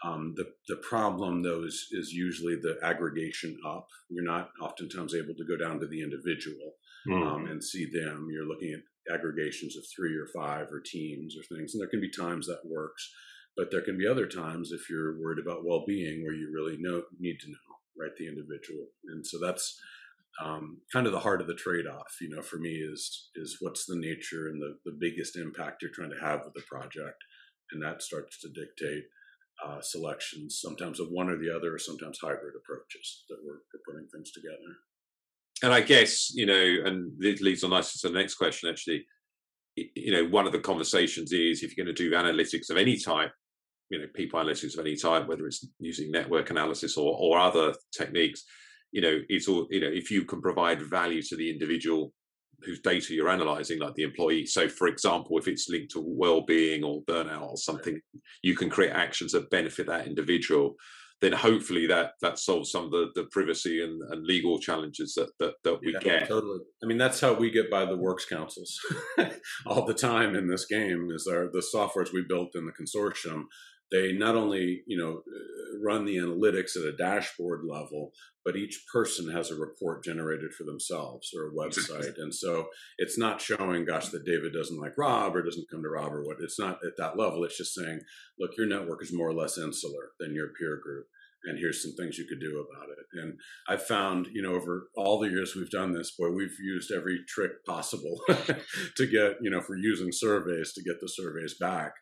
Um, 0.05 0.35
the 0.37 0.47
the 0.69 0.77
problem 0.77 1.43
though 1.43 1.65
is, 1.65 1.89
is 1.91 2.13
usually 2.13 2.55
the 2.55 2.79
aggregation 2.83 3.59
up. 3.67 3.89
You're 4.09 4.25
not 4.25 4.51
oftentimes 4.63 5.15
able 5.15 5.35
to 5.35 5.45
go 5.45 5.57
down 5.57 5.81
to 5.81 5.89
the 5.89 6.03
individual 6.03 6.75
mm. 7.09 7.27
um, 7.27 7.47
and 7.47 7.63
see 7.63 7.87
them. 7.87 8.29
You're 8.31 8.47
looking 8.47 8.73
at 8.73 9.15
aggregations 9.15 9.77
of 9.77 9.85
three 9.95 10.15
or 10.15 10.29
five 10.35 10.69
or 10.71 10.81
teams 10.85 11.35
or 11.37 11.43
things, 11.43 11.75
and 11.75 11.81
there 11.81 11.89
can 11.89 12.01
be 12.01 12.11
times 12.11 12.47
that 12.47 12.61
works, 12.65 13.11
but 13.57 13.73
there 13.73 13.81
can 13.81 13.99
be 13.99 14.07
other 14.07 14.27
times 14.27 14.71
if 14.71 14.89
you're 14.89 15.19
worried 15.21 15.43
about 15.45 15.65
well-being 15.65 16.23
where 16.23 16.35
you 16.35 16.53
really 16.55 16.77
know 16.79 17.03
need 17.19 17.39
to 17.41 17.49
know 17.49 17.57
right 17.99 18.13
the 18.19 18.29
individual, 18.29 18.87
and 19.09 19.27
so 19.27 19.39
that's 19.43 19.81
um, 20.43 20.79
kind 20.93 21.07
of 21.07 21.13
the 21.13 21.19
heart 21.21 21.41
of 21.41 21.47
the 21.47 21.55
trade-off 21.55 22.15
you 22.21 22.29
know 22.29 22.43
for 22.43 22.59
me 22.59 22.71
is 22.71 23.31
is 23.35 23.57
what's 23.61 23.87
the 23.87 23.97
nature 23.97 24.49
and 24.49 24.61
the, 24.61 24.77
the 24.85 24.97
biggest 25.01 25.37
impact 25.37 25.83
you're 25.83 25.91
trying 25.93 26.11
to 26.11 26.25
have 26.25 26.41
with 26.45 26.55
the 26.55 26.63
project 26.71 27.17
and 27.73 27.83
that 27.83 28.03
starts 28.03 28.41
to 28.41 28.49
dictate 28.49 29.05
uh, 29.67 29.81
selections 29.81 30.61
sometimes 30.61 31.01
of 31.01 31.09
one 31.11 31.29
or 31.29 31.37
the 31.37 31.55
other 31.55 31.75
or 31.75 31.79
sometimes 31.79 32.19
hybrid 32.23 32.55
approaches 32.57 33.25
that 33.29 33.39
we're, 33.45 33.61
we're 33.73 33.93
putting 33.93 34.09
things 34.09 34.31
together. 34.31 34.57
And 35.63 35.73
i 35.73 35.81
guess 35.81 36.33
you 36.33 36.47
know 36.47 36.89
and 36.89 37.13
it 37.21 37.41
leads 37.41 37.65
on 37.65 37.71
nicely 37.71 37.99
to 38.01 38.13
the 38.13 38.19
next 38.19 38.37
question 38.37 38.71
actually. 38.71 39.05
You 39.77 40.13
know 40.13 40.25
one 40.29 40.47
of 40.47 40.53
the 40.53 40.61
conversations 40.61 41.33
is 41.33 41.63
if 41.63 41.77
you're 41.77 41.85
going 41.85 41.95
to 41.95 42.03
do 42.03 42.15
analytics 42.17 42.71
of 42.71 42.77
any 42.77 42.97
type 42.97 43.33
you 43.91 43.99
know 43.99 44.07
people 44.15 44.41
analytics 44.41 44.79
of 44.79 44.85
any 44.85 44.97
type 44.97 45.29
whether 45.29 45.47
it's 45.47 45.67
using 45.79 46.11
network 46.11 46.51
analysis 46.51 46.97
or, 46.97 47.17
or 47.19 47.39
other 47.39 47.75
techniques 47.97 48.45
you 48.93 49.01
know 49.01 49.21
it's 49.29 49.49
all 49.49 49.67
you 49.71 49.81
know 49.81 49.91
if 49.91 50.11
you 50.11 50.25
can 50.25 50.41
provide 50.41 50.83
value 50.83 51.23
to 51.23 51.37
the 51.37 51.51
individual 51.51 52.13
whose 52.65 52.81
data 52.81 53.15
you're 53.15 53.29
analyzing 53.29 53.79
like 53.79 53.95
the 53.95 54.03
employee. 54.03 54.47
So 54.47 54.69
for 54.69 54.89
example 54.89 55.39
if 55.39 55.47
it's 55.47 55.69
linked 55.69 55.93
to 55.93 56.03
well-being 56.05 56.83
or 56.83 57.03
burnout 57.05 57.51
or 57.51 57.57
something 57.57 58.01
you 58.43 58.57
can 58.57 58.69
create 58.69 58.93
actions 58.93 59.33
that 59.33 59.51
benefit 59.51 59.87
that 59.87 60.07
individual. 60.07 60.75
Then 61.21 61.33
hopefully 61.33 61.87
that 61.89 62.13
that 62.21 62.39
solves 62.39 62.71
some 62.71 62.85
of 62.87 62.91
the, 62.93 63.11
the 63.15 63.25
privacy 63.25 63.83
and, 63.83 64.01
and 64.11 64.25
legal 64.25 64.59
challenges 64.61 65.15
that 65.15 65.31
that, 65.41 65.55
that 65.65 65.81
we 65.83 65.93
yeah, 65.93 65.99
get. 65.99 66.29
totally. 66.29 66.61
I 66.83 66.87
mean 66.87 66.99
that's 66.99 67.21
how 67.21 67.33
we 67.35 67.51
get 67.51 67.71
by 67.71 67.85
the 67.85 67.97
works 67.97 68.25
councils 68.25 68.79
all 69.67 69.85
the 69.85 69.95
time 69.95 70.37
in 70.37 70.49
this 70.49 70.67
game 70.67 71.09
is 71.13 71.27
our 71.27 71.49
the 71.53 71.63
softwares 71.75 72.13
we 72.13 72.25
built 72.29 72.55
in 72.55 72.67
the 72.67 72.73
consortium 72.73 73.45
they 73.91 74.13
not 74.13 74.35
only 74.35 74.83
you 74.87 74.99
know 74.99 75.19
uh, 75.19 75.79
run 75.83 76.05
the 76.05 76.17
analytics 76.17 76.77
at 76.77 76.85
a 76.85 76.97
dashboard 76.97 77.63
level 77.69 78.13
but 78.45 78.57
each 78.57 78.85
person 78.91 79.31
has 79.31 79.51
a 79.51 79.55
report 79.55 80.03
generated 80.03 80.53
for 80.57 80.65
themselves 80.65 81.31
or 81.37 81.49
a 81.49 81.53
website. 81.53 82.15
And 82.17 82.35
so 82.35 82.69
it's 82.97 83.19
not 83.19 83.43
showing 83.43 83.85
gosh 83.85 84.09
that 84.09 84.25
david 84.25 84.53
doesn't 84.53 84.81
like 84.81 84.97
rob 84.97 85.37
or 85.37 85.43
doesn't 85.43 85.69
come 85.71 85.83
to 85.83 85.89
rob 85.89 86.13
or 86.13 86.25
what 86.25 86.39
it's 86.41 86.59
not 86.59 86.79
at 86.87 86.97
that 86.97 87.19
level. 87.19 87.45
It's 87.45 87.59
just 87.59 87.75
saying 87.75 88.01
look 88.39 88.57
your 88.57 88.67
network 88.67 89.03
is 89.03 89.13
more 89.13 89.29
or 89.29 89.35
less 89.35 89.59
insular 89.59 90.13
than 90.19 90.35
your 90.35 90.49
peer 90.59 90.81
group 90.83 91.07
and 91.45 91.59
here's 91.59 91.83
some 91.83 91.93
things 91.93 92.19
you 92.19 92.27
could 92.27 92.41
do 92.41 92.59
about 92.59 92.89
it. 92.91 93.23
And 93.23 93.39
I've 93.69 93.87
found, 93.87 94.27
you 94.33 94.43
know, 94.43 94.55
over 94.55 94.89
all 94.97 95.21
the 95.21 95.29
years 95.29 95.55
we've 95.55 95.71
done 95.71 95.93
this, 95.93 96.11
boy, 96.19 96.31
we've 96.31 96.57
used 96.61 96.91
every 96.91 97.21
trick 97.29 97.65
possible 97.65 98.21
to 98.29 99.07
get, 99.07 99.37
you 99.41 99.49
know, 99.49 99.61
for 99.61 99.77
using 99.77 100.11
surveys 100.11 100.73
to 100.73 100.83
get 100.83 101.01
the 101.01 101.09
surveys 101.09 101.55
back 101.59 101.93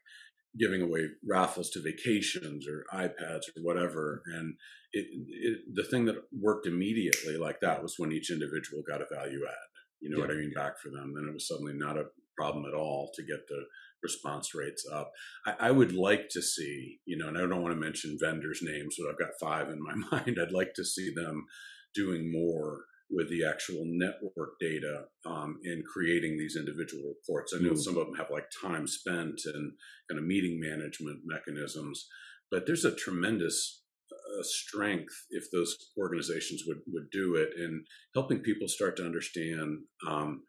giving 0.59 0.83
away 0.83 1.09
raffles 1.29 1.71
to 1.71 1.83
vacations 1.83 2.67
or 2.67 2.85
iPads 2.93 3.49
or 3.57 3.63
whatever. 3.63 4.23
And 4.35 4.55
it, 4.93 5.07
it, 5.29 5.59
the 5.75 5.85
thing 5.85 6.07
that 6.07 6.17
worked 6.33 6.67
immediately 6.67 7.37
like 7.37 7.61
that 7.61 7.83
was 7.83 7.95
when 7.99 8.13
each 8.13 8.31
individual 8.31 8.83
got 8.89 9.03
a 9.03 9.15
value 9.15 9.41
add. 9.47 9.55
You 10.01 10.11
know 10.11 10.19
yeah. 10.19 10.27
what 10.27 10.35
I 10.35 10.39
mean? 10.39 10.53
Back 10.55 10.79
for 10.79 10.91
them. 10.91 11.15
Then 11.15 11.29
it 11.29 11.35
was 11.35 11.49
suddenly 11.49 11.75
not 11.75 11.97
a 11.97 12.07
problem 12.37 12.65
at 12.67 12.75
all 12.75 13.11
to 13.15 13.23
get 13.23 13.49
the 13.49 13.65
response 14.03 14.55
rates 14.55 14.87
up. 14.93 15.11
I, 15.47 15.69
I, 15.69 15.71
would 15.71 15.95
like 15.95 16.29
to 16.31 16.43
see, 16.43 16.99
you 17.07 17.17
know, 17.17 17.29
and 17.29 17.39
I 17.39 17.41
don't 17.41 17.63
want 17.63 17.75
to 17.75 17.81
mention 17.81 18.19
vendors' 18.21 18.61
names, 18.63 18.97
but 18.99 19.11
I've 19.11 19.19
got 19.19 19.41
five 19.41 19.69
in 19.71 19.83
my 19.83 19.95
mind. 20.11 20.39
I'd 20.41 20.53
like 20.53 20.75
to 20.75 20.85
see 20.85 21.13
them 21.15 21.47
doing 21.95 22.31
more 22.31 22.85
with 23.11 23.31
the 23.31 23.45
actual 23.45 23.85
network 23.87 24.59
data 24.61 25.05
um, 25.25 25.59
in 25.65 25.83
creating 25.93 26.37
these 26.37 26.57
individual 26.59 27.03
reports. 27.09 27.55
I 27.55 27.63
know 27.63 27.73
mm. 27.73 27.79
some 27.79 27.97
of 27.97 28.07
them 28.07 28.17
have 28.17 28.31
like 28.31 28.47
time 28.63 28.87
spent 28.87 29.41
and 29.45 29.73
kind 30.11 30.19
of 30.19 30.25
meeting 30.25 30.59
management 30.61 31.21
mechanisms, 31.25 32.07
but 32.51 32.67
there's 32.67 32.85
a 32.85 32.95
tremendous 32.95 33.83
uh, 34.13 34.43
strength 34.43 35.15
if 35.31 35.45
those 35.53 35.77
organizations 35.99 36.63
would 36.67 36.79
would 36.89 37.11
do 37.13 37.37
it 37.37 37.51
in 37.59 37.85
helping 38.15 38.39
people 38.39 38.69
start 38.69 38.97
to 38.97 39.05
understand 39.05 39.79
um, 40.09 40.43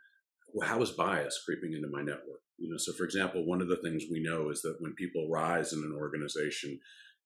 well, 0.53 0.67
how 0.67 0.81
is 0.81 0.91
bias 0.91 1.41
creeping 1.45 1.73
into 1.73 1.89
my 1.89 2.01
network. 2.01 2.41
You 2.57 2.71
know, 2.71 2.77
so 2.77 2.93
for 2.93 3.03
example, 3.03 3.45
one 3.45 3.61
of 3.61 3.67
the 3.67 3.77
things 3.77 4.03
we 4.11 4.21
know 4.21 4.49
is 4.49 4.61
that 4.61 4.77
when 4.79 4.93
people 4.93 5.29
rise 5.29 5.73
in 5.73 5.79
an 5.79 5.95
organization 5.95 6.79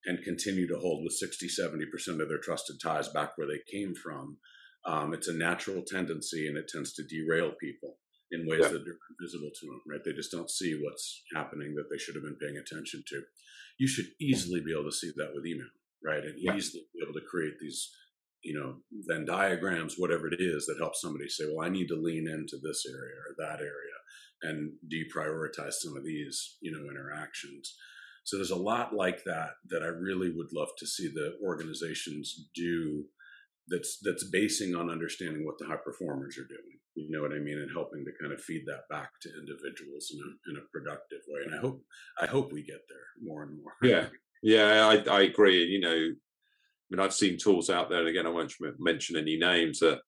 and 0.06 0.24
continue 0.24 0.68
to 0.68 0.80
hold 0.80 1.04
with 1.04 1.14
60, 1.14 1.48
70% 1.48 2.22
of 2.22 2.28
their 2.28 2.40
trusted 2.40 2.78
ties 2.82 3.08
back 3.10 3.32
where 3.36 3.48
they 3.48 3.60
came 3.72 3.94
from, 3.96 4.38
um, 4.86 5.14
it's 5.14 5.28
a 5.28 5.34
natural 5.34 5.84
tendency 5.86 6.48
and 6.48 6.58
it 6.58 6.68
tends 6.68 6.94
to 6.94 7.04
derail 7.04 7.52
people 7.60 7.98
in 8.32 8.48
ways 8.48 8.62
yeah. 8.62 8.70
that 8.70 8.88
are 8.88 8.98
invisible 9.20 9.52
to 9.60 9.66
them, 9.68 9.82
right? 9.88 10.04
They 10.04 10.14
just 10.14 10.32
don't 10.32 10.50
see 10.50 10.80
what's 10.82 11.24
happening 11.36 11.76
that 11.76 11.88
they 11.92 11.98
should 11.98 12.16
have 12.16 12.24
been 12.24 12.38
paying 12.42 12.58
attention 12.58 13.04
to. 13.08 13.22
You 13.78 13.88
should 13.88 14.08
easily 14.20 14.62
be 14.62 14.72
able 14.72 14.90
to 14.90 14.96
see 14.96 15.12
that 15.18 15.32
with 15.36 15.46
email, 15.46 15.68
right? 16.04 16.24
And 16.24 16.36
yeah. 16.38 16.56
easily 16.56 16.84
be 16.94 17.02
able 17.04 17.20
to 17.20 17.26
create 17.30 17.56
these, 17.60 17.92
you 18.44 18.58
know, 18.58 18.78
Venn 19.08 19.26
diagrams, 19.26 19.96
whatever 19.98 20.28
it 20.28 20.40
is 20.40 20.66
that 20.66 20.80
helps 20.80 21.02
somebody 21.02 21.28
say, 21.28 21.46
well, 21.48 21.66
I 21.66 21.70
need 21.70 21.90
to 21.90 22.02
lean 22.02 22.28
into 22.28 22.58
this 22.64 22.86
area 22.90 23.16
or 23.28 23.36
that 23.38 23.60
area 23.60 23.92
and 24.44 24.72
deprioritize 24.92 25.74
some 25.74 25.96
of 25.96 26.04
these, 26.04 26.58
you 26.62 26.72
know, 26.72 26.90
interactions. 26.90 27.76
So 28.24 28.38
there's 28.38 28.52
a 28.52 28.56
lot 28.56 28.94
like 28.94 29.24
that 29.26 29.52
that 29.70 29.84
I 29.84 29.88
really 29.88 30.32
would 30.36 30.54
love 30.54 30.70
to 30.78 30.88
see 30.88 31.08
the 31.08 31.38
organizations 31.44 32.50
do 32.56 33.06
that's 33.72 33.98
that's 34.04 34.26
basing 34.26 34.76
on 34.76 34.90
understanding 34.90 35.46
what 35.46 35.58
the 35.58 35.66
high 35.66 35.82
performers 35.84 36.38
are 36.38 36.48
doing. 36.48 36.78
You 36.96 37.10
know 37.10 37.22
what 37.22 37.32
I 37.32 37.40
mean, 37.40 37.58
and 37.58 37.72
helping 37.74 38.04
to 38.04 38.12
kind 38.22 38.34
of 38.34 38.42
feed 38.42 38.64
that 38.68 38.82
back 38.90 39.10
to 39.22 39.30
individuals 39.30 40.12
in 40.14 40.20
a, 40.20 40.52
in 40.52 40.58
a 40.58 40.68
productive 40.74 41.22
way. 41.30 41.42
And 41.46 41.56
I 41.56 41.60
hope 41.60 41.82
I 42.22 42.26
hope 42.26 42.52
we 42.52 42.64
get 42.64 42.82
there 42.90 43.08
more 43.24 43.44
and 43.44 43.58
more. 43.58 43.74
Yeah, 43.82 44.08
yeah, 44.44 44.88
I, 44.88 45.10
I 45.10 45.22
agree. 45.22 45.64
You 45.64 45.80
know, 45.80 45.96
I 45.96 46.90
mean, 46.90 47.00
I've 47.00 47.14
seen 47.14 47.38
tools 47.38 47.70
out 47.70 47.90
there, 47.90 48.00
and 48.00 48.10
again, 48.10 48.28
I 48.28 48.30
won't 48.30 48.54
mention 48.78 49.16
any 49.16 49.38
names 49.38 49.80
that 49.80 50.02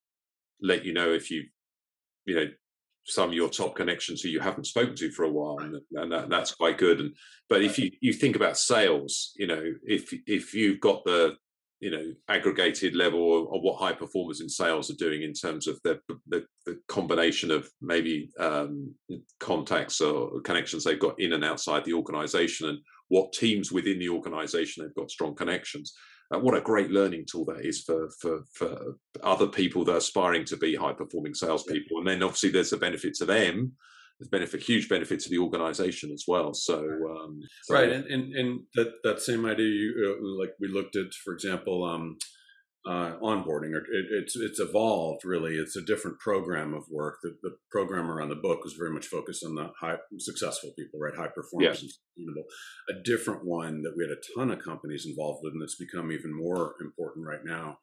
let 0.61 0.83
you 0.85 0.93
know 0.93 1.11
if 1.13 1.31
you, 1.31 1.43
you 2.25 2.35
know, 2.35 2.47
some 3.05 3.29
of 3.29 3.35
your 3.35 3.49
top 3.49 3.75
connections 3.75 4.21
who 4.21 4.29
you 4.29 4.39
haven't 4.39 4.65
spoken 4.65 4.95
to 4.95 5.11
for 5.11 5.23
a 5.23 5.31
while, 5.31 5.59
and, 5.59 5.77
and 5.93 6.11
that, 6.11 6.29
that's 6.29 6.53
quite 6.53 6.77
good. 6.77 6.99
And 6.99 7.15
but 7.49 7.63
if 7.63 7.79
you 7.79 7.91
you 8.01 8.11
think 8.11 8.35
about 8.35 8.57
sales, 8.57 9.31
you 9.37 9.47
know, 9.47 9.63
if 9.83 10.13
if 10.27 10.53
you've 10.53 10.81
got 10.81 11.05
the 11.05 11.35
you 11.83 11.91
know 11.91 12.13
aggregated 12.29 12.95
level 12.95 13.53
of, 13.53 13.61
what 13.61 13.77
high 13.77 13.91
performers 13.91 14.39
in 14.39 14.47
sales 14.47 14.89
are 14.89 14.95
doing 14.95 15.21
in 15.23 15.33
terms 15.33 15.67
of 15.67 15.77
the 15.83 15.99
the, 16.27 16.45
the 16.65 16.79
combination 16.87 17.51
of 17.51 17.69
maybe 17.81 18.31
um, 18.39 18.93
contacts 19.39 19.99
or 19.99 20.39
connections 20.41 20.83
they've 20.83 20.99
got 20.99 21.19
in 21.19 21.33
and 21.33 21.43
outside 21.43 21.83
the 21.83 21.93
organization 21.93 22.69
and 22.69 22.79
what 23.09 23.33
teams 23.33 23.71
within 23.71 23.99
the 23.99 24.09
organization 24.09 24.83
they've 24.83 24.95
got 24.95 25.11
strong 25.11 25.35
connections. 25.35 25.93
Uh, 26.33 26.39
what 26.39 26.55
a 26.55 26.61
great 26.61 26.89
learning 26.89 27.25
tool 27.29 27.43
that 27.43 27.65
is 27.65 27.81
for 27.81 28.09
for 28.21 28.43
for 28.53 28.95
other 29.21 29.47
people 29.47 29.83
that 29.83 29.93
are 29.93 29.97
aspiring 29.97 30.45
to 30.45 30.55
be 30.55 30.75
high 30.75 30.93
performing 30.93 31.33
salespeople. 31.33 31.97
And 31.97 32.07
then 32.07 32.23
obviously 32.23 32.49
there's 32.49 32.73
a 32.73 32.77
benefit 32.77 33.13
to 33.15 33.25
them 33.25 33.73
there's 34.23 34.29
benefit 34.29 34.61
huge 34.61 34.89
benefit 34.89 35.19
to 35.21 35.29
the 35.29 35.39
organization 35.39 36.11
as 36.11 36.23
well. 36.27 36.53
So, 36.53 36.79
um, 36.79 37.39
so 37.63 37.73
right 37.73 37.91
and, 37.91 38.05
and, 38.05 38.35
and 38.35 38.59
that 38.75 38.93
that 39.03 39.19
same 39.19 39.45
idea 39.45 39.65
you, 39.65 40.17
uh, 40.19 40.41
like 40.41 40.51
we 40.59 40.67
looked 40.67 40.95
at 40.95 41.13
for 41.23 41.33
example 41.33 41.83
um, 41.83 42.17
uh, 42.85 43.17
onboarding 43.21 43.75
it, 43.75 43.83
it's 44.11 44.35
it's 44.35 44.59
evolved 44.59 45.23
really. 45.23 45.55
It's 45.55 45.77
a 45.77 45.81
different 45.81 46.19
program 46.19 46.73
of 46.73 46.83
work. 46.91 47.19
The, 47.23 47.35
the 47.41 47.55
programmer 47.71 48.21
on 48.21 48.29
the 48.29 48.35
book 48.35 48.63
was 48.63 48.73
very 48.73 48.91
much 48.91 49.07
focused 49.07 49.45
on 49.45 49.55
the 49.55 49.71
high 49.79 49.97
successful 50.19 50.71
people 50.77 50.99
right? 50.99 51.15
High 51.15 51.31
performance 51.33 51.81
yeah. 51.81 51.85
and 51.85 51.91
sustainable. 51.91 52.43
A 52.89 53.03
different 53.03 53.45
one 53.45 53.83
that 53.83 53.93
we 53.95 54.03
had 54.03 54.11
a 54.11 54.37
ton 54.37 54.51
of 54.51 54.63
companies 54.63 55.05
involved 55.05 55.39
with 55.43 55.53
and 55.53 55.63
it's 55.63 55.77
become 55.77 56.11
even 56.11 56.35
more 56.35 56.75
important 56.81 57.25
right 57.25 57.43
now 57.45 57.77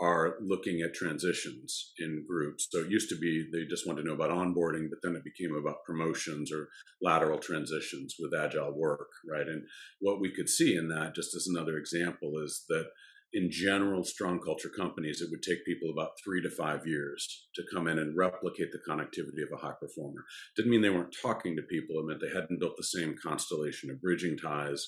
are 0.00 0.36
looking 0.40 0.80
at 0.80 0.94
transitions 0.94 1.92
in 1.98 2.24
groups. 2.28 2.68
So 2.70 2.80
it 2.80 2.90
used 2.90 3.08
to 3.10 3.18
be 3.18 3.46
they 3.52 3.64
just 3.68 3.86
wanted 3.86 4.02
to 4.02 4.08
know 4.08 4.14
about 4.14 4.30
onboarding, 4.30 4.88
but 4.90 4.98
then 5.02 5.14
it 5.14 5.24
became 5.24 5.54
about 5.54 5.84
promotions 5.86 6.50
or 6.52 6.68
lateral 7.00 7.38
transitions 7.38 8.16
with 8.18 8.32
agile 8.34 8.72
work, 8.76 9.08
right? 9.30 9.46
And 9.46 9.64
what 10.00 10.20
we 10.20 10.34
could 10.34 10.48
see 10.48 10.76
in 10.76 10.88
that, 10.88 11.14
just 11.14 11.34
as 11.36 11.46
another 11.48 11.76
example, 11.76 12.32
is 12.42 12.64
that 12.68 12.86
in 13.34 13.50
general, 13.50 14.04
strong 14.04 14.40
culture 14.40 14.68
companies, 14.68 15.22
it 15.22 15.28
would 15.30 15.42
take 15.42 15.64
people 15.64 15.90
about 15.90 16.10
three 16.22 16.42
to 16.42 16.50
five 16.50 16.86
years 16.86 17.48
to 17.54 17.62
come 17.72 17.88
in 17.88 17.98
and 17.98 18.16
replicate 18.16 18.68
the 18.72 18.90
connectivity 18.90 19.42
of 19.42 19.52
a 19.56 19.60
high 19.60 19.74
performer. 19.80 20.24
Didn't 20.54 20.70
mean 20.70 20.82
they 20.82 20.90
weren't 20.90 21.16
talking 21.22 21.56
to 21.56 21.62
people. 21.62 21.98
It 21.98 22.06
meant 22.06 22.20
they 22.20 22.38
hadn't 22.38 22.60
built 22.60 22.76
the 22.76 22.84
same 22.84 23.14
constellation 23.22 23.90
of 23.90 24.02
bridging 24.02 24.36
ties, 24.36 24.86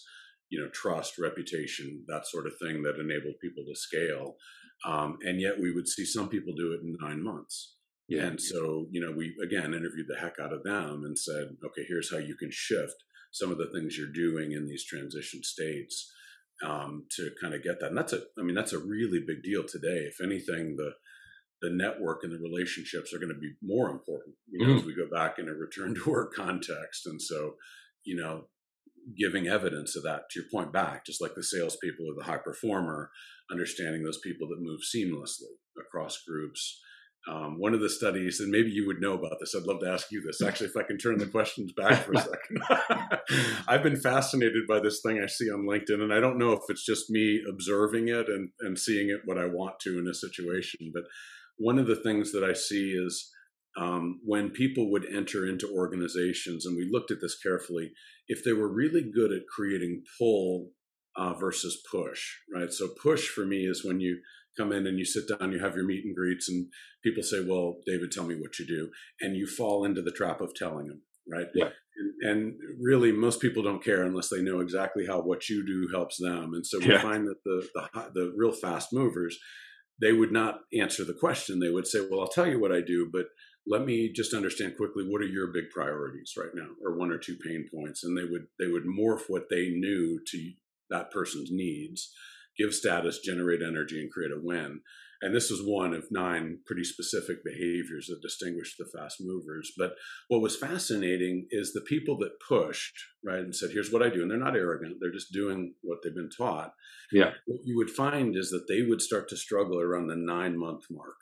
you 0.51 0.61
know, 0.61 0.69
trust, 0.75 1.19
reputation, 1.19 2.05
that 2.09 2.27
sort 2.27 2.47
of 2.47 2.53
thing 2.61 2.83
that 2.83 3.01
enabled 3.01 3.37
people 3.41 3.65
to 3.65 3.75
scale. 3.75 4.37
Um, 4.87 5.19
and 5.23 5.41
yet 5.41 5.61
we 5.61 5.73
would 5.73 5.89
see 5.89 6.05
some 6.05 6.29
people 6.29 6.55
do 6.55 6.73
it 6.73 6.81
in 6.83 6.97
nine 7.01 7.23
months. 7.23 7.77
Yeah. 8.09 8.25
And 8.25 8.41
so, 8.41 8.87
you 8.91 9.01
know, 9.01 9.13
we 9.13 9.35
again 9.43 9.73
interviewed 9.73 10.07
the 10.09 10.21
heck 10.21 10.39
out 10.39 10.53
of 10.53 10.63
them 10.63 11.05
and 11.05 11.19
said, 11.19 11.57
okay, 11.65 11.85
here's 11.89 12.11
how 12.11 12.19
you 12.19 12.37
can 12.37 12.51
shift 12.53 12.97
some 13.33 13.51
of 13.51 13.59
the 13.59 13.71
things 13.73 13.97
you're 13.97 14.13
doing 14.13 14.53
in 14.53 14.67
these 14.67 14.85
transition 14.85 15.43
states 15.43 16.13
um, 16.65 17.07
to 17.17 17.31
kind 17.41 17.55
of 17.55 17.63
get 17.63 17.81
that. 17.81 17.89
And 17.89 17.99
that's 17.99 18.13
a, 18.13 18.21
I 18.39 18.43
mean, 18.43 18.55
that's 18.55 18.75
a 18.75 18.79
really 18.79 19.21
big 19.27 19.43
deal 19.43 19.65
today. 19.67 20.07
If 20.07 20.21
anything, 20.21 20.77
the 20.77 20.93
the 21.63 21.71
network 21.71 22.21
and 22.23 22.33
the 22.33 22.39
relationships 22.39 23.15
are 23.15 23.19
going 23.19 23.33
to 23.33 23.41
be 23.41 23.55
more 23.63 23.91
important, 23.91 24.35
you 24.51 24.59
know, 24.59 24.73
mm-hmm. 24.73 24.81
as 24.81 24.85
we 24.85 24.95
go 24.95 25.09
back 25.11 25.39
in 25.39 25.49
a 25.49 25.53
return 25.53 25.95
to 25.95 26.11
work 26.11 26.35
context. 26.35 27.07
And 27.07 27.23
so, 27.23 27.55
you 28.05 28.17
know, 28.17 28.49
giving 29.19 29.47
evidence 29.47 29.97
of 29.97 30.03
that 30.05 30.31
to 30.31 30.41
your 30.41 30.49
point 30.51 30.73
back, 30.73 31.05
just 31.05 31.21
like 31.21 31.35
the 31.35 31.43
salespeople 31.43 32.07
or 32.07 32.15
the 32.17 32.25
high 32.25 32.39
performer, 32.39 33.11
understanding 33.51 34.03
those 34.03 34.21
people 34.23 34.49
that 34.49 34.61
move 34.61 34.81
seamlessly 34.81 35.55
across 35.79 36.23
groups. 36.27 36.81
Um, 37.27 37.59
one 37.59 37.73
of 37.73 37.81
the 37.81 37.89
studies, 37.89 38.41
and 38.41 38.51
maybe 38.51 38.71
you 38.71 38.87
would 38.87 39.01
know 39.01 39.15
about 39.15 39.39
this. 39.41 39.55
I'd 39.55 39.67
love 39.67 39.81
to 39.81 39.91
ask 39.91 40.09
you 40.13 40.21
this. 40.21 40.43
Actually, 40.43 40.69
if 40.69 40.77
I 40.77 40.83
can 40.83 40.99
turn 40.99 41.17
the 41.17 41.27
questions 41.27 41.73
back 41.77 42.05
for 42.05 42.13
a 42.13 42.19
second, 42.19 42.63
I've 43.69 43.83
been 43.83 43.99
fascinated 43.99 44.67
by 44.69 44.81
this 44.81 45.01
thing 45.01 45.23
I 45.23 45.27
see 45.27 45.51
on 45.51 45.67
LinkedIn, 45.67 46.03
and 46.03 46.13
I 46.13 46.21
don't 46.21 46.39
know 46.39 46.53
if 46.53 46.61
it's 46.69 46.85
just 46.85 47.09
me 47.09 47.43
observing 47.49 48.09
it 48.09 48.29
and, 48.29 48.51
and 48.61 48.79
seeing 48.79 49.09
it 49.09 49.21
what 49.25 49.39
I 49.39 49.47
want 49.47 49.81
to 49.81 49.99
in 49.99 50.07
a 50.07 50.15
situation. 50.15 50.91
But 50.93 51.05
one 51.57 51.79
of 51.79 51.87
the 51.87 51.97
things 51.97 52.33
that 52.33 52.45
I 52.45 52.53
see 52.53 52.91
is 52.91 53.31
um, 53.77 54.21
when 54.25 54.51
people 54.51 54.91
would 54.93 55.07
enter 55.07 55.47
into 55.47 55.69
organizations, 55.69 56.65
and 56.65 56.77
we 56.77 56.89
looked 56.91 57.11
at 57.11 57.21
this 57.21 57.37
carefully, 57.43 57.93
if 58.29 58.45
they 58.45 58.53
were 58.53 58.73
really 58.73 59.03
good 59.03 59.33
at 59.33 59.49
creating 59.55 60.03
pull 60.19 60.71
uh, 61.17 61.35
versus 61.35 61.83
push, 61.91 62.37
right? 62.53 62.73
So 62.73 62.89
push 63.03 63.29
for 63.29 63.45
me 63.45 63.67
is 63.67 63.85
when 63.85 64.01
you 64.01 64.21
come 64.57 64.73
in 64.73 64.87
and 64.87 64.99
you 64.99 65.05
sit 65.05 65.25
down, 65.29 65.53
you 65.53 65.59
have 65.59 65.75
your 65.75 65.85
meet 65.85 66.05
and 66.05 66.15
greets, 66.15 66.49
and 66.49 66.69
people 67.03 67.23
say, 67.23 67.45
"Well, 67.45 67.81
David, 67.87 68.13
tell 68.13 68.25
me 68.25 68.37
what 68.37 68.59
you 68.59 68.67
do," 68.67 68.91
and 69.21 69.37
you 69.37 69.47
fall 69.47 69.85
into 69.85 70.03
the 70.03 70.13
trap 70.13 70.41
of 70.41 70.55
telling 70.55 70.89
them, 70.89 71.03
right? 71.31 71.47
Yeah. 71.55 71.71
And, 71.97 72.31
and 72.31 72.55
really, 72.81 73.13
most 73.13 73.41
people 73.41 73.63
don't 73.63 73.85
care 73.85 74.03
unless 74.03 74.29
they 74.29 74.43
know 74.43 74.61
exactly 74.61 75.07
how 75.07 75.21
what 75.21 75.49
you 75.49 75.65
do 75.67 75.89
helps 75.93 76.19
them. 76.21 76.55
And 76.55 76.67
so 76.67 76.79
we 76.79 76.89
yeah. 76.89 77.03
find 77.03 77.27
that 77.27 77.43
the, 77.45 77.69
the 77.75 78.11
the 78.15 78.35
real 78.37 78.53
fast 78.53 78.93
movers, 78.93 79.39
they 80.01 80.13
would 80.13 80.33
not 80.33 80.61
answer 80.79 81.05
the 81.05 81.15
question. 81.15 81.61
They 81.61 81.71
would 81.71 81.87
say, 81.87 82.01
"Well, 82.09 82.21
I'll 82.21 82.29
tell 82.29 82.47
you 82.47 82.61
what 82.61 82.73
I 82.73 82.81
do, 82.81 83.09
but." 83.13 83.27
Let 83.67 83.85
me 83.85 84.13
just 84.13 84.35
understand 84.35 84.77
quickly 84.77 85.05
what 85.09 85.23
are 85.23 85.27
your 85.27 85.49
big 85.49 85.71
priorities 85.71 86.35
right 86.37 86.55
now? 86.55 86.69
Or 86.85 86.97
one 86.97 87.11
or 87.11 87.19
two 87.19 87.37
pain 87.37 87.67
points 87.75 88.05
and 88.05 88.17
they 88.17 88.25
would 88.25 88.47
they 88.59 88.69
would 88.69 88.85
morph 88.85 89.23
what 89.29 89.49
they 89.51 89.69
knew 89.71 90.21
to 90.31 90.53
that 90.91 91.11
person's 91.11 91.51
needs 91.51 92.13
give 92.59 92.75
status 92.75 93.19
generate 93.19 93.63
energy 93.63 94.01
and 94.01 94.13
create 94.13 94.31
a 94.31 94.41
win. 94.41 94.81
And 95.23 95.35
this 95.35 95.51
was 95.51 95.63
one 95.63 95.95
of 95.95 96.05
nine 96.11 96.59
pretty 96.67 96.85
specific 96.85 97.39
behaviors 97.43 98.09
that 98.09 98.21
distinguished 98.21 98.77
the 98.79 98.85
fast 98.85 99.17
movers. 99.21 99.73
But 99.77 99.95
what 100.29 100.43
was 100.43 100.55
fascinating 100.57 101.47
is 101.51 101.73
the 101.73 101.81
people 101.81 102.19
that 102.19 102.41
pushed 102.47 102.95
right 103.25 103.39
and 103.39 103.57
said 103.57 103.71
here's 103.73 103.91
what 103.91 104.03
i 104.03 104.11
do 104.11 104.21
and 104.21 104.31
they're 104.31 104.39
not 104.39 104.57
arrogant 104.57 104.99
they're 105.01 105.11
just 105.11 105.33
doing 105.33 105.73
what 105.83 105.99
they've 106.03 106.15
been 106.15 106.31
taught. 106.37 106.73
Yeah. 107.11 107.31
What 107.47 107.61
you 107.65 107.77
would 107.77 107.91
find 107.91 108.37
is 108.37 108.51
that 108.51 108.67
they 108.69 108.83
would 108.83 109.01
start 109.01 109.29
to 109.31 109.37
struggle 109.37 109.81
around 109.81 110.09
the 110.09 110.17
nine 110.17 110.59
month 110.59 110.85
mark 110.91 111.17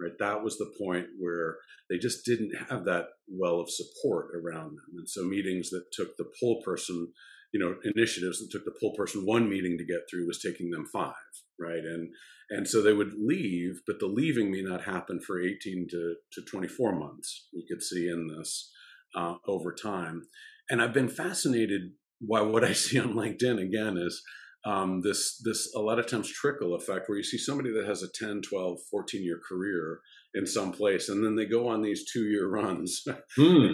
right? 0.00 0.12
That 0.18 0.42
was 0.42 0.58
the 0.58 0.72
point 0.80 1.06
where 1.18 1.56
they 1.90 1.98
just 1.98 2.24
didn't 2.24 2.52
have 2.68 2.84
that 2.84 3.06
well 3.28 3.60
of 3.60 3.70
support 3.70 4.30
around 4.34 4.76
them. 4.76 4.98
And 4.98 5.08
so 5.08 5.22
meetings 5.22 5.70
that 5.70 5.84
took 5.92 6.16
the 6.16 6.30
pull 6.40 6.62
person 6.64 7.12
you 7.52 7.58
know 7.58 7.74
initiatives 7.94 8.40
that 8.40 8.50
took 8.50 8.64
the 8.66 8.78
pull 8.78 8.92
person 8.94 9.24
one 9.24 9.48
meeting 9.48 9.78
to 9.78 9.84
get 9.84 10.00
through 10.10 10.26
was 10.26 10.42
taking 10.42 10.70
them 10.70 10.84
five 10.92 11.14
right? 11.58 11.84
And 11.84 12.10
and 12.50 12.66
so 12.66 12.82
they 12.82 12.92
would 12.92 13.12
leave 13.18 13.82
but 13.86 13.98
the 14.00 14.06
leaving 14.06 14.50
may 14.50 14.62
not 14.62 14.84
happen 14.84 15.20
for 15.20 15.40
18 15.40 15.86
to, 15.90 16.14
to 16.32 16.42
24 16.50 16.98
months 16.98 17.48
we 17.54 17.66
could 17.68 17.82
see 17.82 18.08
in 18.08 18.28
this 18.28 18.70
uh, 19.14 19.34
over 19.46 19.74
time. 19.74 20.22
And 20.70 20.80
i've 20.80 20.94
been 20.94 21.08
fascinated 21.08 21.92
by 22.20 22.42
what 22.42 22.64
i 22.64 22.72
see 22.72 22.98
on 22.98 23.14
linkedin 23.14 23.60
again 23.60 23.96
is 23.98 24.22
um, 24.64 25.00
this 25.02 25.40
this 25.44 25.72
a 25.74 25.80
lot 25.80 25.98
of 25.98 26.06
times 26.06 26.30
trickle 26.30 26.74
effect 26.74 27.08
where 27.08 27.18
you 27.18 27.24
see 27.24 27.38
somebody 27.38 27.72
that 27.72 27.86
has 27.86 28.02
a 28.02 28.08
10 28.12 28.42
12 28.42 28.78
14 28.90 29.22
year 29.22 29.40
career 29.48 30.00
in 30.34 30.46
some 30.46 30.72
place 30.72 31.08
and 31.08 31.24
then 31.24 31.36
they 31.36 31.46
go 31.46 31.68
on 31.68 31.82
these 31.82 32.10
two 32.10 32.24
year 32.24 32.48
runs 32.50 33.04
hmm. 33.36 33.72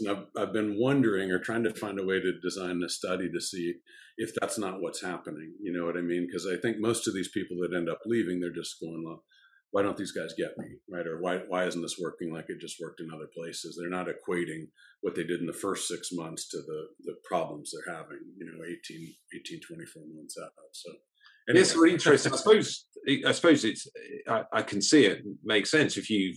and 0.00 0.10
I've, 0.10 0.24
I've 0.36 0.52
been 0.52 0.76
wondering 0.78 1.30
or 1.30 1.38
trying 1.38 1.64
to 1.64 1.74
find 1.74 1.98
a 1.98 2.04
way 2.04 2.20
to 2.20 2.40
design 2.40 2.82
a 2.84 2.88
study 2.88 3.30
to 3.30 3.40
see 3.40 3.74
if 4.16 4.32
that's 4.40 4.58
not 4.58 4.80
what's 4.80 5.02
happening 5.02 5.54
you 5.60 5.72
know 5.72 5.84
what 5.84 5.96
i 5.96 6.00
mean 6.00 6.26
because 6.26 6.46
i 6.46 6.56
think 6.60 6.78
most 6.78 7.06
of 7.06 7.14
these 7.14 7.28
people 7.28 7.56
that 7.60 7.76
end 7.76 7.88
up 7.88 7.98
leaving 8.06 8.40
they're 8.40 8.50
just 8.50 8.80
going 8.80 9.02
well, 9.04 9.24
why 9.74 9.82
don't 9.82 9.96
these 9.96 10.12
guys 10.12 10.32
get 10.38 10.56
me 10.56 10.66
right? 10.88 11.04
Or 11.04 11.20
why 11.20 11.38
why 11.48 11.64
isn't 11.64 11.82
this 11.82 11.98
working 12.00 12.32
like 12.32 12.48
it 12.48 12.60
just 12.60 12.80
worked 12.80 13.00
in 13.00 13.12
other 13.12 13.26
places? 13.36 13.76
They're 13.76 13.90
not 13.90 14.06
equating 14.06 14.68
what 15.00 15.16
they 15.16 15.24
did 15.24 15.40
in 15.40 15.46
the 15.46 15.52
first 15.52 15.88
six 15.88 16.10
months 16.12 16.48
to 16.50 16.58
the 16.58 16.86
the 17.06 17.16
problems 17.24 17.72
they're 17.72 17.96
having 17.96 18.20
you 18.38 18.46
know 18.46 18.64
18 18.64 19.14
18 19.34 19.60
24 19.66 20.02
months 20.14 20.36
out 20.40 20.52
so. 20.70 20.92
Anyway. 21.48 21.60
it's 21.60 21.74
really 21.74 21.94
interesting. 21.94 22.32
I 22.32 22.36
suppose 22.36 22.86
i 23.26 23.32
suppose 23.32 23.64
it's 23.64 23.88
I, 24.28 24.44
I 24.52 24.62
can 24.62 24.80
see 24.80 25.06
it 25.06 25.24
makes 25.42 25.72
sense 25.72 25.96
if 25.96 26.08
you 26.08 26.36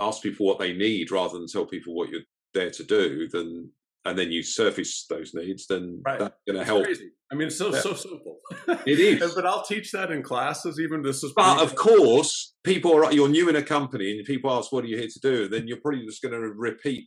ask 0.00 0.22
people 0.22 0.46
what 0.46 0.58
they 0.58 0.72
need 0.72 1.10
rather 1.10 1.36
than 1.36 1.46
tell 1.46 1.66
people 1.66 1.94
what 1.94 2.08
you're 2.08 2.28
there 2.54 2.70
to 2.70 2.84
do 2.84 3.28
then 3.28 3.70
and 4.04 4.18
then 4.18 4.30
you 4.30 4.42
surface 4.42 5.06
those 5.08 5.32
needs, 5.34 5.66
then 5.66 6.00
right. 6.04 6.18
that's 6.18 6.34
going 6.46 6.58
to 6.58 6.64
help. 6.64 6.84
Crazy. 6.84 7.10
I 7.30 7.36
mean, 7.36 7.48
it's 7.48 7.58
so 7.58 7.72
yeah. 7.72 7.80
so 7.80 7.94
simple. 7.94 8.38
It 8.86 8.98
is, 8.98 9.34
but 9.34 9.46
I'll 9.46 9.64
teach 9.64 9.92
that 9.92 10.10
in 10.10 10.22
classes. 10.22 10.80
Even 10.80 11.02
this 11.02 11.22
is. 11.22 11.32
But 11.34 11.62
of 11.62 11.76
course, 11.76 12.54
people 12.64 12.94
are. 12.94 13.12
You're 13.12 13.28
new 13.28 13.48
in 13.48 13.56
a 13.56 13.62
company, 13.62 14.10
and 14.12 14.24
people 14.24 14.50
ask, 14.50 14.72
"What 14.72 14.84
are 14.84 14.88
you 14.88 14.96
here 14.96 15.08
to 15.08 15.20
do?" 15.20 15.48
Then 15.48 15.68
you're 15.68 15.80
probably 15.80 16.04
just 16.06 16.22
going 16.22 16.32
to 16.32 16.40
repeat, 16.40 17.06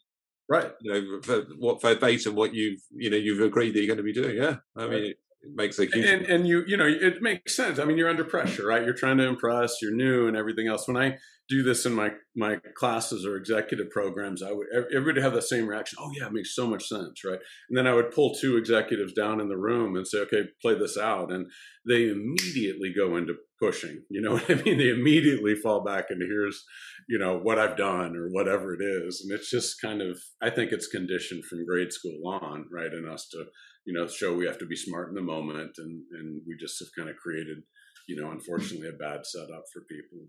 right? 0.50 0.72
You 0.82 0.94
know, 0.94 1.22
for, 1.24 1.42
what 1.58 1.82
verbatim 1.82 2.36
what 2.36 2.54
you've 2.54 2.80
you 2.92 3.10
know 3.10 3.18
you've 3.18 3.42
agreed 3.42 3.74
that 3.74 3.80
you're 3.80 3.96
going 3.96 3.98
to 3.98 4.04
be 4.04 4.14
doing. 4.14 4.38
Yeah, 4.38 4.58
I 4.78 4.88
mean. 4.88 5.14
It, 5.44 5.56
makes 5.56 5.78
a 5.78 5.86
huge 5.86 6.06
and, 6.06 6.26
and 6.26 6.48
you 6.48 6.64
you 6.66 6.78
know 6.78 6.88
it 6.88 7.22
makes 7.22 7.56
sense 7.56 7.78
i 7.78 7.84
mean 7.84 7.98
you're 7.98 8.10
under 8.10 8.24
pressure 8.24 8.66
right 8.66 8.84
you're 8.84 8.94
trying 8.94 9.18
to 9.18 9.28
impress 9.28 9.82
you're 9.82 9.96
new 9.96 10.28
and 10.28 10.38
everything 10.38 10.68
else 10.68 10.88
when 10.88 10.98
i 10.98 11.18
do 11.50 11.62
this 11.62 11.86
in 11.86 11.94
my 11.94 12.12
my 12.36 12.58
classes 12.76 13.26
or 13.26 13.36
executive 13.36 13.90
programs, 13.90 14.42
I 14.42 14.52
would 14.52 14.68
everybody 14.96 15.22
have 15.22 15.34
the 15.34 15.42
same 15.42 15.68
reaction. 15.68 15.98
Oh 16.02 16.12
yeah, 16.18 16.28
it 16.28 16.34
makes 16.34 16.56
so 16.56 16.68
much 16.68 16.88
sense, 16.88 17.24
right? 17.24 17.40
And 17.70 17.78
then 17.78 17.86
I 17.86 17.94
would 17.94 18.12
pull 18.12 18.34
two 18.34 18.58
executives 18.58 19.14
down 19.14 19.42
in 19.42 19.50
the 19.50 19.58
room 19.58 19.96
and 19.96 20.08
say, 20.08 20.20
okay, 20.20 20.44
play 20.62 20.76
this 20.76 20.98
out, 20.98 21.32
and 21.32 21.48
they 21.88 22.10
immediately 22.10 22.94
go 22.96 23.18
into 23.18 23.36
pushing. 23.62 24.04
You 24.10 24.22
know 24.22 24.32
what 24.34 24.50
I 24.50 24.56
mean? 24.56 24.78
They 24.78 24.90
immediately 24.90 25.56
fall 25.56 25.84
back 25.84 26.06
into 26.10 26.26
here's 26.26 26.64
you 27.10 27.20
know 27.20 27.38
what 27.38 27.60
I've 27.60 27.78
done 27.78 28.16
or 28.16 28.30
whatever 28.30 28.74
it 28.74 28.82
is, 28.82 29.22
and 29.24 29.38
it's 29.38 29.50
just 29.50 29.82
kind 29.82 30.02
of 30.02 30.20
I 30.42 30.50
think 30.50 30.72
it's 30.72 30.88
conditioned 30.88 31.44
from 31.46 31.66
grade 31.66 31.92
school 31.92 32.22
on, 32.42 32.66
right, 32.72 32.94
in 32.94 33.08
us 33.08 33.28
to 33.32 33.46
you 33.86 33.94
know 33.94 34.08
show 34.08 34.34
we 34.34 34.46
have 34.46 34.60
to 34.60 34.66
be 34.66 34.76
smart 34.76 35.10
in 35.10 35.16
the 35.16 35.22
moment, 35.22 35.72
and 35.78 36.04
and 36.12 36.42
we 36.48 36.56
just 36.60 36.80
have 36.80 36.90
kind 36.98 37.10
of 37.10 37.16
created 37.18 37.58
you 38.08 38.16
know 38.16 38.32
unfortunately 38.32 38.90
a 38.90 38.94
bad 38.94 39.26
setup 39.26 39.64
for 39.72 39.82
people. 39.90 40.20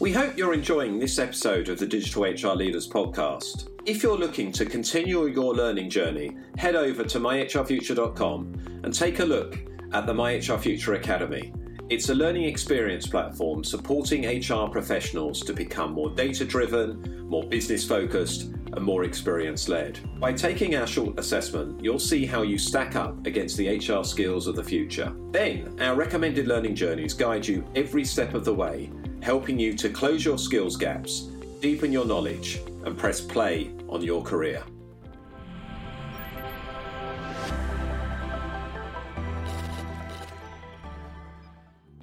We 0.00 0.12
hope 0.12 0.36
you're 0.36 0.54
enjoying 0.54 0.98
this 0.98 1.20
episode 1.20 1.68
of 1.68 1.78
the 1.78 1.86
Digital 1.86 2.24
HR 2.24 2.56
Leaders 2.56 2.88
podcast. 2.88 3.68
If 3.86 4.02
you're 4.02 4.18
looking 4.18 4.50
to 4.52 4.66
continue 4.66 5.26
your 5.26 5.54
learning 5.54 5.88
journey, 5.88 6.36
head 6.58 6.74
over 6.74 7.04
to 7.04 7.20
myhrfuture.com 7.20 8.80
and 8.82 8.92
take 8.92 9.20
a 9.20 9.24
look 9.24 9.56
at 9.92 10.06
the 10.06 10.12
MyHR 10.12 10.58
Future 10.58 10.94
Academy. 10.94 11.52
It's 11.90 12.08
a 12.08 12.14
learning 12.14 12.44
experience 12.44 13.06
platform 13.06 13.62
supporting 13.62 14.26
HR 14.26 14.68
professionals 14.68 15.42
to 15.42 15.52
become 15.52 15.92
more 15.92 16.10
data 16.10 16.44
driven, 16.44 17.28
more 17.28 17.44
business 17.44 17.86
focused, 17.86 18.50
and 18.76 18.84
more 18.84 19.04
experience 19.04 19.68
led. 19.68 20.00
By 20.20 20.32
taking 20.32 20.76
our 20.76 20.86
short 20.86 21.18
assessment, 21.18 21.82
you'll 21.82 21.98
see 21.98 22.26
how 22.26 22.42
you 22.42 22.58
stack 22.58 22.96
up 22.96 23.26
against 23.26 23.56
the 23.56 23.78
HR 23.78 24.04
skills 24.04 24.46
of 24.46 24.56
the 24.56 24.64
future. 24.64 25.14
Then, 25.30 25.76
our 25.80 25.94
recommended 25.94 26.46
learning 26.46 26.74
journeys 26.74 27.14
guide 27.14 27.46
you 27.46 27.64
every 27.74 28.04
step 28.04 28.34
of 28.34 28.44
the 28.44 28.54
way 28.54 28.90
helping 29.24 29.58
you 29.58 29.72
to 29.72 29.88
close 29.88 30.22
your 30.22 30.36
skills 30.36 30.76
gaps, 30.76 31.30
deepen 31.60 31.90
your 31.90 32.04
knowledge, 32.04 32.60
and 32.84 32.96
press 32.96 33.22
play 33.22 33.72
on 33.88 34.02
your 34.02 34.22
career. 34.22 34.62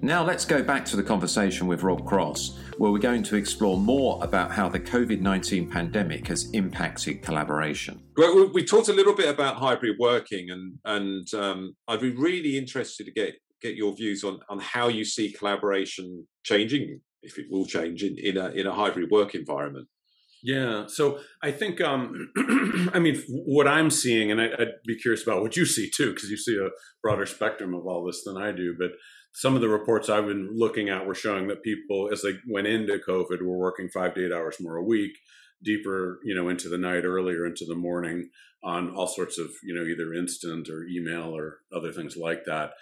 Now 0.04 0.24
let's 0.24 0.46
go 0.46 0.64
back 0.64 0.84
to 0.86 0.96
the 0.96 1.04
conversation 1.04 1.68
with 1.68 1.84
Rob 1.84 2.08
Cross, 2.08 2.58
where 2.80 2.92
we're 2.92 2.98
going 2.98 3.22
to 3.22 3.36
explore 3.36 3.78
more 3.78 4.18
about 4.24 4.52
how 4.52 4.68
the 4.68 4.80
COVID 4.80 5.22
19 5.22 5.70
pandemic 5.70 6.28
has 6.28 6.50
impacted 6.52 7.22
collaboration. 7.22 8.02
Well, 8.18 8.52
we 8.52 8.66
talked 8.66 8.88
a 8.88 8.94
little 8.94 9.14
bit 9.14 9.30
about 9.30 9.58
hybrid 9.58 9.98
working, 10.00 10.50
and, 10.50 10.80
and 10.86 11.32
um, 11.36 11.76
I'd 11.88 12.02
be 12.02 12.16
really 12.16 12.58
interested 12.58 13.06
to 13.06 13.12
get, 13.12 13.36
get 13.62 13.76
your 13.76 13.94
views 13.96 14.24
on, 14.24 14.40
on 14.50 14.60
how 14.60 14.88
you 14.88 15.06
see 15.06 15.32
collaboration 15.32 16.28
changing 16.44 17.02
if 17.22 17.38
it 17.38 17.46
will 17.52 17.68
change 17.68 18.04
in, 18.04 18.18
in 18.18 18.38
a 18.38 18.50
in 18.50 18.66
a 18.66 18.74
hybrid 18.74 19.12
work 19.12 19.36
environment. 19.36 19.88
Yeah, 20.44 20.88
so 20.88 21.20
I 21.44 21.52
think, 21.52 21.80
um, 21.82 22.32
I 22.94 23.00
mean, 23.00 23.22
what 23.30 23.68
I'm 23.68 23.92
seeing, 23.92 24.32
and 24.32 24.42
I, 24.42 24.50
would 24.58 24.74
be 24.88 24.98
curious 24.98 25.22
about 25.22 25.42
what 25.42 25.56
you 25.56 25.68
see 25.68 25.90
too, 25.96 26.14
because 26.14 26.32
you 26.32 26.38
see 26.38 26.58
a 26.58 26.70
broader 27.04 27.28
spectrum 27.28 27.76
of 27.76 27.86
all 27.86 28.04
this 28.04 28.24
than 28.24 28.38
I 28.38 28.52
do. 28.52 28.76
But 28.78 28.92
some 29.34 29.56
of 29.56 29.62
the 29.62 29.70
reports 29.70 30.10
I've 30.10 30.28
been 30.28 30.50
looking 30.54 30.90
at 30.90 31.06
were 31.06 31.16
showing 31.16 31.48
that 31.48 31.64
people, 31.64 32.10
as 32.12 32.22
they 32.22 32.34
went 32.48 32.68
into 32.68 33.00
COVID, 33.08 33.42
were 33.42 33.58
working 33.58 33.90
five 33.90 34.14
to 34.16 34.26
eight 34.26 34.34
hours 34.34 34.58
more 34.60 34.78
a 34.78 34.84
week, 34.84 35.18
deeper, 35.64 36.20
you 36.24 36.36
know, 36.36 36.50
into 36.50 36.70
the 36.70 36.78
night, 36.78 37.06
earlier 37.06 37.46
into 37.46 37.66
the 37.66 37.76
morning, 37.76 38.30
on 38.64 38.94
all 38.96 39.08
sorts 39.08 39.38
of, 39.38 39.50
you 39.64 39.74
know, 39.74 39.84
either 39.84 40.14
instant 40.14 40.70
or 40.70 40.84
email 40.84 41.36
or 41.36 41.60
other 41.76 41.92
things 41.92 42.18
like 42.18 42.46
that. 42.46 42.74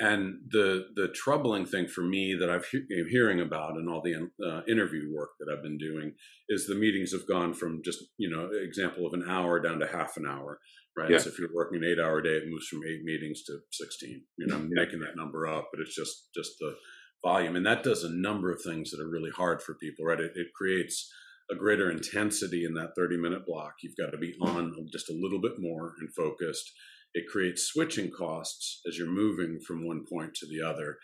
And 0.00 0.40
the 0.50 0.86
the 0.94 1.08
troubling 1.08 1.66
thing 1.66 1.88
for 1.88 2.02
me 2.02 2.36
that 2.38 2.48
I've 2.48 2.66
he- 2.66 2.86
hearing 3.10 3.40
about 3.40 3.76
in 3.76 3.88
all 3.88 4.00
the 4.00 4.30
uh, 4.46 4.62
interview 4.68 5.12
work 5.12 5.30
that 5.40 5.52
I've 5.52 5.62
been 5.62 5.78
doing 5.78 6.14
is 6.48 6.66
the 6.66 6.76
meetings 6.76 7.12
have 7.12 7.26
gone 7.26 7.52
from 7.52 7.82
just 7.84 7.98
you 8.16 8.30
know 8.30 8.48
example 8.52 9.06
of 9.06 9.12
an 9.12 9.24
hour 9.28 9.60
down 9.60 9.80
to 9.80 9.86
half 9.88 10.16
an 10.16 10.24
hour, 10.24 10.60
right? 10.96 11.10
Yeah. 11.10 11.18
So 11.18 11.30
if 11.30 11.38
you're 11.38 11.54
working 11.54 11.82
an 11.82 11.90
eight 11.90 12.00
hour 12.00 12.20
day, 12.22 12.30
it 12.36 12.48
moves 12.48 12.68
from 12.68 12.80
eight 12.86 13.02
meetings 13.02 13.42
to 13.44 13.58
sixteen. 13.72 14.22
You 14.36 14.46
know, 14.46 14.56
I'm 14.56 14.68
making 14.70 15.00
that 15.00 15.16
number 15.16 15.48
up, 15.48 15.68
but 15.72 15.80
it's 15.80 15.96
just 15.96 16.28
just 16.34 16.52
the 16.60 16.76
volume, 17.24 17.56
and 17.56 17.66
that 17.66 17.82
does 17.82 18.04
a 18.04 18.12
number 18.12 18.52
of 18.52 18.62
things 18.62 18.90
that 18.90 19.00
are 19.00 19.10
really 19.10 19.30
hard 19.30 19.62
for 19.62 19.74
people, 19.74 20.04
right? 20.04 20.20
It, 20.20 20.32
it 20.36 20.48
creates 20.54 21.10
a 21.50 21.54
greater 21.54 21.90
intensity 21.90 22.64
in 22.64 22.74
that 22.74 22.90
30 22.96 23.16
minute 23.16 23.46
block. 23.46 23.74
You've 23.82 23.96
got 23.96 24.10
to 24.12 24.18
be 24.18 24.34
on 24.40 24.74
just 24.92 25.08
a 25.10 25.18
little 25.18 25.40
bit 25.40 25.52
more 25.58 25.94
and 25.98 26.12
focused 26.14 26.70
it 27.18 27.28
creates 27.30 27.64
switching 27.64 28.10
costs 28.10 28.80
as 28.88 28.96
you're 28.96 29.10
moving 29.10 29.58
from 29.66 29.86
one 29.86 30.04
point 30.10 30.34
to 30.34 30.46
the 30.46 30.66
other 30.66 30.96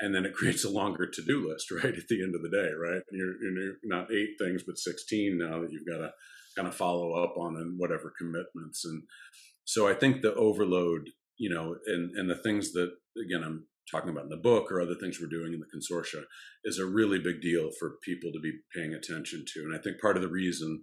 and 0.00 0.14
then 0.14 0.24
it 0.24 0.34
creates 0.38 0.64
a 0.64 0.70
longer 0.70 1.06
to-do 1.06 1.48
list 1.48 1.70
right 1.70 1.96
at 1.96 2.08
the 2.08 2.22
end 2.22 2.34
of 2.34 2.42
the 2.42 2.50
day 2.50 2.70
right? 2.78 3.02
You're, 3.12 3.34
you're 3.42 3.74
not 3.84 4.12
eight 4.12 4.36
things 4.38 4.62
but 4.66 4.78
16 4.78 5.38
now 5.38 5.60
that 5.60 5.72
you've 5.72 5.86
got 5.86 5.98
to 5.98 6.10
kind 6.56 6.66
of 6.66 6.74
follow 6.74 7.12
up 7.22 7.36
on 7.38 7.56
and 7.56 7.78
whatever 7.78 8.12
commitments. 8.18 8.84
And 8.84 9.02
so 9.64 9.88
i 9.88 9.94
think 9.94 10.20
the 10.20 10.34
overload 10.34 11.10
you 11.38 11.48
know 11.48 11.76
and 11.86 12.10
and 12.16 12.28
the 12.28 12.34
things 12.34 12.72
that 12.72 12.90
again 13.24 13.42
i'm 13.44 13.66
talking 13.90 14.10
about 14.10 14.24
in 14.24 14.30
the 14.30 14.36
book 14.36 14.70
or 14.70 14.80
other 14.80 14.94
things 14.94 15.18
we're 15.20 15.28
doing 15.28 15.52
in 15.52 15.60
the 15.60 15.66
consortia 15.66 16.22
is 16.64 16.78
a 16.78 16.86
really 16.86 17.18
big 17.18 17.40
deal 17.40 17.70
for 17.78 17.96
people 18.04 18.30
to 18.32 18.38
be 18.38 18.52
paying 18.74 18.94
attention 18.94 19.44
to. 19.52 19.60
And 19.60 19.74
i 19.74 19.78
think 19.78 20.00
part 20.00 20.16
of 20.16 20.22
the 20.22 20.28
reason 20.28 20.82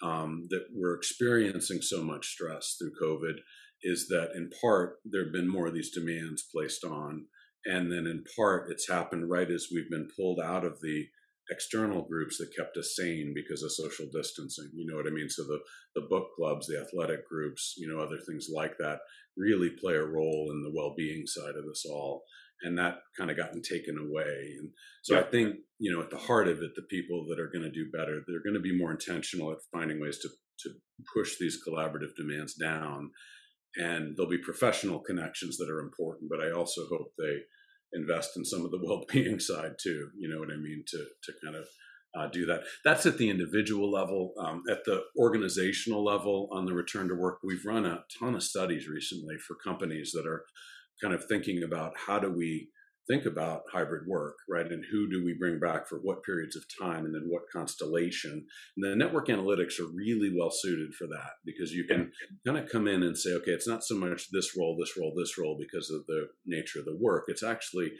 um, 0.00 0.46
that 0.50 0.66
we're 0.72 0.94
experiencing 0.94 1.80
so 1.82 2.02
much 2.02 2.26
stress 2.28 2.76
through 2.78 2.92
covid 3.02 3.38
is 3.82 4.08
that 4.08 4.30
in 4.34 4.50
part 4.60 4.96
there 5.04 5.24
have 5.24 5.32
been 5.32 5.50
more 5.50 5.68
of 5.68 5.74
these 5.74 5.92
demands 5.92 6.44
placed 6.52 6.84
on 6.84 7.26
and 7.64 7.90
then 7.92 8.06
in 8.06 8.24
part 8.36 8.70
it's 8.70 8.88
happened 8.88 9.30
right 9.30 9.50
as 9.50 9.68
we've 9.72 9.90
been 9.90 10.08
pulled 10.16 10.40
out 10.40 10.64
of 10.64 10.80
the 10.80 11.06
external 11.50 12.02
groups 12.02 12.38
that 12.38 12.54
kept 12.56 12.76
us 12.76 12.94
sane 12.96 13.32
because 13.34 13.62
of 13.62 13.72
social 13.72 14.06
distancing 14.12 14.70
you 14.74 14.86
know 14.86 14.96
what 14.96 15.06
i 15.06 15.10
mean 15.10 15.28
so 15.28 15.42
the 15.44 15.58
the 15.94 16.06
book 16.08 16.28
clubs 16.36 16.66
the 16.66 16.78
athletic 16.78 17.26
groups 17.28 17.74
you 17.78 17.88
know 17.88 18.00
other 18.00 18.18
things 18.26 18.48
like 18.52 18.76
that 18.78 18.98
really 19.36 19.70
play 19.80 19.94
a 19.94 20.04
role 20.04 20.48
in 20.50 20.62
the 20.62 20.72
well-being 20.74 21.26
side 21.26 21.56
of 21.56 21.64
this 21.64 21.84
all 21.90 22.22
and 22.62 22.76
that 22.76 22.98
kind 23.16 23.30
of 23.30 23.36
gotten 23.36 23.62
taken 23.62 23.96
away 23.96 24.56
and 24.58 24.70
so 25.02 25.14
yeah. 25.14 25.20
i 25.20 25.22
think 25.22 25.56
you 25.78 25.90
know 25.90 26.02
at 26.02 26.10
the 26.10 26.18
heart 26.18 26.48
of 26.48 26.58
it 26.60 26.72
the 26.76 26.82
people 26.90 27.24
that 27.28 27.40
are 27.40 27.50
going 27.50 27.64
to 27.64 27.70
do 27.70 27.90
better 27.92 28.20
they're 28.26 28.42
going 28.42 28.54
to 28.54 28.60
be 28.60 28.76
more 28.76 28.90
intentional 28.90 29.50
at 29.50 29.58
finding 29.72 30.00
ways 30.00 30.18
to 30.18 30.28
to 30.58 30.70
push 31.14 31.36
these 31.38 31.58
collaborative 31.66 32.14
demands 32.16 32.54
down 32.54 33.10
and 33.76 34.16
there'll 34.16 34.30
be 34.30 34.38
professional 34.38 34.98
connections 34.98 35.56
that 35.56 35.70
are 35.70 35.80
important 35.80 36.30
but 36.30 36.40
i 36.40 36.50
also 36.50 36.86
hope 36.88 37.12
they 37.18 37.38
invest 37.92 38.36
in 38.36 38.44
some 38.44 38.64
of 38.64 38.70
the 38.70 38.80
well-being 38.82 39.38
side 39.38 39.72
too 39.82 40.08
you 40.18 40.28
know 40.28 40.38
what 40.38 40.52
i 40.52 40.56
mean 40.56 40.82
to 40.86 40.98
to 41.22 41.32
kind 41.44 41.56
of 41.56 41.66
uh, 42.16 42.26
do 42.28 42.46
that. 42.46 42.62
That's 42.84 43.06
at 43.06 43.18
the 43.18 43.28
individual 43.28 43.90
level 43.90 44.32
um, 44.38 44.62
at 44.70 44.84
the 44.84 45.02
organizational 45.16 46.04
level 46.04 46.48
on 46.52 46.66
the 46.66 46.72
return 46.72 47.08
to 47.08 47.14
work. 47.14 47.38
We've 47.44 47.64
run 47.66 47.84
a 47.84 48.04
ton 48.18 48.34
of 48.34 48.42
studies 48.42 48.88
recently 48.88 49.36
for 49.46 49.56
companies 49.62 50.12
that 50.14 50.26
are 50.26 50.44
kind 51.02 51.14
of 51.14 51.24
thinking 51.26 51.62
about 51.62 51.92
how 52.06 52.18
do 52.18 52.32
we 52.32 52.70
think 53.08 53.24
about 53.24 53.62
hybrid 53.72 54.06
work, 54.06 54.36
right? 54.48 54.66
And 54.66 54.84
who 54.90 55.08
do 55.10 55.24
we 55.24 55.34
bring 55.38 55.58
back 55.58 55.88
for 55.88 55.98
what 55.98 56.22
periods 56.22 56.56
of 56.56 56.64
time 56.80 57.04
and 57.04 57.14
then 57.14 57.26
what 57.28 57.42
constellation? 57.52 58.46
And 58.76 58.84
the 58.84 58.96
network 58.96 59.28
analytics 59.28 59.80
are 59.80 59.94
really 59.94 60.34
well 60.36 60.50
suited 60.50 60.94
for 60.94 61.06
that 61.06 61.32
because 61.44 61.72
you 61.72 61.84
can 61.84 62.12
kind 62.46 62.58
of 62.58 62.70
come 62.70 62.86
in 62.86 63.02
and 63.02 63.16
say, 63.16 63.30
okay, 63.34 63.52
it's 63.52 63.68
not 63.68 63.84
so 63.84 63.96
much 63.96 64.30
this 64.30 64.56
role, 64.56 64.76
this 64.78 64.92
role, 64.98 65.14
this 65.16 65.38
role 65.38 65.56
because 65.58 65.90
of 65.90 66.06
the 66.06 66.28
nature 66.46 66.80
of 66.80 66.84
the 66.84 66.98
work. 67.00 67.24
It's 67.28 67.42
actually 67.42 67.92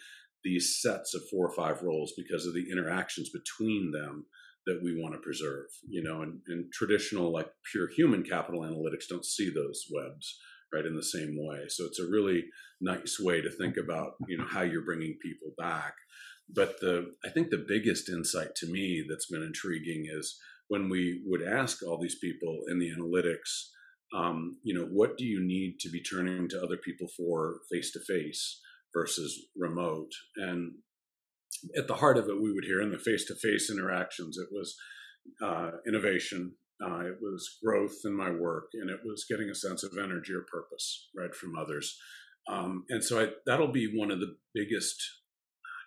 these 0.44 0.78
sets 0.80 1.14
of 1.14 1.22
four 1.30 1.48
or 1.48 1.54
five 1.54 1.82
roles 1.82 2.12
because 2.16 2.46
of 2.46 2.54
the 2.54 2.66
interactions 2.70 3.30
between 3.30 3.90
them 3.92 4.26
that 4.66 4.80
we 4.82 5.00
want 5.00 5.14
to 5.14 5.20
preserve, 5.20 5.66
you 5.88 6.02
know, 6.02 6.20
and, 6.20 6.40
and 6.48 6.70
traditional 6.72 7.32
like 7.32 7.48
pure 7.72 7.88
human 7.96 8.22
capital 8.22 8.60
analytics 8.60 9.08
don't 9.08 9.24
see 9.24 9.50
those 9.50 9.86
webs 9.90 10.38
right 10.72 10.84
in 10.84 10.96
the 10.96 11.02
same 11.02 11.36
way. 11.38 11.64
So 11.68 11.84
it's 11.84 12.00
a 12.00 12.10
really 12.10 12.44
nice 12.80 13.18
way 13.20 13.40
to 13.40 13.50
think 13.50 13.76
about 13.76 14.12
you 14.28 14.38
know 14.38 14.46
how 14.46 14.62
you're 14.62 14.84
bringing 14.84 15.18
people 15.22 15.52
back. 15.56 15.94
But 16.54 16.80
the 16.80 17.12
i 17.24 17.28
think 17.28 17.50
the 17.50 17.64
biggest 17.66 18.08
insight 18.08 18.54
to 18.56 18.70
me 18.70 19.04
that's 19.08 19.30
been 19.30 19.42
intriguing 19.42 20.06
is 20.08 20.38
when 20.68 20.88
we 20.88 21.22
would 21.26 21.42
ask 21.42 21.82
all 21.82 21.98
these 22.00 22.18
people 22.20 22.60
in 22.70 22.78
the 22.78 22.90
analytics 22.90 23.68
um, 24.14 24.56
you 24.62 24.74
know 24.74 24.86
what 24.90 25.18
do 25.18 25.24
you 25.24 25.40
need 25.44 25.78
to 25.80 25.90
be 25.90 26.02
turning 26.02 26.48
to 26.48 26.62
other 26.62 26.78
people 26.78 27.08
for 27.16 27.60
face 27.70 27.92
to 27.92 28.00
face 28.00 28.60
versus 28.94 29.46
remote? 29.56 30.10
And 30.36 30.72
at 31.76 31.88
the 31.88 31.96
heart 31.96 32.16
of 32.16 32.28
it 32.28 32.40
we 32.40 32.52
would 32.52 32.64
hear 32.64 32.80
in 32.80 32.90
the 32.90 32.98
face 32.98 33.24
to 33.26 33.34
face 33.34 33.70
interactions 33.70 34.38
it 34.38 34.48
was 34.52 34.76
uh, 35.42 35.70
innovation 35.86 36.54
uh, 36.84 37.00
it 37.00 37.18
was 37.20 37.58
growth 37.62 37.96
in 38.04 38.16
my 38.16 38.30
work, 38.30 38.68
and 38.74 38.90
it 38.90 39.00
was 39.04 39.26
getting 39.28 39.50
a 39.50 39.54
sense 39.54 39.82
of 39.82 39.98
energy 39.98 40.32
or 40.32 40.46
purpose, 40.50 41.08
right, 41.16 41.34
from 41.34 41.56
others. 41.56 41.98
Um, 42.48 42.84
and 42.88 43.02
so 43.04 43.20
I, 43.20 43.28
that'll 43.46 43.72
be 43.72 43.92
one 43.94 44.10
of 44.10 44.20
the 44.20 44.36
biggest 44.54 44.96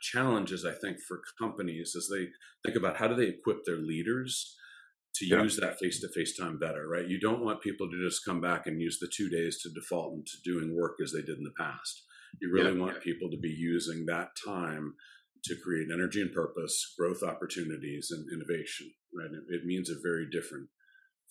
challenges 0.01 0.65
I 0.65 0.73
think 0.73 0.97
for 1.07 1.21
companies 1.39 1.95
as 1.95 2.07
they 2.11 2.27
think 2.63 2.77
about 2.77 2.97
how 2.97 3.07
do 3.07 3.15
they 3.15 3.27
equip 3.27 3.65
their 3.65 3.77
leaders 3.77 4.55
to 5.15 5.25
yeah. 5.25 5.43
use 5.43 5.57
that 5.57 5.77
face-to-face 5.79 6.37
time 6.37 6.57
better, 6.57 6.87
right? 6.87 7.07
You 7.07 7.19
don't 7.19 7.43
want 7.43 7.61
people 7.61 7.89
to 7.89 8.03
just 8.03 8.25
come 8.25 8.41
back 8.41 8.65
and 8.65 8.81
use 8.81 8.97
the 8.99 9.11
two 9.15 9.29
days 9.29 9.61
to 9.61 9.69
default 9.69 10.13
into 10.13 10.37
doing 10.43 10.75
work 10.75 10.97
as 11.03 11.11
they 11.11 11.21
did 11.21 11.37
in 11.37 11.43
the 11.43 11.53
past. 11.57 12.03
You 12.41 12.51
really 12.51 12.73
yeah. 12.73 12.85
want 12.85 13.01
people 13.01 13.29
to 13.29 13.37
be 13.37 13.49
using 13.49 14.05
that 14.05 14.29
time 14.45 14.95
to 15.43 15.55
create 15.63 15.87
energy 15.93 16.21
and 16.21 16.31
purpose, 16.31 16.93
growth 16.97 17.23
opportunities, 17.23 18.09
and 18.11 18.25
innovation. 18.31 18.91
Right, 19.13 19.29
it, 19.29 19.55
it 19.55 19.65
means 19.65 19.89
a 19.89 19.95
very 20.01 20.27
different 20.31 20.69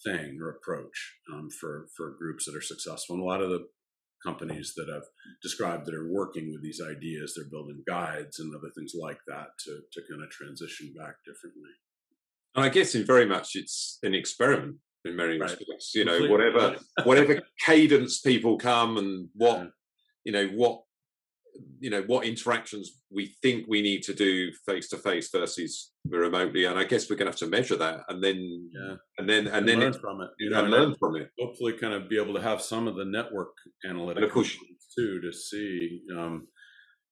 thing 0.04 0.38
or 0.40 0.50
approach 0.50 1.16
um, 1.32 1.48
for 1.50 1.86
for 1.96 2.16
groups 2.18 2.46
that 2.46 2.56
are 2.56 2.62
successful. 2.62 3.16
And 3.16 3.22
a 3.22 3.26
lot 3.26 3.42
of 3.42 3.50
the 3.50 3.66
companies 4.24 4.74
that 4.76 4.88
I've 4.94 5.08
described 5.42 5.86
that 5.86 5.94
are 5.94 6.12
working 6.12 6.50
with 6.50 6.62
these 6.62 6.80
ideas, 6.80 7.34
they're 7.34 7.50
building 7.50 7.82
guides 7.86 8.38
and 8.38 8.54
other 8.54 8.70
things 8.76 8.92
like 8.98 9.18
that 9.26 9.48
to 9.64 9.80
to 9.92 10.02
kind 10.10 10.22
of 10.22 10.30
transition 10.30 10.92
back 10.96 11.16
differently. 11.24 11.70
And 12.54 12.64
I 12.64 12.68
guess 12.68 12.94
in 12.94 13.04
very 13.04 13.26
much 13.26 13.50
it's 13.54 13.98
an 14.02 14.14
experiment 14.14 14.76
in 15.04 15.16
many 15.16 15.38
right. 15.38 15.50
respects. 15.50 15.92
You 15.94 16.04
know, 16.04 16.28
whatever 16.28 16.76
whatever 17.04 17.40
cadence 17.66 18.20
people 18.20 18.58
come 18.58 18.96
and 18.96 19.28
what 19.34 19.58
yeah. 19.58 19.66
you 20.24 20.32
know 20.32 20.46
what 20.48 20.82
you 21.78 21.90
know 21.90 22.02
what 22.06 22.26
interactions 22.26 23.02
we 23.10 23.34
think 23.42 23.64
we 23.68 23.82
need 23.82 24.02
to 24.02 24.14
do 24.14 24.50
face 24.66 24.88
to 24.88 24.96
face 24.96 25.28
versus 25.30 25.92
remotely 26.08 26.64
and 26.64 26.78
i 26.78 26.84
guess 26.84 27.08
we're 27.08 27.16
going 27.16 27.26
to 27.26 27.32
have 27.32 27.38
to 27.38 27.46
measure 27.46 27.76
that 27.76 28.00
and 28.08 28.22
then 28.22 28.70
yeah. 28.72 28.94
and 29.18 29.28
then 29.28 29.46
and, 29.46 29.56
and 29.56 29.68
then 29.68 29.80
learn 29.80 29.94
it, 29.94 30.00
from 30.00 30.20
it 30.20 30.30
you 30.38 30.50
know 30.50 30.62
and 30.62 30.70
learn 30.70 30.94
from 30.98 31.16
it 31.16 31.30
hopefully 31.38 31.72
kind 31.72 31.94
of 31.94 32.08
be 32.08 32.20
able 32.20 32.34
to 32.34 32.42
have 32.42 32.60
some 32.60 32.86
of 32.86 32.96
the 32.96 33.04
network 33.04 33.52
analytics 33.86 34.54
too 34.96 35.20
to 35.20 35.32
see 35.32 36.00
um, 36.16 36.46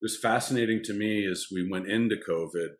it 0.00 0.04
was 0.04 0.18
fascinating 0.18 0.80
to 0.82 0.92
me 0.92 1.26
as 1.26 1.46
we 1.52 1.68
went 1.68 1.88
into 1.88 2.16
covid 2.16 2.70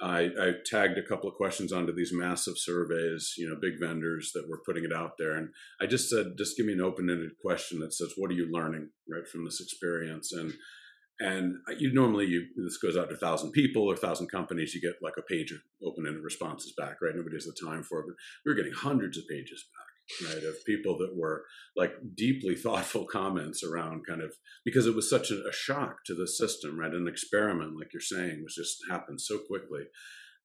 I, 0.00 0.30
I, 0.40 0.52
tagged 0.64 0.96
a 0.96 1.02
couple 1.02 1.28
of 1.28 1.34
questions 1.34 1.72
onto 1.72 1.92
these 1.92 2.12
massive 2.12 2.54
surveys, 2.56 3.34
you 3.36 3.48
know, 3.48 3.56
big 3.60 3.80
vendors 3.80 4.30
that 4.32 4.48
were 4.48 4.62
putting 4.64 4.84
it 4.84 4.92
out 4.92 5.12
there. 5.18 5.36
And 5.36 5.48
I 5.80 5.86
just 5.86 6.08
said, 6.08 6.34
just 6.38 6.56
give 6.56 6.66
me 6.66 6.74
an 6.74 6.80
open 6.80 7.10
ended 7.10 7.32
question 7.44 7.80
that 7.80 7.92
says, 7.92 8.12
what 8.16 8.30
are 8.30 8.34
you 8.34 8.48
learning, 8.50 8.90
right, 9.10 9.26
from 9.26 9.44
this 9.44 9.60
experience? 9.60 10.32
And 10.32 10.52
and 11.20 11.56
you 11.78 11.92
normally 11.92 12.26
you 12.26 12.46
this 12.56 12.78
goes 12.78 12.96
out 12.96 13.08
to 13.08 13.14
a 13.14 13.18
thousand 13.18 13.52
people 13.52 13.82
or 13.82 13.94
a 13.94 13.98
thousand 13.98 14.28
companies, 14.28 14.74
you 14.74 14.80
get 14.80 15.02
like 15.02 15.14
a 15.18 15.22
page 15.22 15.50
of 15.50 15.58
open-ended 15.84 16.22
responses 16.22 16.72
back, 16.76 16.96
right? 17.02 17.14
Nobody 17.14 17.36
has 17.36 17.44
the 17.44 17.66
time 17.66 17.82
for 17.82 18.00
it, 18.00 18.06
but 18.06 18.14
we 18.44 18.52
were 18.52 18.56
getting 18.56 18.72
hundreds 18.72 19.18
of 19.18 19.26
pages 19.28 19.64
back, 19.74 20.34
right, 20.34 20.44
of 20.44 20.64
people 20.64 20.96
that 20.98 21.16
were 21.16 21.44
like 21.76 21.92
deeply 22.16 22.54
thoughtful 22.56 23.04
comments 23.04 23.64
around 23.64 24.02
kind 24.06 24.22
of 24.22 24.32
because 24.64 24.86
it 24.86 24.94
was 24.94 25.10
such 25.10 25.30
a, 25.30 25.42
a 25.48 25.52
shock 25.52 26.04
to 26.06 26.14
the 26.14 26.28
system, 26.28 26.78
right? 26.78 26.94
An 26.94 27.08
experiment, 27.08 27.76
like 27.76 27.92
you're 27.92 28.00
saying, 28.00 28.40
was 28.42 28.54
just 28.54 28.78
happened 28.88 29.20
so 29.20 29.38
quickly. 29.38 29.84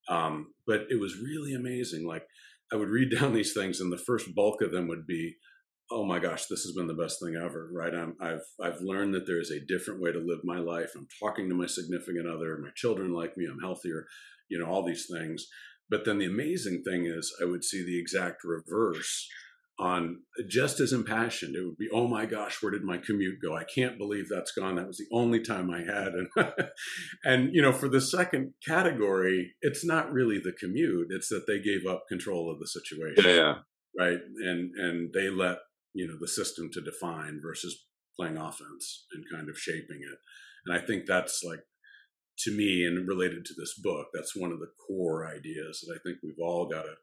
Um, 0.10 0.54
but 0.66 0.82
it 0.90 1.00
was 1.00 1.18
really 1.18 1.54
amazing. 1.54 2.08
Like 2.08 2.26
I 2.72 2.78
would 2.78 2.90
read 2.90 3.12
down 3.20 3.34
these 3.34 3.54
things, 3.54 3.80
and 3.80 3.92
the 3.92 3.98
first 3.98 4.34
bulk 4.34 4.62
of 4.62 4.72
them 4.72 4.88
would 4.88 5.06
be 5.06 5.36
oh 5.94 6.04
my 6.04 6.20
gosh, 6.20 6.48
this 6.48 6.64
has 6.64 6.74
been 6.74 6.88
the 6.88 6.94
best 6.94 7.20
thing 7.22 7.36
ever, 7.36 7.70
right? 7.72 7.94
I'm, 7.94 8.16
I've 8.20 8.46
I've 8.62 8.82
learned 8.82 9.14
that 9.14 9.28
there 9.28 9.40
is 9.40 9.52
a 9.52 9.66
different 9.66 10.02
way 10.02 10.12
to 10.12 10.20
live 10.20 10.40
my 10.44 10.58
life. 10.58 10.92
I'm 10.96 11.08
talking 11.20 11.48
to 11.50 11.56
my 11.56 11.68
significant 11.68 12.28
other, 12.28 12.58
my 12.58 12.70
children 12.76 13.14
like 13.14 13.38
me, 13.38 13.46
I'm 13.46 13.60
healthier, 13.60 14.08
you 14.50 14.60
know, 14.60 14.66
all 14.66 14.84
these 14.84 15.08
things. 15.12 15.48
But 15.90 16.06
then 16.06 16.18
the 16.18 16.26
amazing 16.26 16.84
thing 16.84 17.06
is, 17.06 17.32
I 17.42 17.46
would 17.46 17.64
see 17.64 17.86
the 17.86 18.00
exact 18.00 18.44
reverse 18.44 19.30
on 19.80 20.22
just 20.48 20.80
as 20.80 20.94
impassioned. 20.94 21.56
It 21.56 21.64
would 21.66 21.78
be, 21.78 21.90
oh 21.92 22.08
my 22.08 22.26
gosh, 22.26 22.62
where 22.62 22.72
did 22.72 22.84
my 22.84 22.98
commute 22.98 23.40
go? 23.42 23.56
I 23.56 23.64
can't 23.64 23.98
believe 23.98 24.30
that's 24.30 24.52
gone. 24.52 24.76
That 24.76 24.88
was 24.88 24.98
the 24.98 25.08
only 25.12 25.42
time 25.42 25.70
I 25.70 25.80
had. 25.80 26.14
And, 26.14 26.28
and 27.24 27.54
you 27.54 27.62
know, 27.62 27.72
for 27.72 27.90
the 27.90 28.02
second 28.02 28.54
category, 28.66 29.54
it's 29.62 29.84
not 29.84 30.12
really 30.12 30.40
the 30.40 30.54
commute. 30.54 31.08
It's 31.10 31.30
that 31.30 31.48
they 31.48 31.60
gave 31.60 31.86
up 31.86 32.06
control 32.08 32.52
of 32.52 32.60
the 32.60 32.68
situation. 32.68 33.26
Yeah. 33.26 33.56
Right. 33.98 34.20
And, 34.44 34.72
and 34.76 35.14
they 35.14 35.30
let 35.30 35.58
you 35.94 36.08
know 36.08 36.16
the 36.20 36.28
system 36.28 36.70
to 36.72 36.82
define 36.82 37.40
versus 37.42 37.86
playing 38.18 38.38
offense 38.38 39.06
and 39.14 39.24
kind 39.32 39.50
of 39.50 39.58
shaping 39.58 40.02
it. 40.02 40.18
And 40.66 40.78
i 40.78 40.86
think 40.86 41.06
that's 41.06 41.44
like 41.44 41.62
to 42.40 42.56
me 42.56 42.86
and 42.86 43.08
related 43.08 43.46
to 43.46 43.54
this 43.58 43.74
book 43.82 44.08
that's 44.14 44.36
one 44.36 44.52
of 44.52 44.60
the 44.60 44.72
core 44.88 45.28
ideas 45.28 45.84
that 45.86 45.94
i 45.94 46.00
think 46.04 46.18
we've 46.24 46.42
all 46.42 46.68
got 46.68 46.84
to 46.84 46.96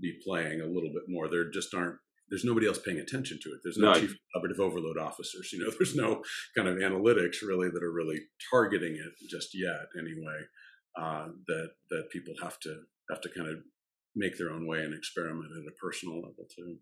be 0.00 0.18
playing 0.24 0.60
a 0.60 0.66
little 0.66 0.90
bit 0.92 1.04
more. 1.08 1.28
There 1.28 1.50
just 1.50 1.74
aren't 1.74 1.96
there's 2.30 2.44
nobody 2.44 2.66
else 2.66 2.78
paying 2.78 2.98
attention 2.98 3.38
to 3.42 3.48
it. 3.48 3.60
There's 3.64 3.78
no, 3.78 3.92
no. 3.92 4.00
chief 4.00 4.14
collaborative 4.36 4.58
overload 4.58 4.98
officers 4.98 5.50
you 5.52 5.60
know 5.60 5.70
there's 5.78 5.96
no 5.96 6.22
kind 6.56 6.68
of 6.68 6.76
analytics 6.76 7.36
really 7.42 7.70
that 7.70 7.82
are 7.82 7.92
really 7.92 8.20
targeting 8.50 8.94
it 8.94 9.28
just 9.30 9.50
yet 9.54 9.86
anyway 9.98 10.40
uh, 11.00 11.28
that 11.46 11.70
that 11.90 12.10
people 12.10 12.34
have 12.42 12.58
to 12.60 12.82
have 13.10 13.20
to 13.22 13.30
kind 13.30 13.48
of 13.48 13.56
make 14.14 14.36
their 14.36 14.50
own 14.50 14.66
way 14.66 14.80
and 14.80 14.94
experiment 14.94 15.50
at 15.52 15.72
a 15.72 15.76
personal 15.80 16.16
level 16.16 16.46
too. 16.54 16.76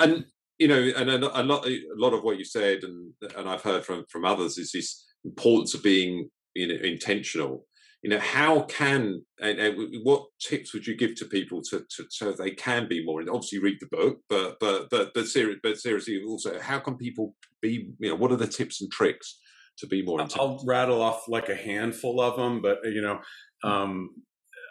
And 0.00 0.26
you 0.58 0.68
know, 0.68 0.90
and 0.96 1.10
a, 1.10 1.42
lot, 1.42 1.66
a 1.66 1.80
lot 1.96 2.14
of 2.14 2.22
what 2.22 2.38
you 2.38 2.44
said, 2.44 2.82
and 2.82 3.12
and 3.36 3.48
I've 3.48 3.62
heard 3.62 3.84
from 3.84 4.04
from 4.08 4.24
others, 4.24 4.58
is 4.58 4.72
this 4.72 5.04
importance 5.24 5.74
of 5.74 5.82
being 5.82 6.30
you 6.54 6.68
know 6.68 6.74
intentional. 6.74 7.66
You 8.02 8.10
know, 8.10 8.18
how 8.20 8.62
can 8.62 9.24
and, 9.40 9.58
and 9.58 9.96
what 10.04 10.26
tips 10.40 10.72
would 10.72 10.86
you 10.86 10.96
give 10.96 11.16
to 11.16 11.24
people 11.24 11.60
to, 11.70 11.84
to 11.96 12.04
so 12.08 12.32
they 12.32 12.52
can 12.52 12.88
be 12.88 13.04
more? 13.04 13.20
And 13.20 13.28
obviously, 13.28 13.58
read 13.58 13.78
the 13.80 13.96
book, 13.96 14.18
but 14.28 14.58
but 14.60 14.88
but 14.90 15.12
but, 15.12 15.26
seri- 15.26 15.60
but 15.62 15.78
seriously, 15.78 16.22
also, 16.26 16.60
how 16.60 16.78
can 16.78 16.96
people 16.96 17.34
be? 17.60 17.90
You 17.98 18.10
know, 18.10 18.14
what 18.14 18.32
are 18.32 18.36
the 18.36 18.46
tips 18.46 18.80
and 18.80 18.90
tricks 18.90 19.38
to 19.78 19.86
be 19.86 20.02
more? 20.02 20.20
Intentional? 20.20 20.58
I'll 20.58 20.64
rattle 20.64 21.02
off 21.02 21.28
like 21.28 21.48
a 21.48 21.56
handful 21.56 22.20
of 22.20 22.36
them, 22.36 22.62
but 22.62 22.78
you 22.84 23.02
know, 23.02 23.20
um, 23.64 24.10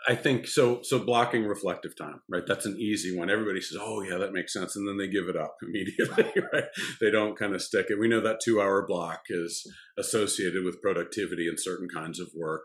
I 0.08 0.16
think 0.16 0.48
so. 0.48 0.82
So 0.84 1.00
blocking 1.00 1.46
reflective 1.46 1.96
time, 1.98 2.22
right? 2.30 2.44
That's 2.48 2.66
an 2.66 2.78
easy 2.80 3.18
one. 3.18 3.30
Everybody 3.30 3.62
says, 3.62 3.78
"Oh, 3.82 4.02
yeah, 4.02 4.18
that 4.18 4.34
makes 4.34 4.54
sense," 4.54 4.76
and 4.76 4.88
then 4.88 4.98
they 4.98 5.08
give 5.08 5.28
it 5.28 5.36
up 5.36 5.56
immediately, 5.64 6.42
right? 6.54 6.66
They 7.02 7.12
don't 7.12 7.38
kind 7.38 7.56
of 7.56 7.62
stick 7.62 7.88
it. 7.90 8.00
We 8.00 8.08
know 8.08 8.22
that 8.22 8.40
two-hour 8.44 8.86
block 8.88 9.22
is 9.30 9.66
associated 9.98 10.64
with 10.64 10.82
productivity 10.82 11.48
in 11.48 11.56
certain 11.58 11.88
kinds 11.94 12.20
of 12.20 12.30
work. 12.36 12.64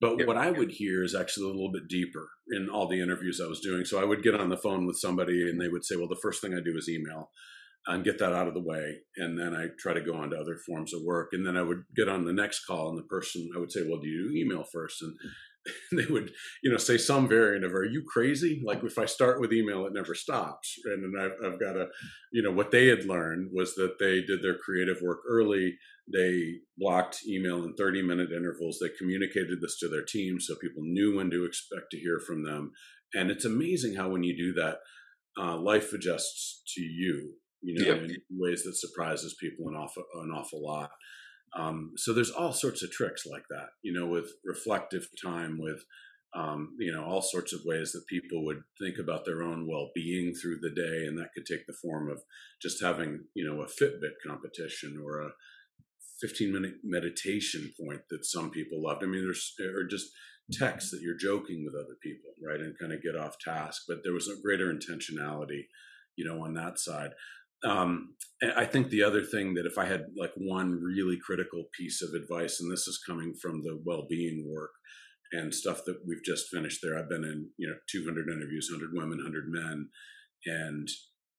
But 0.00 0.26
what 0.26 0.36
I 0.36 0.52
would 0.52 0.70
hear 0.70 1.02
is 1.02 1.14
actually 1.14 1.46
a 1.46 1.52
little 1.52 1.72
bit 1.72 1.88
deeper 1.88 2.28
in 2.52 2.68
all 2.70 2.86
the 2.86 3.02
interviews 3.02 3.40
I 3.42 3.48
was 3.48 3.60
doing. 3.60 3.84
So 3.84 4.00
I 4.00 4.04
would 4.04 4.22
get 4.22 4.36
on 4.36 4.48
the 4.48 4.56
phone 4.56 4.86
with 4.86 4.96
somebody, 4.96 5.48
and 5.48 5.60
they 5.60 5.68
would 5.68 5.84
say, 5.84 5.96
"Well, 5.96 6.08
the 6.08 6.20
first 6.22 6.40
thing 6.40 6.54
I 6.54 6.60
do 6.60 6.76
is 6.76 6.88
email." 6.88 7.30
and 7.88 8.04
get 8.04 8.18
that 8.18 8.34
out 8.34 8.46
of 8.46 8.54
the 8.54 8.62
way. 8.62 8.98
And 9.16 9.38
then 9.38 9.54
I 9.54 9.68
try 9.78 9.94
to 9.94 10.02
go 10.02 10.14
on 10.14 10.30
to 10.30 10.36
other 10.36 10.58
forms 10.66 10.92
of 10.92 11.00
work. 11.02 11.30
And 11.32 11.46
then 11.46 11.56
I 11.56 11.62
would 11.62 11.84
get 11.96 12.08
on 12.08 12.24
the 12.24 12.32
next 12.34 12.66
call, 12.66 12.90
and 12.90 12.98
the 12.98 13.04
person 13.04 13.48
I 13.56 13.58
would 13.58 13.72
say, 13.72 13.82
"Well, 13.82 13.98
do 14.00 14.08
you 14.08 14.30
email 14.36 14.62
first? 14.62 15.00
And 15.00 15.16
they 15.92 16.06
would, 16.06 16.32
you 16.62 16.70
know, 16.70 16.78
say 16.78 16.98
some 16.98 17.28
variant 17.28 17.64
of, 17.64 17.74
"Are 17.74 17.84
you 17.84 18.02
crazy?" 18.06 18.62
Like 18.64 18.82
if 18.84 18.98
I 18.98 19.06
start 19.06 19.40
with 19.40 19.52
email, 19.52 19.86
it 19.86 19.92
never 19.92 20.14
stops. 20.14 20.74
And 20.84 21.02
then 21.02 21.22
I've, 21.22 21.52
I've 21.52 21.60
got 21.60 21.76
a 21.76 21.88
you 22.32 22.42
know, 22.42 22.50
what 22.50 22.70
they 22.70 22.88
had 22.88 23.04
learned 23.06 23.50
was 23.52 23.74
that 23.76 23.98
they 23.98 24.20
did 24.20 24.42
their 24.42 24.58
creative 24.58 25.00
work 25.02 25.20
early. 25.28 25.76
They 26.12 26.56
blocked 26.76 27.20
email 27.26 27.64
in 27.64 27.74
30 27.74 28.02
minute 28.02 28.32
intervals. 28.32 28.78
They 28.80 28.90
communicated 28.98 29.60
this 29.60 29.78
to 29.80 29.88
their 29.88 30.04
team 30.04 30.40
so 30.40 30.54
people 30.56 30.82
knew 30.82 31.16
when 31.16 31.30
to 31.30 31.44
expect 31.44 31.90
to 31.92 31.98
hear 31.98 32.20
from 32.20 32.44
them. 32.44 32.72
And 33.14 33.30
it's 33.30 33.44
amazing 33.44 33.94
how 33.94 34.10
when 34.10 34.22
you 34.22 34.36
do 34.36 34.52
that, 34.60 34.78
uh, 35.40 35.56
life 35.56 35.92
adjusts 35.92 36.62
to 36.74 36.82
you, 36.82 37.34
you 37.62 37.78
know, 37.78 37.94
yep. 37.94 38.02
in 38.02 38.16
ways 38.30 38.64
that 38.64 38.76
surprises 38.76 39.36
people 39.40 39.68
an 39.68 39.74
awful, 39.74 40.04
an 40.22 40.30
awful 40.30 40.62
lot. 40.62 40.90
Um, 41.56 41.92
so 41.96 42.12
there's 42.12 42.30
all 42.30 42.52
sorts 42.52 42.82
of 42.82 42.90
tricks 42.90 43.24
like 43.26 43.44
that, 43.50 43.68
you 43.82 43.92
know, 43.92 44.06
with 44.06 44.30
reflective 44.44 45.08
time, 45.22 45.58
with 45.60 45.84
um, 46.34 46.76
you 46.78 46.92
know 46.92 47.04
all 47.04 47.22
sorts 47.22 47.52
of 47.52 47.60
ways 47.64 47.92
that 47.92 48.06
people 48.06 48.44
would 48.44 48.62
think 48.80 48.96
about 48.98 49.24
their 49.24 49.42
own 49.42 49.66
well-being 49.66 50.34
through 50.34 50.58
the 50.60 50.70
day, 50.70 51.06
and 51.06 51.18
that 51.18 51.30
could 51.34 51.46
take 51.46 51.66
the 51.66 51.76
form 51.80 52.10
of 52.10 52.22
just 52.60 52.82
having 52.82 53.24
you 53.34 53.46
know 53.46 53.62
a 53.62 53.66
Fitbit 53.66 54.16
competition 54.26 55.02
or 55.02 55.22
a 55.22 55.30
15-minute 56.24 56.76
meditation 56.82 57.72
point 57.80 58.02
that 58.10 58.26
some 58.26 58.50
people 58.50 58.82
loved. 58.82 59.02
I 59.02 59.06
mean, 59.06 59.22
there's 59.22 59.54
or 59.74 59.84
just 59.84 60.10
text 60.52 60.90
that 60.90 61.00
you're 61.02 61.16
joking 61.16 61.64
with 61.64 61.74
other 61.74 61.96
people, 62.02 62.30
right, 62.46 62.60
and 62.60 62.78
kind 62.78 62.92
of 62.92 63.02
get 63.02 63.16
off 63.16 63.38
task. 63.38 63.82
But 63.88 63.98
there 64.04 64.12
was 64.14 64.28
a 64.28 64.40
greater 64.42 64.72
intentionality, 64.72 65.66
you 66.16 66.26
know, 66.26 66.44
on 66.44 66.54
that 66.54 66.78
side 66.78 67.12
um, 67.64 68.14
I 68.56 68.64
think 68.64 68.88
the 68.88 69.02
other 69.02 69.22
thing 69.22 69.54
that 69.54 69.66
if 69.66 69.78
I 69.78 69.84
had 69.84 70.06
like 70.16 70.32
one 70.36 70.80
really 70.80 71.18
critical 71.24 71.64
piece 71.76 72.02
of 72.02 72.14
advice, 72.14 72.60
and 72.60 72.70
this 72.70 72.86
is 72.86 73.02
coming 73.04 73.34
from 73.40 73.62
the 73.62 73.80
well-being 73.84 74.46
work 74.48 74.70
and 75.32 75.54
stuff 75.54 75.84
that 75.86 75.98
we've 76.06 76.24
just 76.24 76.48
finished 76.48 76.80
there. 76.82 76.98
I've 76.98 77.08
been 77.08 77.24
in 77.24 77.50
you 77.58 77.68
know 77.68 77.76
200 77.90 78.28
interviews, 78.28 78.70
100 78.72 78.90
women, 78.94 79.18
100 79.18 79.44
men, 79.48 79.88
and 80.46 80.88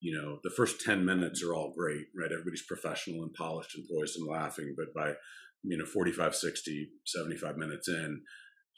you 0.01 0.15
know 0.15 0.39
the 0.43 0.51
first 0.55 0.81
10 0.81 1.05
minutes 1.05 1.43
are 1.43 1.53
all 1.53 1.73
great, 1.75 2.05
right? 2.15 2.31
Everybody's 2.31 2.65
professional 2.67 3.23
and 3.23 3.33
polished 3.33 3.75
and 3.75 3.85
poised 3.89 4.17
and 4.17 4.27
laughing, 4.27 4.75
but 4.77 4.93
by 4.93 5.13
you 5.63 5.77
know 5.77 5.85
45, 5.85 6.35
60, 6.35 6.89
75 7.05 7.57
minutes 7.57 7.87
in, 7.87 8.21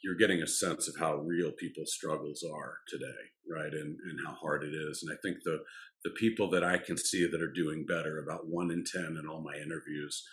you're 0.04 0.16
getting 0.16 0.42
a 0.42 0.48
sense 0.48 0.88
of 0.88 0.96
how 1.00 1.16
real 1.16 1.52
people's 1.60 1.94
struggles 1.94 2.44
are 2.44 2.78
today, 2.88 3.22
right? 3.50 3.74
And 3.74 3.98
and 4.10 4.20
how 4.26 4.34
hard 4.34 4.64
it 4.64 4.74
is. 4.74 5.04
And 5.04 5.12
I 5.12 5.18
think 5.22 5.38
the 5.44 5.60
the 6.04 6.12
people 6.12 6.50
that 6.52 6.64
I 6.64 6.78
can 6.78 6.98
see 6.98 7.28
that 7.30 7.42
are 7.42 7.52
doing 7.52 7.86
better, 7.88 8.20
about 8.20 8.48
one 8.48 8.72
in 8.72 8.84
ten 8.84 9.18
in 9.18 9.28
all 9.28 9.42
my 9.42 9.56
interviews, 9.56 10.24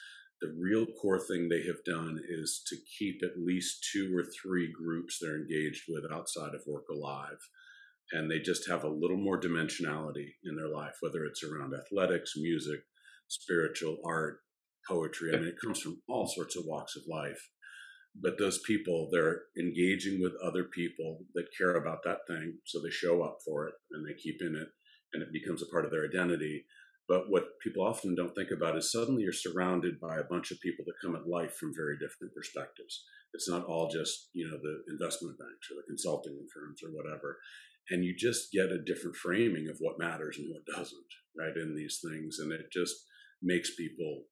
the 0.41 0.55
real 0.59 0.87
core 0.87 1.19
thing 1.19 1.49
they 1.49 1.65
have 1.67 1.85
done 1.85 2.19
is 2.29 2.63
to 2.69 2.77
keep 2.99 3.21
at 3.23 3.43
least 3.43 3.89
two 3.93 4.17
or 4.17 4.25
three 4.25 4.73
groups 4.73 5.19
they're 5.21 5.37
engaged 5.37 5.85
with 5.89 6.05
outside 6.13 6.55
of 6.55 6.63
work 6.67 6.85
alive. 6.91 7.39
And 8.13 8.31
they 8.31 8.39
just 8.39 8.69
have 8.69 8.85
a 8.85 8.89
little 8.89 9.19
more 9.19 9.39
dimensionality 9.39 10.29
in 10.45 10.57
their 10.57 10.69
life, 10.69 10.95
whether 11.01 11.25
it's 11.25 11.45
around 11.45 11.75
athletics, 11.75 12.33
music, 12.37 12.81
spiritual, 13.27 13.99
art, 14.07 14.39
poetry. 14.89 15.35
I 15.35 15.39
mean, 15.39 15.49
it 15.49 15.61
comes 15.63 15.81
from 15.81 16.01
all 16.09 16.27
sorts 16.27 16.57
of 16.57 16.65
walks 16.67 16.97
of 16.97 17.03
life 17.07 17.51
but 18.21 18.39
those 18.39 18.59
people 18.67 19.09
they're 19.13 19.43
engaging 19.59 20.21
with 20.21 20.33
other 20.43 20.65
people 20.65 21.21
that 21.35 21.47
care 21.57 21.77
about 21.77 22.03
that 22.05 22.19
thing 22.27 22.59
so 22.65 22.81
they 22.81 22.91
show 22.91 23.23
up 23.23 23.39
for 23.45 23.67
it 23.67 23.75
and 23.93 24.07
they 24.07 24.15
keep 24.15 24.41
in 24.41 24.57
it 24.57 24.69
and 25.13 25.23
it 25.23 25.33
becomes 25.33 25.63
a 25.63 25.67
part 25.67 25.85
of 25.85 25.91
their 25.91 26.05
identity 26.05 26.65
but 27.09 27.31
what 27.31 27.59
people 27.63 27.83
often 27.83 28.15
don't 28.15 28.35
think 28.35 28.51
about 28.51 28.77
is 28.77 28.93
suddenly 28.93 29.23
you're 29.23 29.33
surrounded 29.33 29.99
by 29.99 30.19
a 30.19 30.29
bunch 30.29 30.51
of 30.51 30.61
people 30.61 30.85
that 30.87 31.01
come 31.01 31.17
at 31.17 31.27
life 31.27 31.55
from 31.57 31.73
very 31.75 31.95
different 31.95 32.35
perspectives 32.35 33.05
it's 33.35 33.49
not 33.49 33.65
all 33.65 33.89
just 33.89 34.31
you 34.33 34.47
know 34.47 34.59
the 34.59 34.93
investment 34.93 35.39
banks 35.39 35.71
or 35.71 35.77
the 35.77 35.89
consulting 35.89 36.39
firms 36.53 36.81
or 36.83 36.91
whatever 36.91 37.39
and 37.91 38.05
you 38.05 38.15
just 38.17 38.53
get 38.53 38.73
a 38.73 38.85
different 38.85 39.17
framing 39.17 39.69
of 39.69 39.77
what 39.81 39.99
matters 39.99 40.37
and 40.39 40.49
what 40.51 40.77
doesn't 40.77 41.13
right 41.39 41.57
in 41.57 41.75
these 41.75 42.01
things 42.03 42.39
and 42.39 42.53
it 42.53 42.67
just 42.73 42.95
makes 43.43 43.75
people 43.77 44.25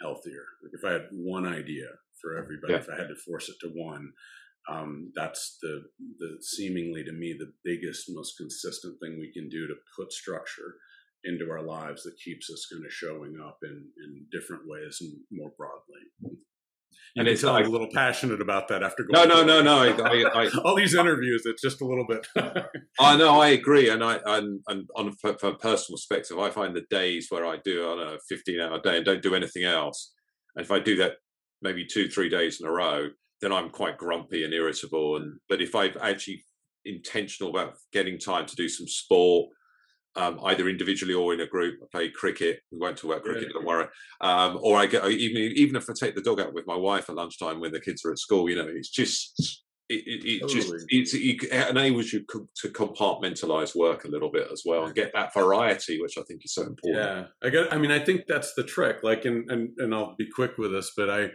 healthier 0.00 0.44
like 0.62 0.72
if 0.72 0.84
i 0.84 0.92
had 0.92 1.08
one 1.12 1.46
idea 1.46 1.86
for 2.20 2.36
everybody. 2.36 2.74
Yeah. 2.74 2.80
If 2.80 2.88
I 2.88 2.96
had 2.96 3.08
to 3.08 3.16
force 3.16 3.48
it 3.48 3.56
to 3.60 3.68
one, 3.68 4.12
um, 4.68 5.12
that's 5.14 5.58
the 5.62 5.84
the 6.18 6.38
seemingly 6.40 7.04
to 7.04 7.12
me 7.12 7.34
the 7.38 7.52
biggest, 7.64 8.06
most 8.08 8.36
consistent 8.36 8.98
thing 9.00 9.18
we 9.18 9.32
can 9.32 9.48
do 9.48 9.66
to 9.66 9.74
put 9.96 10.12
structure 10.12 10.76
into 11.24 11.50
our 11.50 11.62
lives 11.62 12.04
that 12.04 12.18
keeps 12.22 12.50
us 12.50 12.68
kind 12.70 12.84
of 12.84 12.92
showing 12.92 13.38
up 13.44 13.58
in 13.62 13.88
in 14.04 14.26
different 14.30 14.62
ways 14.66 14.98
and 15.00 15.12
more 15.30 15.50
broadly. 15.56 16.36
You 17.14 17.22
and 17.22 17.28
it's 17.28 17.42
like, 17.42 17.66
a 17.66 17.70
little 17.70 17.88
passionate 17.92 18.40
about 18.42 18.68
that 18.68 18.82
after 18.82 19.02
going. 19.02 19.28
No, 19.28 19.42
no, 19.42 19.44
no, 19.44 19.62
no. 19.62 20.04
I, 20.04 20.44
I, 20.44 20.50
all 20.64 20.76
these 20.76 20.94
interviews, 20.94 21.42
it's 21.46 21.62
just 21.62 21.80
a 21.80 21.86
little 21.86 22.06
bit. 22.06 22.26
I 23.00 23.16
know, 23.16 23.40
I 23.40 23.48
agree, 23.48 23.88
and 23.88 24.04
I 24.04 24.20
and, 24.26 24.60
and 24.68 24.88
on 24.94 25.12
from 25.12 25.36
a 25.42 25.54
personal 25.54 25.96
perspective, 25.96 26.38
I 26.38 26.50
find 26.50 26.76
the 26.76 26.84
days 26.90 27.28
where 27.30 27.46
I 27.46 27.58
do 27.64 27.84
I 27.84 27.96
don't 27.96 28.06
know, 28.06 28.18
fifteen 28.28 28.60
hour 28.60 28.80
day 28.80 28.98
and 28.98 29.06
don't 29.06 29.22
do 29.22 29.34
anything 29.34 29.64
else, 29.64 30.12
and 30.54 30.64
if 30.64 30.70
I 30.70 30.80
do 30.80 30.96
that 30.96 31.14
maybe 31.62 31.86
two, 31.86 32.08
three 32.08 32.28
days 32.28 32.60
in 32.60 32.66
a 32.66 32.70
row, 32.70 33.08
then 33.40 33.52
I'm 33.52 33.70
quite 33.70 33.98
grumpy 33.98 34.44
and 34.44 34.52
irritable. 34.52 35.16
And 35.16 35.38
but 35.48 35.60
if 35.60 35.74
I've 35.74 35.96
actually 35.96 36.44
intentional 36.84 37.50
about 37.50 37.74
getting 37.92 38.18
time 38.18 38.46
to 38.46 38.56
do 38.56 38.68
some 38.68 38.88
sport, 38.88 39.50
um, 40.16 40.40
either 40.44 40.68
individually 40.68 41.14
or 41.14 41.32
in 41.32 41.40
a 41.40 41.46
group. 41.46 41.78
I 41.82 41.86
play 41.92 42.10
cricket. 42.10 42.60
We 42.72 42.78
won't 42.78 42.96
talk 42.96 43.12
about 43.12 43.22
cricket, 43.22 43.44
yeah. 43.44 43.52
don't 43.54 43.66
worry. 43.66 43.86
Um, 44.20 44.58
or 44.62 44.76
I 44.76 44.86
get 44.86 45.06
even 45.06 45.52
even 45.56 45.76
if 45.76 45.88
I 45.88 45.92
take 45.98 46.14
the 46.14 46.22
dog 46.22 46.40
out 46.40 46.54
with 46.54 46.66
my 46.66 46.76
wife 46.76 47.08
at 47.08 47.16
lunchtime 47.16 47.60
when 47.60 47.72
the 47.72 47.80
kids 47.80 48.04
are 48.04 48.12
at 48.12 48.18
school, 48.18 48.48
you 48.48 48.56
know, 48.56 48.66
it's 48.66 48.88
just 48.88 49.62
it, 49.88 50.02
it, 50.06 50.42
it 50.42 50.48
just 50.48 50.72
it's, 50.88 51.14
it 51.14 51.68
enables 51.70 52.12
you 52.12 52.24
to 52.28 52.68
compartmentalize 52.68 53.76
work 53.76 54.04
a 54.04 54.08
little 54.08 54.30
bit 54.30 54.48
as 54.52 54.62
well 54.66 54.84
and 54.84 54.94
get 54.94 55.12
that 55.14 55.32
variety, 55.32 56.00
which 56.00 56.18
I 56.18 56.22
think 56.22 56.44
is 56.44 56.52
so 56.52 56.62
important. 56.62 57.04
Yeah, 57.04 57.24
I 57.42 57.50
get. 57.50 57.72
I 57.72 57.78
mean, 57.78 57.92
I 57.92 57.98
think 57.98 58.22
that's 58.26 58.54
the 58.54 58.64
trick. 58.64 59.02
Like, 59.02 59.24
and 59.24 59.48
and 59.50 59.70
and 59.78 59.94
I'll 59.94 60.16
be 60.16 60.28
quick 60.28 60.58
with 60.58 60.72
this, 60.72 60.92
but 60.96 61.08
I 61.08 61.30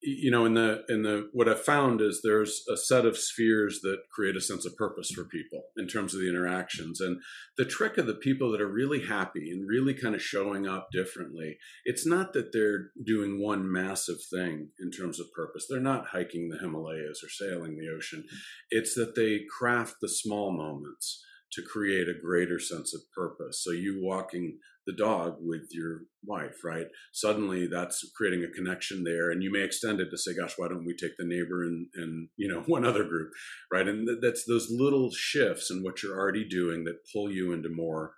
you 0.00 0.30
know 0.30 0.44
in 0.44 0.54
the 0.54 0.84
in 0.88 1.02
the 1.02 1.28
what 1.32 1.48
i've 1.48 1.62
found 1.62 2.00
is 2.00 2.20
there's 2.22 2.62
a 2.72 2.76
set 2.76 3.04
of 3.04 3.18
spheres 3.18 3.80
that 3.82 3.98
create 4.12 4.36
a 4.36 4.40
sense 4.40 4.64
of 4.64 4.76
purpose 4.76 5.10
for 5.10 5.24
people 5.24 5.64
in 5.76 5.86
terms 5.86 6.14
of 6.14 6.20
the 6.20 6.28
interactions. 6.28 7.00
And 7.00 7.20
the 7.56 7.64
trick 7.64 7.98
of 7.98 8.06
the 8.06 8.14
people 8.14 8.50
that 8.52 8.60
are 8.60 8.70
really 8.70 9.06
happy 9.06 9.50
and 9.50 9.68
really 9.68 9.94
kind 9.94 10.14
of 10.14 10.22
showing 10.22 10.66
up 10.66 10.88
differently 10.92 11.58
it's 11.84 12.06
not 12.06 12.32
that 12.32 12.52
they're 12.52 12.90
doing 13.04 13.42
one 13.42 13.70
massive 13.70 14.18
thing 14.32 14.68
in 14.80 14.90
terms 14.90 15.20
of 15.20 15.32
purpose. 15.32 15.66
They're 15.68 15.80
not 15.80 16.08
hiking 16.08 16.48
the 16.48 16.58
himalayas 16.58 17.22
or 17.22 17.28
sailing 17.28 17.78
the 17.78 17.88
ocean. 17.94 18.24
It's 18.70 18.94
that 18.94 19.14
they 19.14 19.40
craft 19.58 19.96
the 20.00 20.08
small 20.08 20.52
moments 20.52 21.24
to 21.52 21.62
create 21.62 22.08
a 22.08 22.20
greater 22.20 22.58
sense 22.58 22.94
of 22.94 23.00
purpose. 23.14 23.62
So 23.64 23.72
you 23.72 24.00
walking 24.02 24.58
the 24.88 24.96
dog 24.96 25.36
with 25.40 25.68
your 25.70 26.00
wife, 26.24 26.64
right? 26.64 26.86
Suddenly 27.12 27.68
that's 27.70 28.10
creating 28.16 28.42
a 28.42 28.56
connection 28.56 29.04
there. 29.04 29.30
And 29.30 29.42
you 29.42 29.52
may 29.52 29.62
extend 29.62 30.00
it 30.00 30.08
to 30.10 30.16
say, 30.16 30.34
gosh, 30.34 30.54
why 30.56 30.68
don't 30.68 30.86
we 30.86 30.96
take 30.96 31.12
the 31.18 31.26
neighbor 31.26 31.62
and, 31.62 31.86
and 31.94 32.28
you 32.36 32.48
know, 32.48 32.60
one 32.66 32.86
other 32.86 33.04
group, 33.04 33.30
right? 33.70 33.86
And 33.86 34.08
that's 34.22 34.44
those 34.46 34.68
little 34.70 35.10
shifts 35.12 35.70
in 35.70 35.82
what 35.82 36.02
you're 36.02 36.18
already 36.18 36.48
doing 36.48 36.84
that 36.84 37.06
pull 37.12 37.30
you 37.30 37.52
into 37.52 37.68
more 37.68 38.14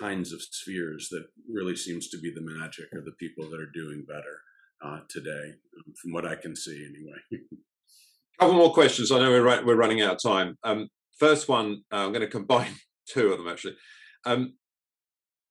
kinds 0.00 0.32
of 0.32 0.40
spheres 0.40 1.08
that 1.10 1.24
really 1.52 1.76
seems 1.76 2.08
to 2.08 2.18
be 2.18 2.32
the 2.32 2.40
magic 2.40 2.86
of 2.94 3.04
the 3.04 3.12
people 3.18 3.50
that 3.50 3.60
are 3.60 3.70
doing 3.74 4.04
better 4.06 4.38
uh, 4.84 5.00
today, 5.08 5.54
um, 5.78 5.94
from 6.00 6.12
what 6.12 6.26
I 6.26 6.36
can 6.36 6.54
see 6.54 6.84
anyway. 6.84 7.18
couple 8.40 8.56
more 8.56 8.72
questions. 8.72 9.12
I 9.12 9.18
know 9.18 9.30
we're, 9.30 9.64
we're 9.64 9.76
running 9.76 10.02
out 10.02 10.14
of 10.14 10.22
time. 10.22 10.58
Um, 10.64 10.88
first 11.18 11.48
one, 11.48 11.82
uh, 11.92 11.96
I'm 11.96 12.12
going 12.12 12.20
to 12.20 12.26
combine 12.28 12.74
two 13.08 13.32
of 13.32 13.38
them 13.38 13.48
actually. 13.48 13.76
Um, 14.26 14.54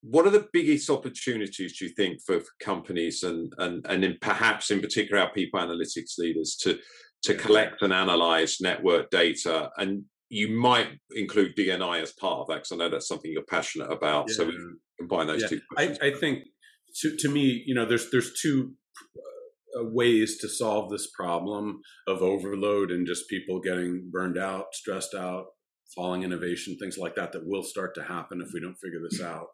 what 0.03 0.27
are 0.27 0.31
the 0.31 0.47
biggest 0.51 0.89
opportunities 0.89 1.77
do 1.77 1.85
you 1.85 1.91
think 1.91 2.19
for, 2.25 2.39
for 2.39 2.51
companies 2.59 3.23
and 3.23 3.53
and 3.57 3.85
and 3.87 4.03
in 4.03 4.17
perhaps 4.21 4.69
in 4.69 4.81
particular 4.81 5.21
our 5.21 5.31
people 5.31 5.59
analytics 5.59 6.17
leaders 6.17 6.57
to 6.61 6.77
to 7.23 7.33
collect 7.35 7.81
and 7.81 7.93
analyze 7.93 8.57
network 8.59 9.09
data 9.09 9.69
and 9.77 10.03
you 10.33 10.49
might 10.49 10.87
include 11.11 11.55
DNI 11.55 12.01
as 12.01 12.11
part 12.11 12.39
of 12.39 12.47
that 12.47 12.55
because 12.55 12.71
I 12.71 12.75
know 12.77 12.89
that's 12.89 13.07
something 13.07 13.31
you're 13.31 13.43
passionate 13.43 13.91
about. 13.91 14.25
Yeah. 14.29 14.35
So 14.35 14.45
we 14.45 14.57
combine 14.97 15.27
those 15.27 15.43
yeah. 15.43 15.47
two. 15.47 15.61
I, 15.77 15.95
I, 16.01 16.11
think 16.19 16.45
to, 17.01 17.15
to 17.15 17.29
me, 17.29 17.63
you 17.67 17.75
know, 17.75 17.85
there's 17.85 18.09
there's 18.09 18.33
two 18.41 18.73
uh, 19.79 19.83
ways 19.83 20.39
to 20.39 20.49
solve 20.49 20.89
this 20.89 21.11
problem 21.11 21.81
of 22.07 22.23
overload 22.23 22.89
and 22.89 23.05
just 23.05 23.29
people 23.29 23.59
getting 23.59 24.09
burned 24.11 24.39
out, 24.39 24.73
stressed 24.73 25.13
out, 25.13 25.45
falling 25.95 26.23
innovation, 26.23 26.77
things 26.79 26.97
like 26.97 27.13
that, 27.15 27.31
that 27.33 27.45
will 27.45 27.63
start 27.63 27.93
to 27.95 28.03
happen 28.03 28.41
if 28.41 28.53
we 28.53 28.59
don't 28.59 28.79
figure 28.79 29.01
this 29.07 29.21
out. 29.33 29.47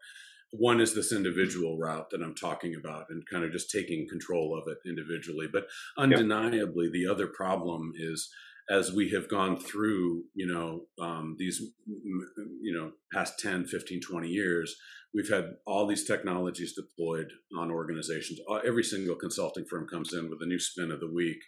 One 0.51 0.81
is 0.81 0.95
this 0.95 1.11
individual 1.11 1.77
route 1.77 2.09
that 2.11 2.21
I'm 2.21 2.35
talking 2.35 2.75
about 2.75 3.05
and 3.09 3.23
kind 3.31 3.43
of 3.43 3.51
just 3.51 3.69
taking 3.69 4.07
control 4.09 4.57
of 4.57 4.67
it 4.67 4.77
individually. 4.87 5.47
But 5.51 5.67
undeniably, 5.97 6.85
yep. 6.85 6.93
the 6.93 7.07
other 7.07 7.27
problem 7.27 7.91
is 7.95 8.29
as 8.69 8.91
we 8.91 9.09
have 9.09 9.27
gone 9.27 9.59
through, 9.59 10.23
you 10.35 10.45
know, 10.45 10.81
um, 11.03 11.35
these, 11.39 11.59
you 11.87 12.73
know, 12.73 12.91
past 13.11 13.39
10, 13.39 13.65
15, 13.65 13.99
20 13.99 14.27
years, 14.27 14.75
we've 15.13 15.29
had 15.29 15.55
all 15.65 15.87
these 15.87 16.05
technologies 16.05 16.75
deployed 16.75 17.31
on 17.57 17.71
organizations. 17.71 18.39
Every 18.65 18.83
single 18.83 19.15
consulting 19.15 19.65
firm 19.65 19.87
comes 19.87 20.13
in 20.13 20.29
with 20.29 20.39
a 20.41 20.45
new 20.45 20.59
spin 20.59 20.91
of 20.91 20.99
the 20.99 21.11
week, 21.11 21.39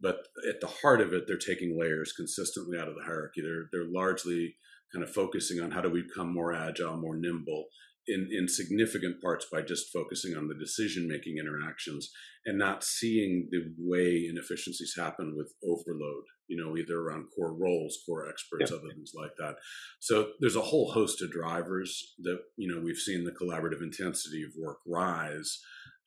but 0.00 0.28
at 0.48 0.60
the 0.60 0.66
heart 0.66 1.02
of 1.02 1.12
it, 1.12 1.24
they're 1.26 1.36
taking 1.36 1.78
layers 1.78 2.12
consistently 2.12 2.78
out 2.78 2.88
of 2.88 2.94
the 2.94 3.04
hierarchy. 3.04 3.42
They're 3.42 3.66
they're 3.70 3.92
largely 3.92 4.56
kind 4.92 5.04
of 5.04 5.12
focusing 5.12 5.60
on 5.60 5.70
how 5.70 5.80
do 5.80 5.90
we 5.90 6.02
become 6.02 6.32
more 6.32 6.54
agile, 6.54 6.96
more 6.96 7.16
nimble, 7.16 7.66
in, 8.08 8.28
in 8.32 8.48
significant 8.48 9.22
parts 9.22 9.46
by 9.50 9.62
just 9.62 9.92
focusing 9.92 10.36
on 10.36 10.48
the 10.48 10.54
decision 10.54 11.08
making 11.08 11.38
interactions 11.38 12.10
and 12.44 12.58
not 12.58 12.82
seeing 12.82 13.48
the 13.50 13.72
way 13.78 14.26
inefficiencies 14.28 14.94
happen 14.98 15.34
with 15.36 15.54
overload, 15.64 16.24
you 16.48 16.56
know, 16.56 16.76
either 16.76 16.98
around 16.98 17.26
core 17.34 17.54
roles, 17.54 17.98
core 18.04 18.28
experts, 18.28 18.70
yeah. 18.70 18.76
other 18.76 18.88
things 18.88 19.12
like 19.14 19.30
that. 19.38 19.54
So 20.00 20.30
there's 20.40 20.56
a 20.56 20.62
whole 20.62 20.90
host 20.90 21.22
of 21.22 21.30
drivers 21.30 22.14
that, 22.22 22.40
you 22.56 22.72
know, 22.72 22.80
we've 22.82 22.96
seen 22.96 23.24
the 23.24 23.30
collaborative 23.30 23.82
intensity 23.82 24.42
of 24.42 24.50
work 24.58 24.78
rise 24.86 25.60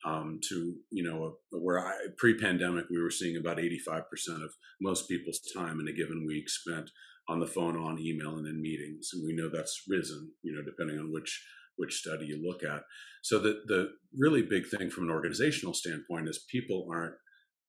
um, 0.04 0.38
to, 0.48 0.74
you 0.90 1.02
know, 1.02 1.38
where 1.50 1.80
I, 1.80 1.92
pre-pandemic, 2.18 2.86
we 2.90 3.00
were 3.00 3.10
seeing 3.10 3.38
about 3.38 3.56
85% 3.56 4.02
of 4.44 4.52
most 4.80 5.08
people's 5.08 5.40
time 5.54 5.80
in 5.80 5.88
a 5.88 5.92
given 5.92 6.24
week 6.26 6.50
spent 6.50 6.90
on 7.28 7.40
the 7.40 7.46
phone, 7.46 7.76
on 7.76 7.98
email, 7.98 8.36
and 8.36 8.46
in 8.46 8.60
meetings. 8.60 9.10
And 9.12 9.24
we 9.24 9.34
know 9.34 9.48
that's 9.48 9.82
risen, 9.88 10.32
you 10.42 10.54
know, 10.54 10.62
depending 10.62 10.98
on 10.98 11.12
which 11.12 11.44
which 11.76 11.94
study 11.94 12.26
you 12.26 12.42
look 12.44 12.62
at. 12.62 12.82
So 13.22 13.38
the 13.38 13.60
the 13.66 13.90
really 14.16 14.42
big 14.42 14.68
thing 14.68 14.90
from 14.90 15.04
an 15.04 15.10
organizational 15.10 15.74
standpoint 15.74 16.28
is 16.28 16.46
people 16.50 16.88
aren't 16.90 17.14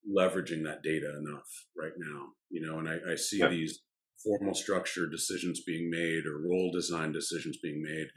leveraging 0.08 0.64
that 0.64 0.84
data 0.84 1.12
enough 1.18 1.48
right 1.78 1.94
now. 1.98 2.28
You 2.50 2.66
know, 2.66 2.80
and 2.80 2.90
I, 2.90 3.14
I 3.14 3.16
see 3.16 3.40
yeah. 3.40 3.50
these 3.50 3.80
formal 4.24 4.56
structure 4.56 5.08
decisions 5.08 5.62
being 5.66 5.90
made 5.90 6.26
or 6.26 6.48
role 6.50 6.72
design 6.72 7.12
decisions 7.12 7.58
being 7.62 7.82
made 7.84 8.08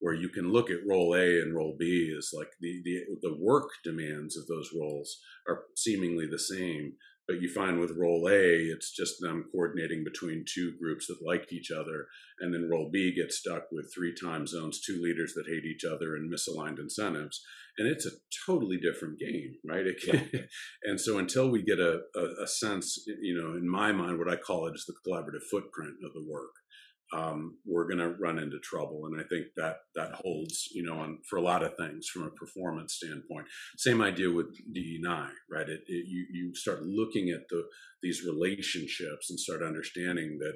where 0.00 0.14
you 0.14 0.30
can 0.30 0.50
look 0.50 0.70
at 0.70 0.86
role 0.88 1.14
A 1.14 1.40
and 1.40 1.54
role 1.54 1.76
B 1.78 2.12
is 2.16 2.32
like 2.36 2.48
the, 2.60 2.80
the 2.84 3.00
the 3.20 3.36
work 3.38 3.68
demands 3.84 4.36
of 4.36 4.46
those 4.46 4.70
roles 4.78 5.18
are 5.46 5.64
seemingly 5.76 6.26
the 6.26 6.38
same, 6.38 6.94
but 7.30 7.40
you 7.40 7.48
find 7.48 7.78
with 7.78 7.96
role 7.96 8.28
A, 8.28 8.34
it's 8.34 8.90
just 8.90 9.20
them 9.20 9.44
coordinating 9.52 10.02
between 10.02 10.44
two 10.52 10.72
groups 10.80 11.06
that 11.06 11.24
like 11.24 11.52
each 11.52 11.70
other. 11.70 12.08
And 12.40 12.52
then 12.52 12.68
role 12.68 12.90
B 12.92 13.14
gets 13.14 13.38
stuck 13.38 13.70
with 13.70 13.92
three 13.94 14.12
time 14.12 14.48
zones, 14.48 14.80
two 14.80 15.00
leaders 15.00 15.34
that 15.34 15.46
hate 15.46 15.64
each 15.64 15.84
other, 15.84 16.16
and 16.16 16.28
misaligned 16.28 16.80
incentives. 16.80 17.40
And 17.78 17.86
it's 17.86 18.04
a 18.04 18.18
totally 18.44 18.78
different 18.78 19.20
game, 19.20 19.54
right? 19.64 19.86
Yeah. 20.04 20.22
and 20.82 21.00
so 21.00 21.18
until 21.18 21.48
we 21.50 21.62
get 21.62 21.78
a, 21.78 22.00
a, 22.16 22.42
a 22.42 22.48
sense, 22.48 22.98
you 23.06 23.40
know, 23.40 23.56
in 23.56 23.70
my 23.70 23.92
mind, 23.92 24.18
what 24.18 24.28
I 24.28 24.34
call 24.34 24.66
it 24.66 24.74
is 24.74 24.86
the 24.86 24.94
collaborative 25.08 25.44
footprint 25.48 25.98
of 26.04 26.12
the 26.12 26.26
work 26.28 26.50
um, 27.12 27.58
we're 27.66 27.88
going 27.88 27.98
to 27.98 28.16
run 28.20 28.38
into 28.38 28.58
trouble. 28.60 29.02
And 29.06 29.20
I 29.20 29.24
think 29.28 29.46
that 29.56 29.78
that 29.96 30.12
holds, 30.12 30.68
you 30.72 30.84
know, 30.84 30.98
on 30.98 31.18
for 31.28 31.36
a 31.36 31.42
lot 31.42 31.62
of 31.62 31.76
things 31.76 32.06
from 32.08 32.22
a 32.22 32.30
performance 32.30 32.94
standpoint. 32.94 33.46
Same 33.76 34.00
idea 34.00 34.30
with 34.30 34.46
DNI, 34.76 35.28
right? 35.50 35.68
It, 35.68 35.80
it, 35.86 36.06
you 36.06 36.26
you 36.32 36.54
start 36.54 36.82
looking 36.84 37.30
at 37.30 37.48
the 37.48 37.64
these 38.02 38.24
relationships 38.24 39.28
and 39.30 39.38
start 39.40 39.62
understanding 39.62 40.38
that 40.38 40.54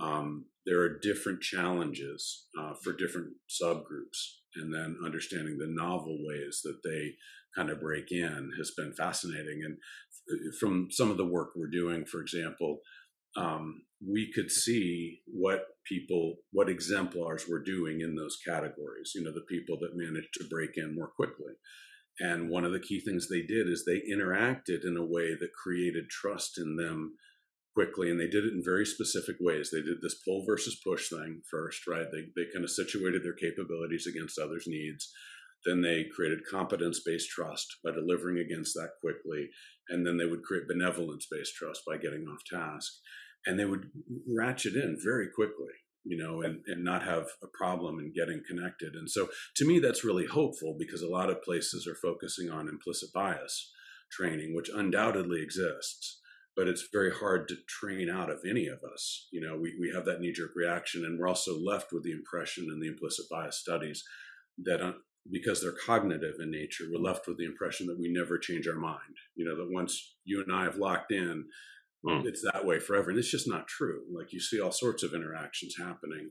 um, 0.00 0.46
there 0.66 0.80
are 0.80 0.98
different 0.98 1.40
challenges 1.40 2.46
uh, 2.58 2.74
for 2.82 2.92
different 2.92 3.28
subgroups. 3.48 4.36
And 4.56 4.72
then 4.74 4.96
understanding 5.04 5.58
the 5.58 5.68
novel 5.68 6.18
ways 6.26 6.60
that 6.64 6.80
they 6.82 7.12
kind 7.56 7.70
of 7.70 7.80
break 7.80 8.10
in 8.10 8.50
has 8.58 8.72
been 8.76 8.92
fascinating. 8.92 9.62
And 9.64 9.76
from 10.58 10.88
some 10.90 11.10
of 11.10 11.16
the 11.16 11.26
work 11.26 11.50
we're 11.54 11.70
doing, 11.70 12.04
for 12.04 12.20
example, 12.20 12.80
um, 13.36 13.82
we 14.06 14.30
could 14.32 14.50
see 14.50 15.20
what 15.26 15.64
people, 15.86 16.36
what 16.52 16.68
exemplars 16.68 17.46
were 17.48 17.62
doing 17.62 18.00
in 18.00 18.14
those 18.14 18.38
categories. 18.46 19.12
You 19.14 19.24
know, 19.24 19.32
the 19.32 19.46
people 19.48 19.78
that 19.80 19.96
managed 19.96 20.34
to 20.34 20.48
break 20.48 20.70
in 20.76 20.94
more 20.94 21.08
quickly. 21.08 21.54
And 22.20 22.50
one 22.50 22.64
of 22.64 22.72
the 22.72 22.80
key 22.80 23.00
things 23.00 23.28
they 23.28 23.42
did 23.42 23.68
is 23.68 23.84
they 23.84 24.02
interacted 24.12 24.84
in 24.84 24.96
a 24.96 25.04
way 25.04 25.34
that 25.38 25.52
created 25.54 26.08
trust 26.10 26.58
in 26.58 26.76
them 26.76 27.14
quickly. 27.74 28.10
And 28.10 28.18
they 28.18 28.26
did 28.28 28.44
it 28.44 28.52
in 28.52 28.62
very 28.64 28.84
specific 28.84 29.36
ways. 29.40 29.70
They 29.70 29.82
did 29.82 30.02
this 30.02 30.20
pull 30.24 30.44
versus 30.44 30.80
push 30.84 31.08
thing 31.08 31.42
first, 31.48 31.86
right? 31.86 32.06
They, 32.10 32.22
they 32.34 32.50
kind 32.52 32.64
of 32.64 32.70
situated 32.70 33.22
their 33.22 33.34
capabilities 33.34 34.06
against 34.06 34.38
others' 34.38 34.66
needs. 34.66 35.12
Then 35.64 35.82
they 35.82 36.06
created 36.14 36.46
competence 36.50 37.00
based 37.04 37.28
trust 37.30 37.66
by 37.84 37.90
delivering 37.90 38.38
against 38.38 38.74
that 38.74 38.90
quickly. 39.00 39.48
And 39.88 40.06
then 40.06 40.16
they 40.16 40.26
would 40.26 40.42
create 40.42 40.68
benevolence 40.68 41.26
based 41.30 41.54
trust 41.54 41.82
by 41.86 41.96
getting 41.96 42.26
off 42.26 42.42
task. 42.50 42.92
And 43.46 43.58
they 43.58 43.64
would 43.64 43.90
ratchet 44.26 44.74
in 44.74 44.96
very 45.02 45.28
quickly, 45.34 45.72
you 46.04 46.16
know, 46.16 46.42
and, 46.42 46.60
and 46.66 46.84
not 46.84 47.02
have 47.02 47.26
a 47.42 47.46
problem 47.52 47.98
in 47.98 48.12
getting 48.12 48.42
connected. 48.46 48.94
And 48.94 49.10
so 49.10 49.28
to 49.56 49.66
me, 49.66 49.78
that's 49.78 50.04
really 50.04 50.26
hopeful 50.26 50.76
because 50.78 51.02
a 51.02 51.08
lot 51.08 51.30
of 51.30 51.42
places 51.42 51.86
are 51.86 51.94
focusing 51.94 52.50
on 52.50 52.68
implicit 52.68 53.12
bias 53.12 53.72
training, 54.10 54.54
which 54.54 54.70
undoubtedly 54.74 55.42
exists. 55.42 56.20
But 56.56 56.66
it's 56.66 56.88
very 56.92 57.12
hard 57.12 57.46
to 57.48 57.56
train 57.68 58.10
out 58.10 58.30
of 58.30 58.40
any 58.48 58.66
of 58.66 58.80
us. 58.92 59.28
You 59.30 59.40
know, 59.40 59.56
we, 59.56 59.76
we 59.78 59.92
have 59.94 60.04
that 60.06 60.20
knee 60.20 60.32
jerk 60.32 60.50
reaction, 60.56 61.04
and 61.04 61.16
we're 61.16 61.28
also 61.28 61.56
left 61.56 61.92
with 61.92 62.02
the 62.02 62.10
impression 62.10 62.66
in 62.72 62.80
the 62.80 62.88
implicit 62.88 63.26
bias 63.30 63.60
studies 63.60 64.02
that 64.64 64.82
uh, 64.82 64.92
because 65.30 65.60
they're 65.60 65.72
cognitive 65.72 66.34
in 66.40 66.50
nature, 66.50 66.84
we're 66.90 67.00
left 67.00 67.26
with 67.26 67.38
the 67.38 67.44
impression 67.44 67.86
that 67.86 67.98
we 67.98 68.12
never 68.12 68.38
change 68.38 68.66
our 68.66 68.78
mind. 68.78 69.16
You 69.34 69.44
know, 69.44 69.56
that 69.56 69.72
once 69.72 70.16
you 70.24 70.42
and 70.42 70.54
I 70.54 70.64
have 70.64 70.76
locked 70.76 71.12
in, 71.12 71.44
mm. 72.04 72.24
it's 72.26 72.42
that 72.52 72.66
way 72.66 72.80
forever. 72.80 73.10
And 73.10 73.18
it's 73.18 73.30
just 73.30 73.48
not 73.48 73.68
true. 73.68 74.02
Like 74.14 74.32
you 74.32 74.40
see 74.40 74.60
all 74.60 74.72
sorts 74.72 75.02
of 75.02 75.14
interactions 75.14 75.74
happening. 75.78 76.30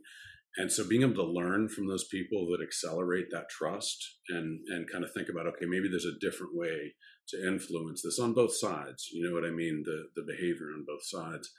And 0.58 0.72
so 0.72 0.88
being 0.88 1.04
able 1.04 1.14
to 1.16 1.32
learn 1.32 1.70
from 1.70 1.88
those 1.88 2.08
people 2.08 2.48
that 2.52 2.64
accelerate 2.64 3.28
that 3.32 3.50
trust 3.50 4.18
and 4.30 4.60
and 4.70 4.90
kind 4.90 5.04
of 5.04 5.12
think 5.14 5.30
about, 5.30 5.46
okay, 5.48 5.66
maybe 5.68 5.88
there's 5.88 6.06
a 6.06 6.20
different 6.20 6.56
way 6.56 6.96
to 7.30 7.48
influence 7.48 8.02
this 8.02 8.20
on 8.20 8.34
both 8.34 8.56
sides. 8.56 9.10
You 9.12 9.28
know 9.28 9.36
what 9.36 9.46
I 9.46 9.52
mean? 9.52 9.84
The 9.86 10.08
the 10.16 10.26
behavior 10.26 10.68
on 10.74 10.86
both 10.88 11.06
sides 11.06 11.52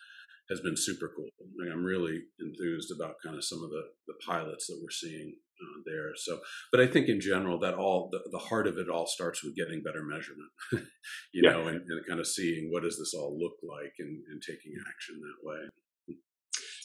has 0.49 0.61
been 0.61 0.77
super 0.77 1.11
cool. 1.15 1.29
Like 1.59 1.73
I'm 1.73 1.85
really 1.85 2.21
enthused 2.41 2.93
about 2.95 3.17
kind 3.25 3.37
of 3.37 3.45
some 3.45 3.63
of 3.63 3.71
the 3.71 3.83
the 4.07 4.15
pilots 4.27 4.67
that 4.67 4.79
we're 4.83 4.91
seeing 4.91 5.35
uh, 5.61 5.81
there. 5.85 6.13
So, 6.17 6.41
but 6.73 6.81
I 6.81 6.87
think 6.87 7.09
in 7.09 7.21
general 7.21 7.59
that 7.61 7.75
all 7.75 8.09
the, 8.11 8.21
the 8.31 8.39
heart 8.39 8.67
of 8.67 8.79
it 8.79 8.89
all 8.89 9.07
starts 9.07 9.43
with 9.45 9.57
getting 9.57 9.83
better 9.83 10.03
measurement, 10.03 10.51
you 11.33 11.43
yeah. 11.43 11.51
know, 11.51 11.69
and, 11.69 11.81
and, 11.81 12.07
kind 12.09 12.21
of 12.21 12.27
seeing 12.27 12.71
what 12.71 12.85
does 12.85 12.99
this 12.99 13.15
all 13.15 13.39
look 13.39 13.57
like 13.63 13.93
and, 13.99 14.23
and 14.31 14.41
taking 14.41 14.73
action 14.89 15.21
that 15.21 15.49
way. 15.49 16.17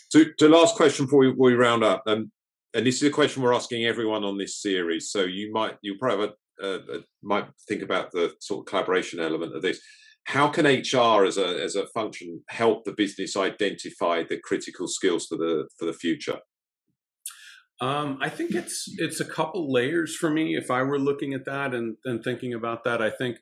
So, 0.09 0.23
the 0.37 0.49
last 0.49 0.75
question 0.75 1.05
before 1.05 1.19
we, 1.19 1.31
before 1.31 1.47
we 1.47 1.55
round 1.55 1.83
up, 1.83 2.03
um, 2.07 2.31
and 2.73 2.85
this 2.85 3.01
is 3.01 3.09
a 3.09 3.11
question 3.11 3.43
we're 3.43 3.53
asking 3.53 3.85
everyone 3.85 4.23
on 4.23 4.37
this 4.37 4.61
series. 4.61 5.11
So 5.11 5.23
you 5.23 5.51
might 5.51 5.77
you 5.81 5.95
probably 5.99 6.29
uh, 6.61 6.79
might 7.21 7.47
think 7.67 7.81
about 7.81 8.11
the 8.11 8.33
sort 8.39 8.61
of 8.61 8.65
collaboration 8.65 9.19
element 9.19 9.55
of 9.55 9.61
this. 9.61 9.79
How 10.25 10.47
can 10.47 10.65
HR 10.65 11.25
as 11.25 11.37
a 11.37 11.61
as 11.63 11.75
a 11.75 11.87
function 11.87 12.43
help 12.49 12.85
the 12.85 12.93
business 12.93 13.35
identify 13.35 14.23
the 14.23 14.39
critical 14.39 14.87
skills 14.87 15.27
for 15.27 15.37
the 15.37 15.67
for 15.77 15.85
the 15.85 15.93
future? 15.93 16.39
Um, 17.81 18.19
I 18.21 18.29
think 18.29 18.51
it's 18.51 18.85
it's 18.97 19.19
a 19.19 19.25
couple 19.25 19.71
layers 19.71 20.15
for 20.15 20.29
me. 20.29 20.55
If 20.55 20.71
I 20.71 20.83
were 20.83 20.99
looking 20.99 21.33
at 21.33 21.43
that 21.45 21.73
and, 21.73 21.97
and 22.05 22.23
thinking 22.23 22.53
about 22.53 22.85
that, 22.85 23.01
I 23.01 23.09
think 23.09 23.39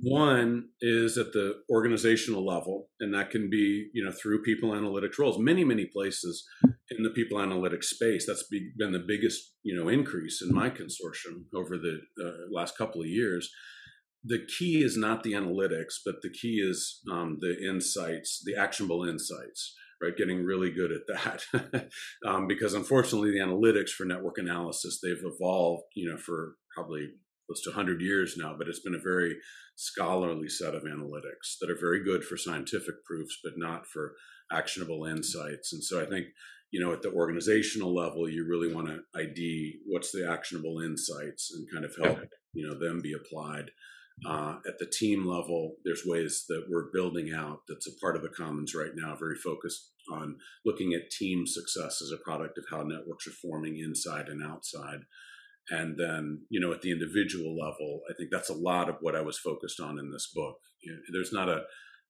one 0.00 0.68
is 0.80 1.18
at 1.18 1.32
the 1.32 1.56
organizational 1.68 2.46
level, 2.46 2.88
and 3.00 3.12
that 3.12 3.30
can 3.30 3.50
be 3.50 3.90
you 3.92 4.02
know 4.02 4.12
through 4.12 4.42
people 4.44 4.70
analytics 4.70 5.18
roles. 5.18 5.38
Many 5.38 5.64
many 5.64 5.84
places 5.84 6.42
in 6.90 7.02
the 7.02 7.10
people 7.10 7.38
analytics 7.38 7.84
space, 7.84 8.24
that's 8.26 8.44
been 8.44 8.92
the 8.92 9.04
biggest 9.06 9.52
you 9.62 9.76
know 9.76 9.88
increase 9.88 10.40
in 10.40 10.54
my 10.54 10.70
consortium 10.70 11.44
over 11.54 11.76
the 11.76 12.00
uh, 12.24 12.32
last 12.50 12.78
couple 12.78 13.02
of 13.02 13.08
years. 13.08 13.50
The 14.24 14.46
key 14.58 14.82
is 14.82 14.96
not 14.96 15.22
the 15.22 15.32
analytics, 15.32 15.94
but 16.04 16.22
the 16.22 16.30
key 16.30 16.60
is 16.64 17.00
um, 17.10 17.38
the 17.40 17.56
insights, 17.68 18.42
the 18.44 18.56
actionable 18.56 19.04
insights 19.04 19.74
right? 20.02 20.16
Getting 20.16 20.44
really 20.44 20.70
good 20.72 20.90
at 20.90 21.06
that, 21.06 21.88
um, 22.26 22.48
because 22.48 22.74
unfortunately, 22.74 23.30
the 23.30 23.38
analytics 23.38 23.90
for 23.90 24.04
network 24.04 24.36
analysis 24.36 24.98
they've 25.00 25.22
evolved, 25.24 25.84
you 25.94 26.10
know, 26.10 26.16
for 26.16 26.56
probably 26.74 27.10
close 27.46 27.62
to 27.62 27.70
100 27.70 28.00
years 28.00 28.36
now, 28.36 28.54
but 28.56 28.68
it's 28.68 28.80
been 28.80 28.94
a 28.94 28.98
very 28.98 29.36
scholarly 29.76 30.48
set 30.48 30.74
of 30.74 30.82
analytics 30.82 31.58
that 31.60 31.70
are 31.70 31.78
very 31.78 32.02
good 32.04 32.24
for 32.24 32.36
scientific 32.36 33.04
proofs, 33.04 33.38
but 33.42 33.54
not 33.56 33.86
for 33.86 34.14
actionable 34.50 35.06
insights. 35.06 35.72
And 35.72 35.82
so 35.82 36.02
I 36.02 36.06
think, 36.06 36.26
you 36.70 36.80
know, 36.80 36.92
at 36.92 37.02
the 37.02 37.12
organizational 37.12 37.94
level, 37.94 38.28
you 38.28 38.46
really 38.48 38.72
want 38.72 38.88
to 38.88 39.00
ID 39.18 39.80
what's 39.86 40.12
the 40.12 40.28
actionable 40.30 40.80
insights 40.80 41.52
and 41.54 41.66
kind 41.72 41.84
of 41.84 41.94
help, 42.02 42.28
you 42.54 42.66
know, 42.66 42.78
them 42.78 43.00
be 43.02 43.12
applied. 43.12 43.70
Uh, 44.26 44.56
at 44.68 44.78
the 44.78 44.86
team 44.86 45.26
level, 45.26 45.76
there's 45.84 46.06
ways 46.06 46.44
that 46.48 46.64
we're 46.70 46.92
building 46.92 47.32
out 47.34 47.60
that's 47.68 47.88
a 47.88 47.98
part 48.00 48.14
of 48.14 48.22
the 48.22 48.28
commons 48.28 48.74
right 48.74 48.92
now, 48.94 49.16
very 49.16 49.36
focused 49.36 49.90
on 50.12 50.36
looking 50.64 50.92
at 50.94 51.10
team 51.10 51.46
success 51.46 52.00
as 52.02 52.12
a 52.12 52.22
product 52.22 52.58
of 52.58 52.64
how 52.70 52.82
networks 52.82 53.26
are 53.26 53.32
forming 53.42 53.78
inside 53.78 54.28
and 54.28 54.42
outside. 54.44 55.00
And 55.70 55.96
then, 55.98 56.42
you 56.50 56.60
know, 56.60 56.72
at 56.72 56.82
the 56.82 56.90
individual 56.90 57.56
level, 57.56 58.00
I 58.10 58.14
think 58.14 58.30
that's 58.30 58.50
a 58.50 58.54
lot 58.54 58.88
of 58.88 58.96
what 59.00 59.16
I 59.16 59.20
was 59.20 59.38
focused 59.38 59.80
on 59.80 59.98
in 59.98 60.10
this 60.10 60.30
book. 60.34 60.56
You 60.82 60.92
know, 60.92 60.98
there's 61.12 61.32
not 61.32 61.48
a 61.48 61.64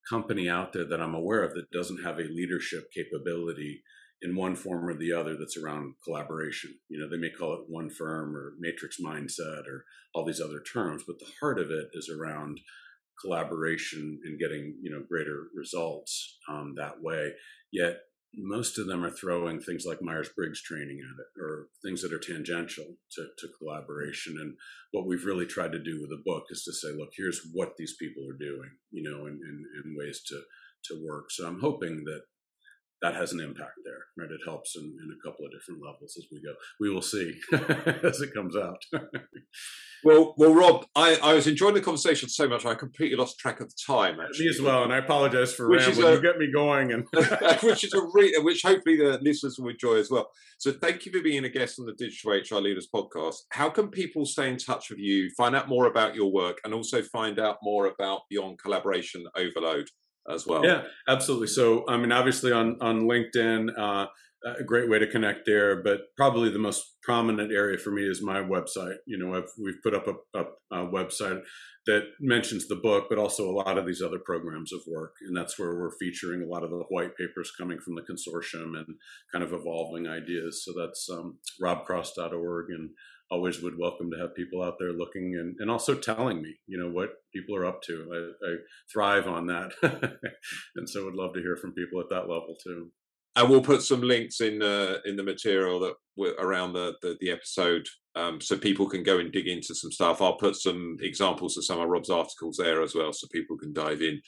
company 0.08 0.48
out 0.48 0.72
there 0.72 0.86
that 0.88 1.00
I'm 1.00 1.14
aware 1.14 1.44
of 1.44 1.54
that 1.54 1.70
doesn't 1.70 2.02
have 2.02 2.18
a 2.18 2.22
leadership 2.22 2.84
capability 2.94 3.82
in 4.23 4.37
one 4.37 4.55
form 4.55 4.89
or 4.89 4.95
the 4.95 5.12
other 5.12 5.37
that's 5.37 5.57
around 5.57 5.95
collaboration. 6.05 6.73
You 6.89 7.01
know, 7.01 7.09
they 7.11 7.20
may 7.20 7.31
call 7.31 7.55
it 7.55 7.64
one 7.68 7.91
firm 7.91 8.37
or 8.37 8.55
matrix 8.59 8.99
mindset 9.01 9.66
or 9.66 9.85
all 10.14 10.25
these 10.25 10.41
other 10.41 10.61
terms, 10.61 11.03
but 11.07 11.18
the 11.18 11.31
heart 11.41 11.59
of 11.59 11.70
it 11.70 11.89
is 11.95 12.09
around 12.09 12.61
collaboration 13.20 14.20
and 14.25 14.39
getting 14.39 14.77
you 14.83 14.91
know 14.91 15.05
greater 15.09 15.49
results 15.55 16.39
um, 16.49 16.75
that 16.77 17.03
way. 17.03 17.33
Yet 17.73 17.99
most 18.35 18.79
of 18.79 18.87
them 18.87 19.05
are 19.05 19.11
throwing 19.11 19.61
things 19.61 19.85
like 19.87 20.01
Myers 20.01 20.31
Briggs 20.35 20.62
training 20.62 21.01
at 21.01 21.20
it 21.20 21.43
or 21.43 21.68
things 21.85 22.01
that 22.01 22.14
are 22.14 22.18
tangential 22.18 22.87
to, 23.12 23.27
to 23.39 23.49
collaboration. 23.59 24.37
And 24.41 24.55
what 24.93 25.07
we've 25.07 25.27
really 25.27 25.45
tried 25.45 25.73
to 25.73 25.83
do 25.83 26.01
with 26.01 26.09
the 26.09 26.23
book 26.25 26.45
is 26.49 26.64
to 26.64 26.73
say, 26.73 26.97
look, 26.97 27.11
here's 27.14 27.43
what 27.53 27.77
these 27.77 27.95
people 28.01 28.23
are 28.27 28.39
doing, 28.39 28.70
you 28.91 29.03
know, 29.03 29.27
in, 29.27 29.39
in 29.85 29.97
ways 29.97 30.23
to 30.29 30.41
to 30.87 31.05
work. 31.07 31.31
So 31.31 31.47
I'm 31.47 31.61
hoping 31.61 32.05
that 32.07 32.23
that 33.03 33.16
has 33.16 33.32
an 33.32 33.40
impact 33.40 33.80
there, 33.84 34.05
right? 34.16 34.30
It 34.30 34.40
helps 34.46 34.76
in, 34.76 34.84
in 34.84 35.11
a 35.11 35.28
couple 35.28 35.44
of 35.44 35.50
different 35.50 35.80
levels 35.84 36.16
as 36.16 36.26
we 36.30 36.40
go. 36.40 36.55
We 36.78 36.88
will 36.88 37.03
see 37.03 37.34
as 38.09 38.20
it 38.20 38.32
comes 38.32 38.57
out. 38.57 38.78
well, 40.05 40.34
well, 40.38 40.55
Rob, 40.55 40.86
I, 40.94 41.18
I 41.20 41.34
was 41.34 41.48
enjoying 41.48 41.74
the 41.74 41.80
conversation 41.80 42.28
so 42.28 42.48
much 42.48 42.64
I 42.64 42.76
completely 42.76 43.16
lost 43.16 43.40
track 43.40 43.61
of 43.61 43.68
the 43.68 43.74
time. 43.84 44.20
Actually, 44.20 44.44
me 44.44 44.50
as 44.50 44.61
well, 44.62 44.84
and 44.84 44.92
I 44.92 44.98
apologize 44.98 45.53
for 45.53 45.68
which 45.68 45.84
rambling. 45.84 46.07
A, 46.07 46.14
you 46.14 46.22
get 46.22 46.38
me 46.38 46.53
going, 46.53 46.92
and 46.92 47.05
which 47.62 47.82
is 47.82 47.92
a 47.92 48.03
re- 48.14 48.38
which 48.38 48.62
hopefully 48.62 48.96
the 48.96 49.18
listeners 49.20 49.57
will 49.59 49.70
enjoy 49.70 49.96
as 49.96 50.09
well. 50.09 50.30
So, 50.59 50.70
thank 50.70 51.05
you 51.05 51.11
for 51.11 51.20
being 51.20 51.44
a 51.44 51.48
guest 51.48 51.80
on 51.80 51.86
the 51.86 51.94
Digital 51.94 52.32
HR 52.32 52.62
Leaders 52.62 52.88
podcast. 52.94 53.34
How 53.50 53.68
can 53.68 53.88
people 53.88 54.24
stay 54.26 54.48
in 54.48 54.59
touch 54.59 54.90
with 54.90 55.00
you, 55.00 55.28
find 55.36 55.57
out 55.57 55.68
more 55.68 55.86
about 55.86 56.14
your 56.14 56.32
work, 56.32 56.59
and 56.64 56.72
also 56.72 57.03
find 57.03 57.40
out 57.40 57.57
more 57.64 57.86
about 57.86 58.22
Beyond 58.30 58.61
Collaboration 58.61 59.24
Overload? 59.36 59.88
As 60.29 60.47
well. 60.47 60.64
Yeah, 60.64 60.83
absolutely. 61.09 61.49
So, 61.49 61.85
I 61.89 61.97
mean, 61.97 62.12
obviously 62.12 62.53
on 62.53 62.79
on 62.81 63.03
LinkedIn, 63.03 63.79
uh, 63.79 64.07
a 64.45 64.64
great 64.64 64.89
way 64.89 64.99
to 64.99 65.07
connect 65.07 65.47
there. 65.47 65.83
But 65.83 66.01
probably 66.16 66.51
the 66.51 66.59
most 66.59 66.97
prominent 67.03 67.53
area 67.53 67.79
for 67.79 67.91
me 67.91 68.03
is 68.03 68.23
my 68.23 68.41
website. 68.41 68.97
You 69.07 69.18
know, 69.18 69.35
I've, 69.37 69.51
we've 69.62 69.83
put 69.83 69.95
up 69.95 70.07
a, 70.07 70.39
a, 70.39 70.45
a, 70.73 70.87
website 70.87 71.41
that 71.87 72.03
mentions 72.20 72.68
the 72.68 72.77
book, 72.77 73.07
but 73.09 73.18
also 73.18 73.49
a 73.49 73.53
lot 73.53 73.79
of 73.79 73.87
these 73.87 74.03
other 74.03 74.20
programs 74.25 74.73
of 74.73 74.81
work, 74.89 75.14
and 75.27 75.37
that's 75.37 75.59
where 75.59 75.75
we're 75.75 75.97
featuring 75.99 76.43
a 76.43 76.47
lot 76.47 76.62
of 76.62 76.70
the 76.70 76.85
white 76.91 77.16
papers 77.16 77.53
coming 77.59 77.79
from 77.81 77.95
the 77.95 78.03
consortium 78.03 78.77
and 78.77 78.87
kind 79.33 79.45
of 79.45 79.53
evolving 79.53 80.07
ideas. 80.07 80.64
So 80.64 80.73
that's 80.79 81.09
um, 81.11 81.39
robcross.org 81.62 82.66
and 82.70 82.91
always 83.33 83.62
would 83.62 83.78
welcome 83.78 84.11
to 84.11 84.18
have 84.18 84.35
people 84.35 84.62
out 84.62 84.74
there 84.78 84.93
looking 84.93 85.37
and, 85.37 85.57
and 85.59 85.70
also 85.70 85.95
telling 85.95 86.43
me, 86.43 86.55
you 86.66 86.78
know, 86.78 86.91
what 86.91 87.14
people 87.35 87.57
are 87.57 87.64
up 87.64 87.80
to. 87.80 88.07
I, 88.12 88.47
I 88.47 88.55
thrive 88.93 89.26
on 89.26 89.47
that. 89.47 89.72
and 90.76 90.89
so 90.89 91.07
would 91.07 91.14
love 91.14 91.33
to 91.33 91.41
hear 91.41 91.57
from 91.57 91.72
people 91.72 91.99
at 92.01 92.11
that 92.11 92.28
level 92.28 92.55
too. 92.62 92.91
And 93.35 93.49
we'll 93.49 93.62
put 93.62 93.83
some 93.83 94.03
links 94.03 94.43
in 94.43 94.62
uh, 94.62 94.99
in 95.07 95.16
the 95.16 95.22
material 95.22 95.80
that 95.80 95.95
were 96.14 96.35
around 96.39 96.74
the, 96.74 96.95
the, 97.01 97.16
the 97.22 97.30
episode 97.30 97.87
um, 98.14 98.39
so 98.43 98.59
people 98.59 98.87
can 98.87 99.03
go 99.03 99.18
and 99.18 99.33
dig 99.33 99.49
into 99.49 99.74
some 99.74 99.91
stuff. 99.91 100.20
I'll 100.20 100.37
put 100.37 100.57
some 100.57 100.99
examples 101.01 101.57
of 101.57 101.64
some 101.64 101.80
of 101.80 101.89
Rob's 101.89 102.11
articles 102.11 102.59
there 102.59 102.83
as 102.83 102.95
well 102.95 103.14
so 103.14 103.26
people 103.33 103.57
can 103.57 103.72
dive 103.72 104.03
in. 104.03 104.20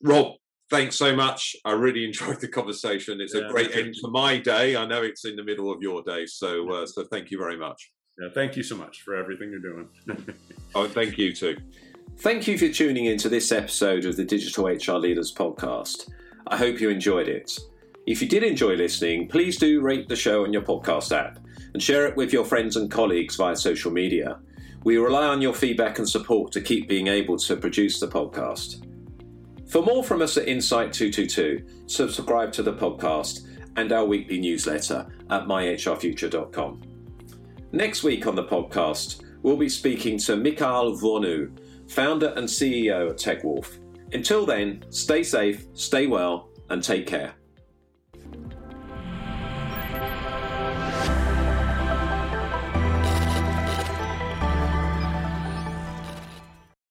Rob, 0.00 0.34
thanks 0.70 0.94
so 0.94 1.16
much. 1.16 1.56
I 1.64 1.72
really 1.72 2.04
enjoyed 2.06 2.40
the 2.40 2.46
conversation. 2.46 3.20
It's 3.20 3.34
yeah, 3.34 3.48
a 3.48 3.50
great 3.50 3.74
end 3.74 3.94
to 3.94 4.08
my 4.12 4.38
day. 4.38 4.76
I 4.76 4.86
know 4.86 5.02
it's 5.02 5.24
in 5.24 5.34
the 5.34 5.44
middle 5.44 5.72
of 5.72 5.82
your 5.82 6.04
day, 6.04 6.26
so 6.26 6.70
uh, 6.70 6.86
so 6.86 7.04
thank 7.10 7.32
you 7.32 7.38
very 7.38 7.56
much. 7.56 7.90
Yeah, 8.20 8.28
thank 8.34 8.56
you 8.56 8.62
so 8.62 8.76
much 8.76 9.02
for 9.02 9.14
everything 9.14 9.50
you're 9.50 9.60
doing. 9.60 9.88
oh, 10.74 10.88
thank 10.88 11.18
you 11.18 11.32
too. 11.32 11.56
Thank 12.18 12.48
you 12.48 12.58
for 12.58 12.68
tuning 12.68 13.04
in 13.04 13.16
to 13.18 13.28
this 13.28 13.52
episode 13.52 14.04
of 14.04 14.16
the 14.16 14.24
Digital 14.24 14.66
HR 14.66 14.98
Leaders 14.98 15.32
podcast. 15.32 16.10
I 16.48 16.56
hope 16.56 16.80
you 16.80 16.88
enjoyed 16.88 17.28
it. 17.28 17.56
If 18.06 18.20
you 18.20 18.28
did 18.28 18.42
enjoy 18.42 18.74
listening, 18.74 19.28
please 19.28 19.56
do 19.56 19.80
rate 19.80 20.08
the 20.08 20.16
show 20.16 20.42
on 20.42 20.52
your 20.52 20.62
podcast 20.62 21.16
app 21.16 21.38
and 21.74 21.82
share 21.82 22.06
it 22.06 22.16
with 22.16 22.32
your 22.32 22.44
friends 22.44 22.76
and 22.76 22.90
colleagues 22.90 23.36
via 23.36 23.54
social 23.54 23.92
media. 23.92 24.40
We 24.82 24.96
rely 24.96 25.26
on 25.26 25.40
your 25.40 25.54
feedback 25.54 25.98
and 25.98 26.08
support 26.08 26.50
to 26.52 26.60
keep 26.60 26.88
being 26.88 27.06
able 27.06 27.38
to 27.38 27.56
produce 27.56 28.00
the 28.00 28.08
podcast. 28.08 28.84
For 29.70 29.82
more 29.82 30.02
from 30.02 30.22
us 30.22 30.36
at 30.36 30.48
Insight 30.48 30.92
222, 30.92 31.84
subscribe 31.86 32.52
to 32.52 32.62
the 32.62 32.72
podcast 32.72 33.46
and 33.76 33.92
our 33.92 34.06
weekly 34.06 34.40
newsletter 34.40 35.06
at 35.30 35.44
myhrfuture.com. 35.44 36.97
Next 37.72 38.02
week 38.02 38.26
on 38.26 38.34
the 38.34 38.44
podcast, 38.44 39.22
we'll 39.42 39.58
be 39.58 39.68
speaking 39.68 40.16
to 40.20 40.36
Mikaël 40.36 40.98
Wornoo, 41.02 41.50
founder 41.88 42.32
and 42.36 42.48
CEO 42.48 43.10
at 43.10 43.16
TechWolf. 43.18 43.78
Until 44.14 44.46
then, 44.46 44.82
stay 44.88 45.22
safe, 45.22 45.66
stay 45.74 46.06
well, 46.06 46.48
and 46.70 46.82
take 46.82 47.06
care. 47.06 47.34